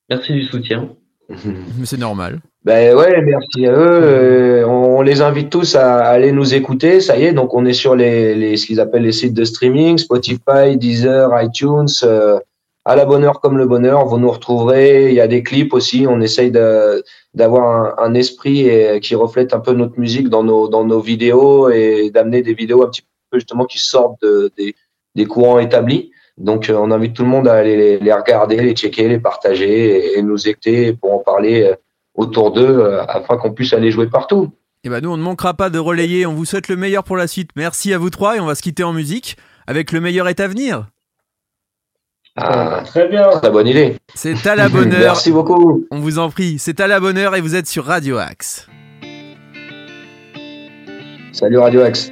Merci 0.09 0.33
du 0.33 0.45
soutien. 0.45 0.91
Mais 1.29 1.87
c'est 1.87 1.99
normal. 1.99 2.41
Ben 2.65 2.95
ouais, 2.97 3.21
merci 3.23 3.67
à 3.67 3.73
eux. 3.73 3.77
Euh, 4.03 4.67
on 4.67 5.03
les 5.03 5.21
invite 5.21 5.51
tous 5.51 5.75
à 5.75 6.05
aller 6.05 6.33
nous 6.33 6.55
écouter. 6.55 7.01
Ça 7.01 7.19
y 7.19 7.25
est, 7.25 7.33
donc 7.33 7.55
on 7.55 7.65
est 7.67 7.73
sur 7.73 7.95
les, 7.97 8.35
les 8.35 8.57
ce 8.57 8.67
qu'ils 8.67 8.81
appellent 8.81 9.03
les 9.03 9.13
sites 9.13 9.35
de 9.35 9.45
streaming, 9.45 9.99
Spotify, 9.99 10.77
Deezer, 10.77 11.31
iTunes. 11.43 11.87
euh, 12.05 12.39
à 12.87 12.97
la 12.97 13.07
bonne 13.07 13.25
heure 13.25 13.41
comme 13.41 13.57
le 13.57 13.67
bonheur, 13.67 14.05
vous 14.07 14.19
nous 14.19 14.31
retrouverez. 14.31 15.09
Il 15.09 15.15
y 15.15 15.21
a 15.21 15.27
des 15.27 15.43
clips 15.43 15.73
aussi. 15.73 16.07
On 16.07 16.21
essaye 16.21 16.51
d'avoir 16.51 17.99
un, 17.99 18.05
un 18.11 18.15
esprit 18.15 18.69
et, 18.69 19.01
qui 19.01 19.15
reflète 19.15 19.55
un 19.55 19.61
peu 19.61 19.73
notre 19.73 19.99
musique 19.99 20.29
dans 20.29 20.45
nos 20.45 20.69
dans 20.69 20.85
nos 20.85 21.01
vidéos 21.01 21.71
et 21.71 22.11
d'amener 22.11 22.43
des 22.43 22.53
vidéos 22.55 22.83
un 22.83 22.89
petit 22.89 23.03
peu 23.31 23.39
justement 23.39 23.65
qui 23.65 23.79
sortent 23.79 24.21
de- 24.23 24.51
des, 24.59 24.75
des 25.15 25.25
courants 25.27 25.59
établis. 25.59 26.11
Donc 26.37 26.69
euh, 26.69 26.75
on 26.75 26.91
invite 26.91 27.15
tout 27.15 27.23
le 27.23 27.29
monde 27.29 27.47
à 27.49 27.55
aller 27.55 27.77
les, 27.77 27.99
les 27.99 28.13
regarder, 28.13 28.57
les 28.57 28.75
checker, 28.75 29.09
les 29.09 29.21
partager 29.21 30.15
et, 30.15 30.19
et 30.19 30.23
nous 30.23 30.49
écouter 30.49 30.93
pour 30.93 31.15
en 31.15 31.19
parler 31.19 31.63
euh, 31.63 31.75
autour 32.15 32.53
d'eux 32.53 32.79
euh, 32.81 33.05
afin 33.07 33.37
qu'on 33.37 33.53
puisse 33.53 33.73
aller 33.73 33.91
jouer 33.91 34.09
partout. 34.09 34.51
Et 34.83 34.89
bah 34.89 35.01
nous, 35.01 35.11
on 35.11 35.17
ne 35.17 35.23
manquera 35.23 35.55
pas 35.55 35.71
de 35.71 35.79
relayer. 35.79 36.27
On 36.27 36.35
vous 36.35 36.45
souhaite 36.45 36.69
le 36.69 36.77
meilleur 36.77 37.05
pour 37.05 37.17
la 37.17 37.27
suite. 37.27 37.51
Merci 37.57 37.95
à 37.95 37.99
vous 37.99 38.11
trois 38.11 38.37
et 38.37 38.41
on 38.41 38.47
va 38.47 38.55
se 38.55 38.63
quitter 38.63 38.83
en 38.83 38.93
musique 38.93 39.37
avec 39.67 39.93
le 39.93 40.01
meilleur 40.01 40.29
est 40.29 40.41
à 40.41 40.49
venir. 40.49 40.89
Ah, 42.37 42.83
Très 42.85 43.09
bien. 43.09 43.29
très 43.31 43.51
bonne 43.51 43.69
idée. 43.69 43.97
C'est 44.15 44.45
à 44.47 44.57
la 44.57 44.69
bonne 44.69 44.93
heure. 44.93 44.99
Merci 45.01 45.31
beaucoup. 45.31 45.87
On 45.93 46.01
vous 46.01 46.19
en 46.19 46.31
prie. 46.31 46.59
C'est 46.59 46.81
à 46.81 46.89
la 46.89 46.99
bonne 46.99 47.17
heure 47.17 47.37
et 47.37 47.41
vous 47.41 47.55
êtes 47.55 47.69
sur 47.69 47.85
Radio 47.85 48.19
Axe. 48.19 48.69
Salut 51.33 51.59
Radio 51.59 51.81
Axe. 51.83 52.11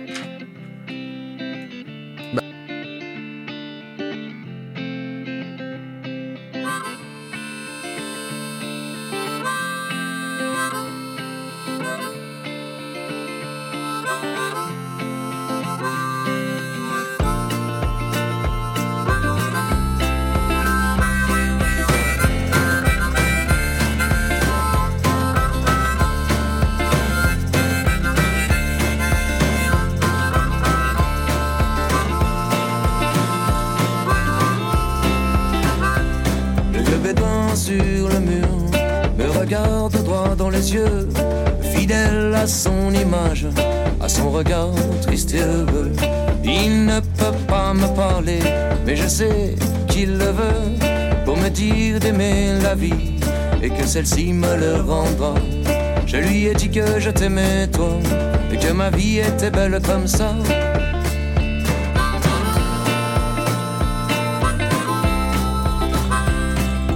Était 59.19 59.51
belle 59.51 59.79
comme 59.85 60.07
ça. 60.07 60.35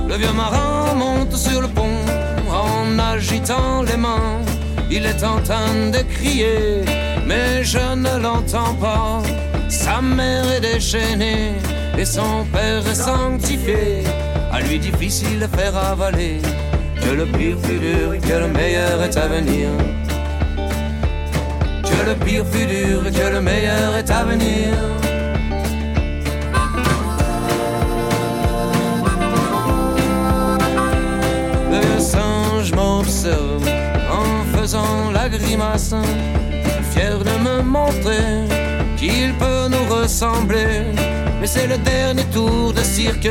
Le 0.09 0.15
vieux 0.17 0.33
marin 0.33 0.95
monte 0.95 1.37
sur 1.37 1.61
le 1.61 1.69
pont 1.69 2.01
en 2.51 2.99
agitant 2.99 3.83
les 3.83 3.97
mains. 3.97 4.41
Il 4.91 5.05
est 5.05 5.23
en 5.25 5.41
train 5.41 5.91
de 5.93 5.99
crier, 6.15 6.85
mais 7.27 7.65
je 7.65 7.95
ne 7.95 8.23
l'entends 8.23 8.75
pas. 8.75 9.23
Sa 9.69 10.01
mère 10.01 10.51
est 10.53 10.61
déchaînée 10.61 11.53
et 11.99 12.05
son 12.05 12.45
père 12.53 12.87
est 12.87 12.95
sanctifié. 12.95 14.05
À 14.53 14.61
lui 14.61 14.79
difficile 14.79 15.41
de 15.41 15.49
faire 15.57 15.77
avaler 15.77 16.41
que 17.03 17.11
le 17.11 17.27
pire 17.27 17.59
fut 17.63 17.79
dur 17.79 18.19
que 18.27 18.39
le 18.39 18.49
meilleur 18.49 19.03
est 19.03 19.17
à 19.17 19.27
venir. 19.27 19.69
Le 22.07 22.15
pire 22.25 22.45
fut 22.53 22.67
dur 22.67 23.05
et 23.05 23.11
que 23.11 23.33
le 23.33 23.41
meilleur 23.41 23.97
est 23.97 24.09
à 24.13 24.23
venir. 24.23 24.69
Le 31.69 32.01
singe 32.01 32.73
m'observe 32.73 33.69
en 34.09 34.57
faisant 34.57 35.11
la 35.13 35.29
grimace, 35.29 35.97
fier 36.93 37.19
de 37.19 37.31
me 37.45 37.63
montrer 37.63 38.47
qu'il 38.97 39.35
peut 39.35 39.67
nous 39.69 39.93
ressembler. 39.93 40.85
Mais 41.41 41.49
c'est 41.49 41.67
le 41.67 41.79
dernier 41.79 42.25
tour 42.33 42.73
de 42.73 42.83
cirque 42.83 43.31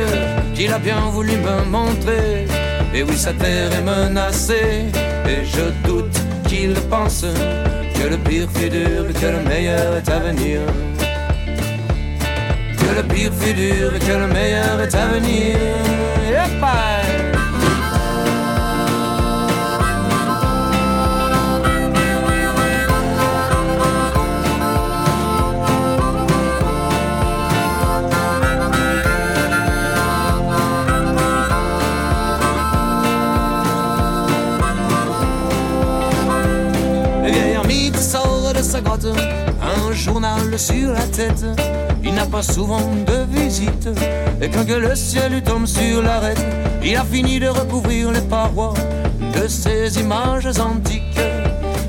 qu'il 0.54 0.70
a 0.70 0.78
bien 0.78 1.00
voulu 1.10 1.32
me 1.38 1.64
montrer. 1.70 2.46
Et 2.92 3.02
oui, 3.02 3.16
sa 3.16 3.32
terre 3.32 3.72
est 3.72 3.82
menacée, 3.82 4.84
et 5.26 5.46
je 5.46 5.88
doute 5.88 6.20
qu'il 6.46 6.74
pense 6.90 7.24
que 7.98 8.08
le 8.08 8.18
pire 8.18 8.48
fut 8.54 8.68
dur 8.68 9.06
et 9.08 9.12
que 9.12 9.26
le 9.26 9.40
meilleur 9.48 9.96
est 9.96 10.08
à 10.08 10.18
venir. 10.18 10.60
Que 12.78 12.96
le 12.96 13.02
pire 13.02 13.32
fut 13.32 13.54
dur 13.54 13.94
et 13.94 13.98
que 13.98 14.12
le 14.12 14.26
meilleur 14.26 14.80
est 14.80 14.94
à 14.94 15.06
venir. 15.06 15.56
Yep, 16.28 16.60
journal 39.96 40.58
sur 40.58 40.92
la 40.92 41.02
tête. 41.02 41.44
Il 42.04 42.14
n'a 42.14 42.26
pas 42.26 42.42
souvent 42.42 42.80
de 42.80 43.38
visite, 43.38 43.88
et 44.40 44.48
quand 44.48 44.64
que 44.64 44.74
le 44.74 44.94
ciel 44.94 45.32
lui 45.32 45.42
tombe 45.42 45.66
sur 45.66 46.02
l'arête, 46.02 46.44
il 46.84 46.94
a 46.96 47.04
fini 47.04 47.40
de 47.40 47.48
recouvrir 47.48 48.12
les 48.12 48.20
parois 48.20 48.74
de 49.34 49.48
ces 49.48 49.98
images 49.98 50.46
antiques, 50.58 51.18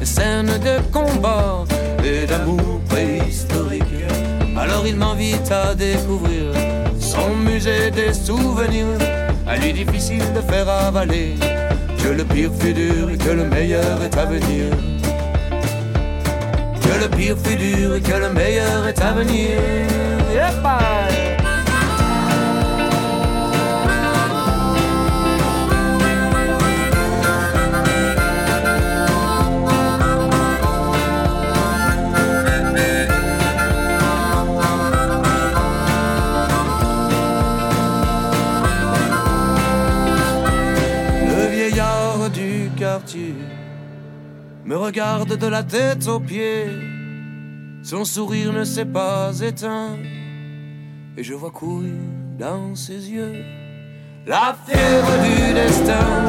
scènes 0.01 0.57
de 0.63 0.81
combat 0.91 1.65
et 2.03 2.25
d'amour 2.25 2.79
préhistorique. 2.89 3.83
Alors 4.57 4.87
il 4.87 4.95
m'invite 4.95 5.51
à 5.51 5.75
découvrir 5.75 6.53
son 6.99 7.35
musée 7.35 7.91
des 7.91 8.13
souvenirs, 8.13 8.97
à 9.45 9.57
lui 9.57 9.73
difficile 9.73 10.23
de 10.33 10.41
faire 10.41 10.67
avaler 10.67 11.35
que 12.01 12.09
le 12.09 12.23
pire 12.23 12.51
fut 12.59 12.73
dur 12.73 13.09
et 13.11 13.17
que 13.17 13.29
le 13.29 13.45
meilleur 13.45 14.01
est 14.01 14.17
à 14.17 14.25
venir. 14.25 14.96
Que 16.87 17.03
le 17.03 17.09
pire 17.09 17.35
fut 17.43 17.57
dur 17.57 17.95
et 17.95 18.01
que 18.01 18.13
le 18.13 18.29
meilleur 18.29 18.87
est 18.87 19.01
à 19.01 19.11
venir. 19.11 19.59
Me 44.67 44.75
regarde 44.75 45.37
de 45.37 45.47
la 45.47 45.63
tête 45.63 46.07
aux 46.07 46.19
pieds. 46.19 46.67
Son 47.83 48.03
sourire 48.03 48.51
ne 48.51 48.65
s'est 48.65 48.85
pas 48.85 49.31
éteint. 49.39 49.97
Et 51.15 51.23
je 51.23 51.33
vois 51.33 51.51
courir 51.51 51.95
dans 52.37 52.75
ses 52.75 53.09
yeux 53.09 53.43
la 54.25 54.55
fièvre 54.65 55.23
du 55.23 55.53
destin. 55.53 56.26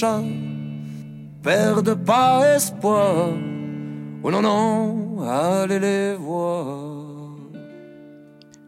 Clochards 0.00 0.24
perdent 1.42 1.94
pas 2.04 2.56
espoir. 2.56 3.28
Oh 4.22 4.30
non, 4.30 4.42
non, 4.42 5.22
allez 5.22 5.78
les 5.78 6.14
voir. 6.14 6.96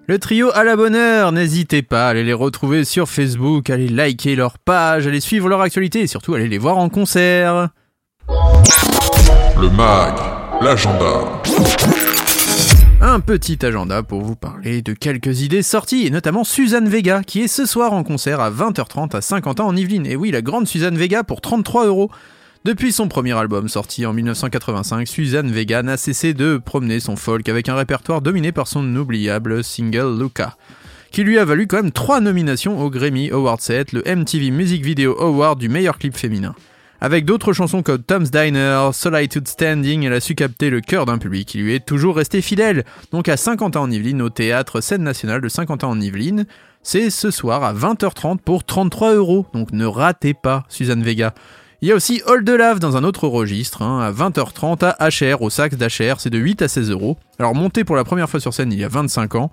Le 0.07 0.19
trio 0.19 0.51
à 0.55 0.65
la 0.65 0.77
bonne 0.77 0.95
heure, 0.95 1.33
n'hésitez 1.33 1.83
pas 1.83 2.07
à 2.07 2.11
aller 2.11 2.25
les 2.25 2.33
retrouver 2.33 2.85
sur 2.85 3.09
Facebook, 3.09 3.71
à 3.71 3.75
aller 3.75 3.89
liker 3.89 4.35
leur 4.37 4.59
page, 4.59 5.07
à 5.07 5.11
aller 5.11 5.21
suivre 5.21 5.49
leur 5.49 5.61
actualité 5.61 6.01
et 6.01 6.07
surtout 6.07 6.35
à 6.35 6.39
aller 6.39 6.49
les 6.49 6.59
voir 6.59 6.79
en 6.79 6.89
concert. 6.89 7.69
Le 8.29 9.71
MAG, 9.71 10.15
l'agenda. 10.61 11.43
Un 13.13 13.21
petit 13.21 13.59
agenda 13.67 14.03
pour 14.03 14.23
vous 14.23 14.37
parler 14.37 14.81
de 14.81 14.95
quelques 14.95 15.43
idées 15.43 15.61
sorties, 15.61 16.07
et 16.07 16.11
notamment 16.11 16.45
Suzanne 16.45 16.89
Vega, 16.89 17.23
qui 17.23 17.43
est 17.43 17.47
ce 17.47 17.67
soir 17.67 17.93
en 17.93 18.05
concert 18.05 18.41
à 18.41 18.51
20h30 18.51 19.15
à 19.15 19.21
Saint-Quentin 19.21 19.65
en 19.65 19.77
Yvelines. 19.77 20.07
Et 20.07 20.17
oui, 20.17 20.31
la 20.31 20.41
grande 20.41 20.67
Suzanne 20.67 20.97
Vega 20.97 21.23
pour 21.23 21.43
33 21.43 21.89
euros. 21.89 22.11
Depuis 22.65 22.91
son 22.91 23.09
premier 23.09 23.33
album 23.33 23.69
sorti 23.69 24.07
en 24.07 24.15
1985, 24.15 25.07
Suzanne 25.07 25.53
Vega 25.53 25.83
n'a 25.83 25.99
cessé 25.99 26.33
de 26.33 26.57
promener 26.57 27.01
son 27.01 27.17
folk 27.17 27.51
avec 27.51 27.69
un 27.69 27.75
répertoire 27.75 28.23
dominé 28.23 28.51
par 28.51 28.67
son 28.67 28.97
oubliable 28.97 29.63
single 29.63 30.19
Luca, 30.19 30.57
qui 31.11 31.23
lui 31.23 31.37
a 31.37 31.45
valu 31.45 31.67
quand 31.67 31.83
même 31.83 31.93
3 31.93 32.21
nominations 32.21 32.81
au 32.81 32.89
Grammy 32.89 33.31
Award 33.31 33.61
7, 33.61 33.93
le 33.93 34.03
MTV 34.07 34.51
Music 34.51 34.83
Video 34.83 35.21
Award 35.21 35.59
du 35.59 35.69
meilleur 35.69 35.99
clip 35.99 36.17
féminin. 36.17 36.55
Avec 37.05 37.25
d'autres 37.25 37.53
chansons 37.53 37.83
comme 37.83 38.01
Tom's 38.01 38.31
Diner, 38.31 38.91
Solitude 38.93 39.49
Standing, 39.49 40.05
elle 40.05 40.13
a 40.13 40.21
su 40.21 40.37
capter 40.37 40.71
le 40.71 40.81
cœur 40.81 41.05
d'un 41.05 41.19
public 41.19 41.49
qui 41.49 41.59
lui 41.59 41.75
est 41.75 41.85
toujours 41.85 42.15
resté 42.15 42.41
fidèle. 42.41 42.85
Donc 43.11 43.29
à 43.29 43.37
Saint-Quentin-en-Yvelines, 43.37 44.23
au 44.23 44.31
théâtre 44.31 44.81
Scène 44.81 45.03
Nationale 45.03 45.41
de 45.41 45.49
Saint-Quentin-en-Yvelines, 45.49 46.47
c'est 46.85 47.11
ce 47.11 47.33
soir 47.33 47.65
à 47.65 47.75
20h30 47.75 48.39
pour 48.39 48.63
33 48.63 49.15
euros. 49.15 49.47
Donc 49.53 49.73
ne 49.73 49.85
ratez 49.85 50.33
pas 50.33 50.63
Suzanne 50.69 51.03
Vega. 51.03 51.35
Il 51.81 51.89
y 51.89 51.91
a 51.91 51.97
aussi 51.97 52.23
Hold 52.25 52.47
the 52.47 52.51
Lave 52.51 52.79
dans 52.79 52.97
un 52.97 53.03
autre 53.03 53.27
registre, 53.27 53.83
hein, 53.83 53.99
à 54.01 54.13
20h30 54.13 54.95
à 54.97 55.09
HR, 55.09 55.43
au 55.43 55.51
sax 55.51 55.77
d'HR, 55.77 56.21
c'est 56.21 56.31
de 56.31 56.39
8 56.39 56.63
à 56.63 56.69
16 56.69 56.93
euros. 56.93 57.19
Alors 57.41 57.57
monté 57.57 57.83
pour 57.83 57.97
la 57.97 58.05
première 58.05 58.31
fois 58.31 58.39
sur 58.39 58.55
scène 58.55 58.73
il 58.73 58.79
y 58.79 58.85
a 58.85 58.89
25 58.89 59.35
ans, 59.35 59.51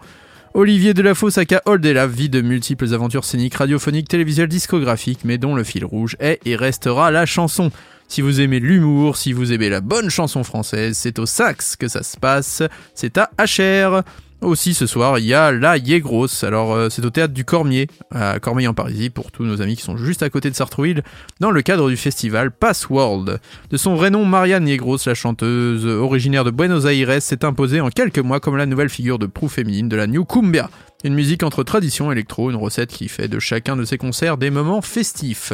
Olivier 0.56 0.96
Delafosse 0.96 1.38
aka 1.38 1.62
Hold 1.66 1.84
the 1.84 1.94
Lave 1.94 2.12
vit 2.12 2.30
de 2.30 2.42
multiples 2.42 2.94
aventures 2.94 3.24
scéniques, 3.24 3.54
radiophoniques, 3.56 4.08
télévisuelles, 4.08 4.50
discographiques, 4.50 5.24
mais 5.24 5.38
dont 5.38 5.54
le 5.54 5.64
fil 5.64 5.86
rouge 5.86 6.16
est 6.20 6.40
et 6.46 6.56
restera 6.56 7.12
la 7.12 7.28
chanson. 7.28 7.72
Si 8.08 8.22
vous 8.22 8.42
aimez 8.42 8.60
l'humour, 8.60 9.18
si 9.18 9.32
vous 9.32 9.54
aimez 9.54 9.70
la 9.70 9.82
bonne 9.82 10.10
chanson 10.10 10.44
française, 10.44 10.98
c'est 10.98 11.20
au 11.20 11.28
sax 11.28 11.76
que 11.76 11.88
ça 11.88 12.02
se 12.02 12.18
passe, 12.18 12.64
c'est 12.96 13.20
à 13.20 13.30
HR. 13.38 14.02
Aussi 14.42 14.74
ce 14.74 14.88
soir, 14.88 15.20
il 15.20 15.26
y 15.26 15.34
a 15.34 15.52
la 15.52 15.76
Yegros. 15.76 16.28
Alors 16.44 16.74
euh, 16.74 16.90
c'est 16.90 17.04
au 17.04 17.10
théâtre 17.10 17.34
du 17.34 17.44
Cormier, 17.44 17.88
à 18.10 18.40
Cormeil 18.40 18.70
en 18.70 18.74
Parisis, 18.74 19.10
pour 19.10 19.34
tous 19.34 19.44
nos 19.44 19.62
amis 19.62 19.76
qui 19.76 19.82
sont 19.82 19.98
juste 19.98 20.24
à 20.24 20.30
côté 20.30 20.50
de 20.50 20.56
Sartrouville, 20.56 21.04
dans 21.42 21.52
le 21.52 21.62
cadre 21.62 21.90
du 21.90 21.98
festival 21.98 22.50
Pass 22.52 22.90
World. 22.90 23.42
De 23.70 23.78
son 23.78 23.96
vrai 23.96 24.10
nom, 24.12 24.24
Marianne 24.24 24.66
Yegros, 24.66 24.98
la 25.06 25.14
chanteuse 25.14 25.86
originaire 25.86 26.46
de 26.46 26.52
Buenos 26.52 26.86
Aires, 26.86 27.22
s'est 27.22 27.44
imposée 27.44 27.82
en 27.82 27.90
quelques 27.90 28.20
mois 28.20 28.40
comme 28.40 28.56
la 28.56 28.66
nouvelle 28.66 28.90
figure 28.90 29.20
de 29.20 29.26
proue 29.26 29.50
féminine 29.50 29.90
de 29.90 29.98
la 29.98 30.08
New 30.08 30.24
Cumbia. 30.24 30.70
Une 31.04 31.16
musique 31.16 31.44
entre 31.44 31.64
tradition 31.64 32.10
et 32.10 32.14
électro, 32.14 32.50
une 32.50 32.56
recette 32.56 32.92
qui 32.92 33.10
fait 33.10 33.28
de 33.28 33.40
chacun 33.40 33.76
de 33.76 33.84
ses 33.84 33.98
concerts 33.98 34.38
des 34.38 34.52
moments 34.52 34.82
festifs. 34.82 35.52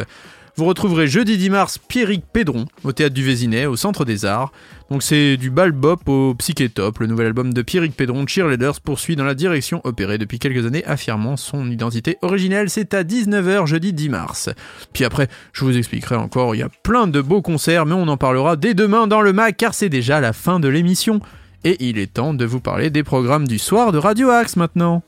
Vous 0.58 0.64
retrouverez 0.64 1.08
jeudi 1.08 1.38
10 1.38 1.50
mars 1.50 1.78
Pierrick 1.78 2.24
Pédron 2.32 2.66
au 2.86 2.94
théâtre 2.94 3.14
du 3.14 3.24
Vésinet, 3.26 3.66
au 3.66 3.76
Centre 3.76 4.06
des 4.06 4.24
Arts. 4.24 4.54
Donc 4.90 5.04
c'est 5.04 5.36
du 5.36 5.50
bal 5.50 5.74
bop 5.74 6.08
au 6.08 6.34
psyché 6.36 6.70
top. 6.70 7.00
Le 7.00 7.08
nouvel 7.08 7.28
album 7.28 7.54
de 7.54 7.62
Pierrick 7.62 7.94
Pédron, 7.94 8.26
Cheerleaders, 8.26 8.80
poursuit 8.80 9.18
dans 9.18 9.26
la 9.26 9.34
direction 9.34 9.82
opérée 9.84 10.18
depuis 10.18 10.40
quelques 10.40 10.66
années, 10.66 10.86
affirmant 10.86 11.36
son 11.36 11.70
identité 11.70 12.18
originelle. 12.22 12.70
C'est 12.70 12.94
à 12.94 13.04
19h 13.04 13.66
jeudi 13.66 13.92
10 13.92 14.08
mars. 14.08 14.50
Puis 14.94 15.04
après, 15.04 15.28
je 15.52 15.66
vous 15.66 15.78
expliquerai 15.78 16.16
encore, 16.16 16.56
il 16.56 16.60
y 16.60 16.64
a 16.64 16.70
plein 16.70 17.08
de 17.08 17.20
beaux 17.20 17.42
concerts, 17.42 17.86
mais 17.86 17.94
on 17.94 18.08
en 18.08 18.16
parlera 18.16 18.56
dès 18.56 18.74
demain 18.74 19.08
dans 19.08 19.22
le 19.22 19.34
MAC, 19.34 19.58
car 19.58 19.74
c'est 19.74 19.90
déjà 19.90 20.22
la 20.22 20.32
fin 20.32 20.62
de 20.62 20.70
l'émission. 20.70 21.20
Et 21.66 21.76
il 21.82 21.98
est 21.98 22.14
temps 22.14 22.34
de 22.34 22.46
vous 22.46 22.62
parler 22.62 22.90
des 22.90 23.04
programmes 23.04 23.48
du 23.48 23.60
soir 23.60 23.92
de 23.92 23.98
Radio 23.98 24.30
Axe 24.30 24.56
maintenant. 24.56 25.04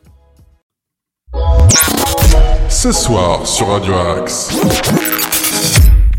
Ce 2.70 2.92
soir 2.92 3.48
sur 3.48 3.70
Radio 3.70 3.94
Axe. 3.96 5.07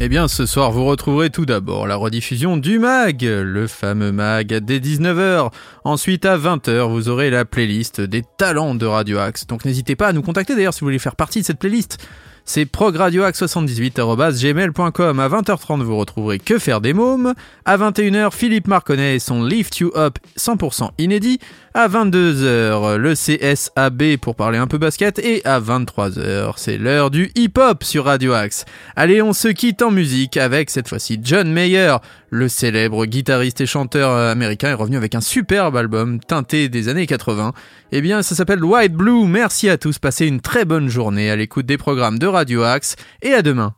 Eh 0.01 0.09
bien, 0.09 0.28
ce 0.28 0.46
soir, 0.46 0.70
vous 0.70 0.84
retrouverez 0.84 1.28
tout 1.28 1.44
d'abord 1.44 1.88
la 1.88 1.96
rediffusion 1.96 2.57
du 2.57 2.78
MAG, 2.78 3.24
le 3.24 3.66
fameux 3.66 4.12
MAG 4.12 4.46
dès 4.46 4.78
19h. 4.78 5.51
Ensuite, 5.82 6.24
à 6.24 6.38
20h, 6.38 6.88
vous 6.88 7.09
aurez 7.09 7.30
la 7.30 7.44
playlist 7.44 8.01
des 8.01 8.22
talents 8.36 8.76
de 8.76 8.86
Radio 8.86 9.18
Axe. 9.18 9.49
Donc 9.49 9.64
n'hésitez 9.64 9.96
pas 9.96 10.07
à 10.07 10.12
nous 10.12 10.22
contacter 10.22 10.55
d'ailleurs 10.55 10.72
si 10.72 10.78
vous 10.80 10.86
voulez 10.86 11.01
faire 11.01 11.16
partie 11.16 11.40
de 11.40 11.46
cette 11.46 11.59
playlist. 11.59 11.99
C'est 12.44 12.64
progradioaxe78.gmail.com. 12.64 15.20
À 15.20 15.28
20h30, 15.28 15.82
vous 15.82 15.96
retrouverez 15.96 16.38
Que 16.38 16.61
faire 16.61 16.80
des 16.80 16.94
mômes. 16.94 17.34
À 17.64 17.76
21h, 17.76 18.32
Philippe 18.32 18.68
Marconnet 18.68 19.16
et 19.16 19.18
son 19.18 19.42
Lift 19.42 19.78
You 19.78 19.90
Up 19.96 20.20
100% 20.38 20.90
inédit. 20.99 21.40
À 21.81 21.87
22h, 21.87 22.97
le 22.97 23.14
CSAB 23.14 24.16
pour 24.16 24.35
parler 24.35 24.59
un 24.59 24.66
peu 24.66 24.79
basket. 24.79 25.20
Et 25.20 25.43
à 25.45 25.61
23h, 25.61 26.55
c'est 26.57 26.76
l'heure 26.76 27.09
du 27.09 27.31
hip-hop 27.37 27.85
sur 27.85 28.07
Radio 28.07 28.33
Axe. 28.33 28.64
Allez, 28.97 29.22
on 29.22 29.33
se 29.33 29.47
quitte 29.47 29.81
en 29.83 29.93
musique 29.93 30.37
avec 30.37 30.70
cette 30.70 30.89
fois-ci 30.89 31.20
John 31.22 31.53
Mayer. 31.53 31.99
Le 32.31 32.49
célèbre 32.49 33.07
guitariste 33.07 33.61
et 33.61 33.66
chanteur 33.66 34.11
américain 34.11 34.70
est 34.70 34.74
revenu 34.74 34.97
avec 34.97 35.14
un 35.14 35.20
superbe 35.20 35.76
album 35.76 36.18
teinté 36.18 36.68
des 36.68 36.89
années 36.89 37.07
80. 37.07 37.53
Eh 37.93 38.01
bien, 38.01 38.22
ça 38.22 38.35
s'appelle 38.35 38.64
White 38.64 38.95
Blue. 38.95 39.29
Merci 39.29 39.68
à 39.68 39.79
tous. 39.79 40.01
Passez 40.01 40.26
une 40.26 40.41
très 40.41 40.64
bonne 40.64 40.89
journée 40.89 41.31
à 41.31 41.37
l'écoute 41.37 41.66
des 41.66 41.79
programmes 41.79 42.18
de 42.18 42.26
Radio 42.26 42.64
Axe. 42.64 42.97
Et 43.22 43.35
à 43.35 43.43
demain. 43.43 43.78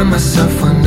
find 0.00 0.10
myself 0.12 0.79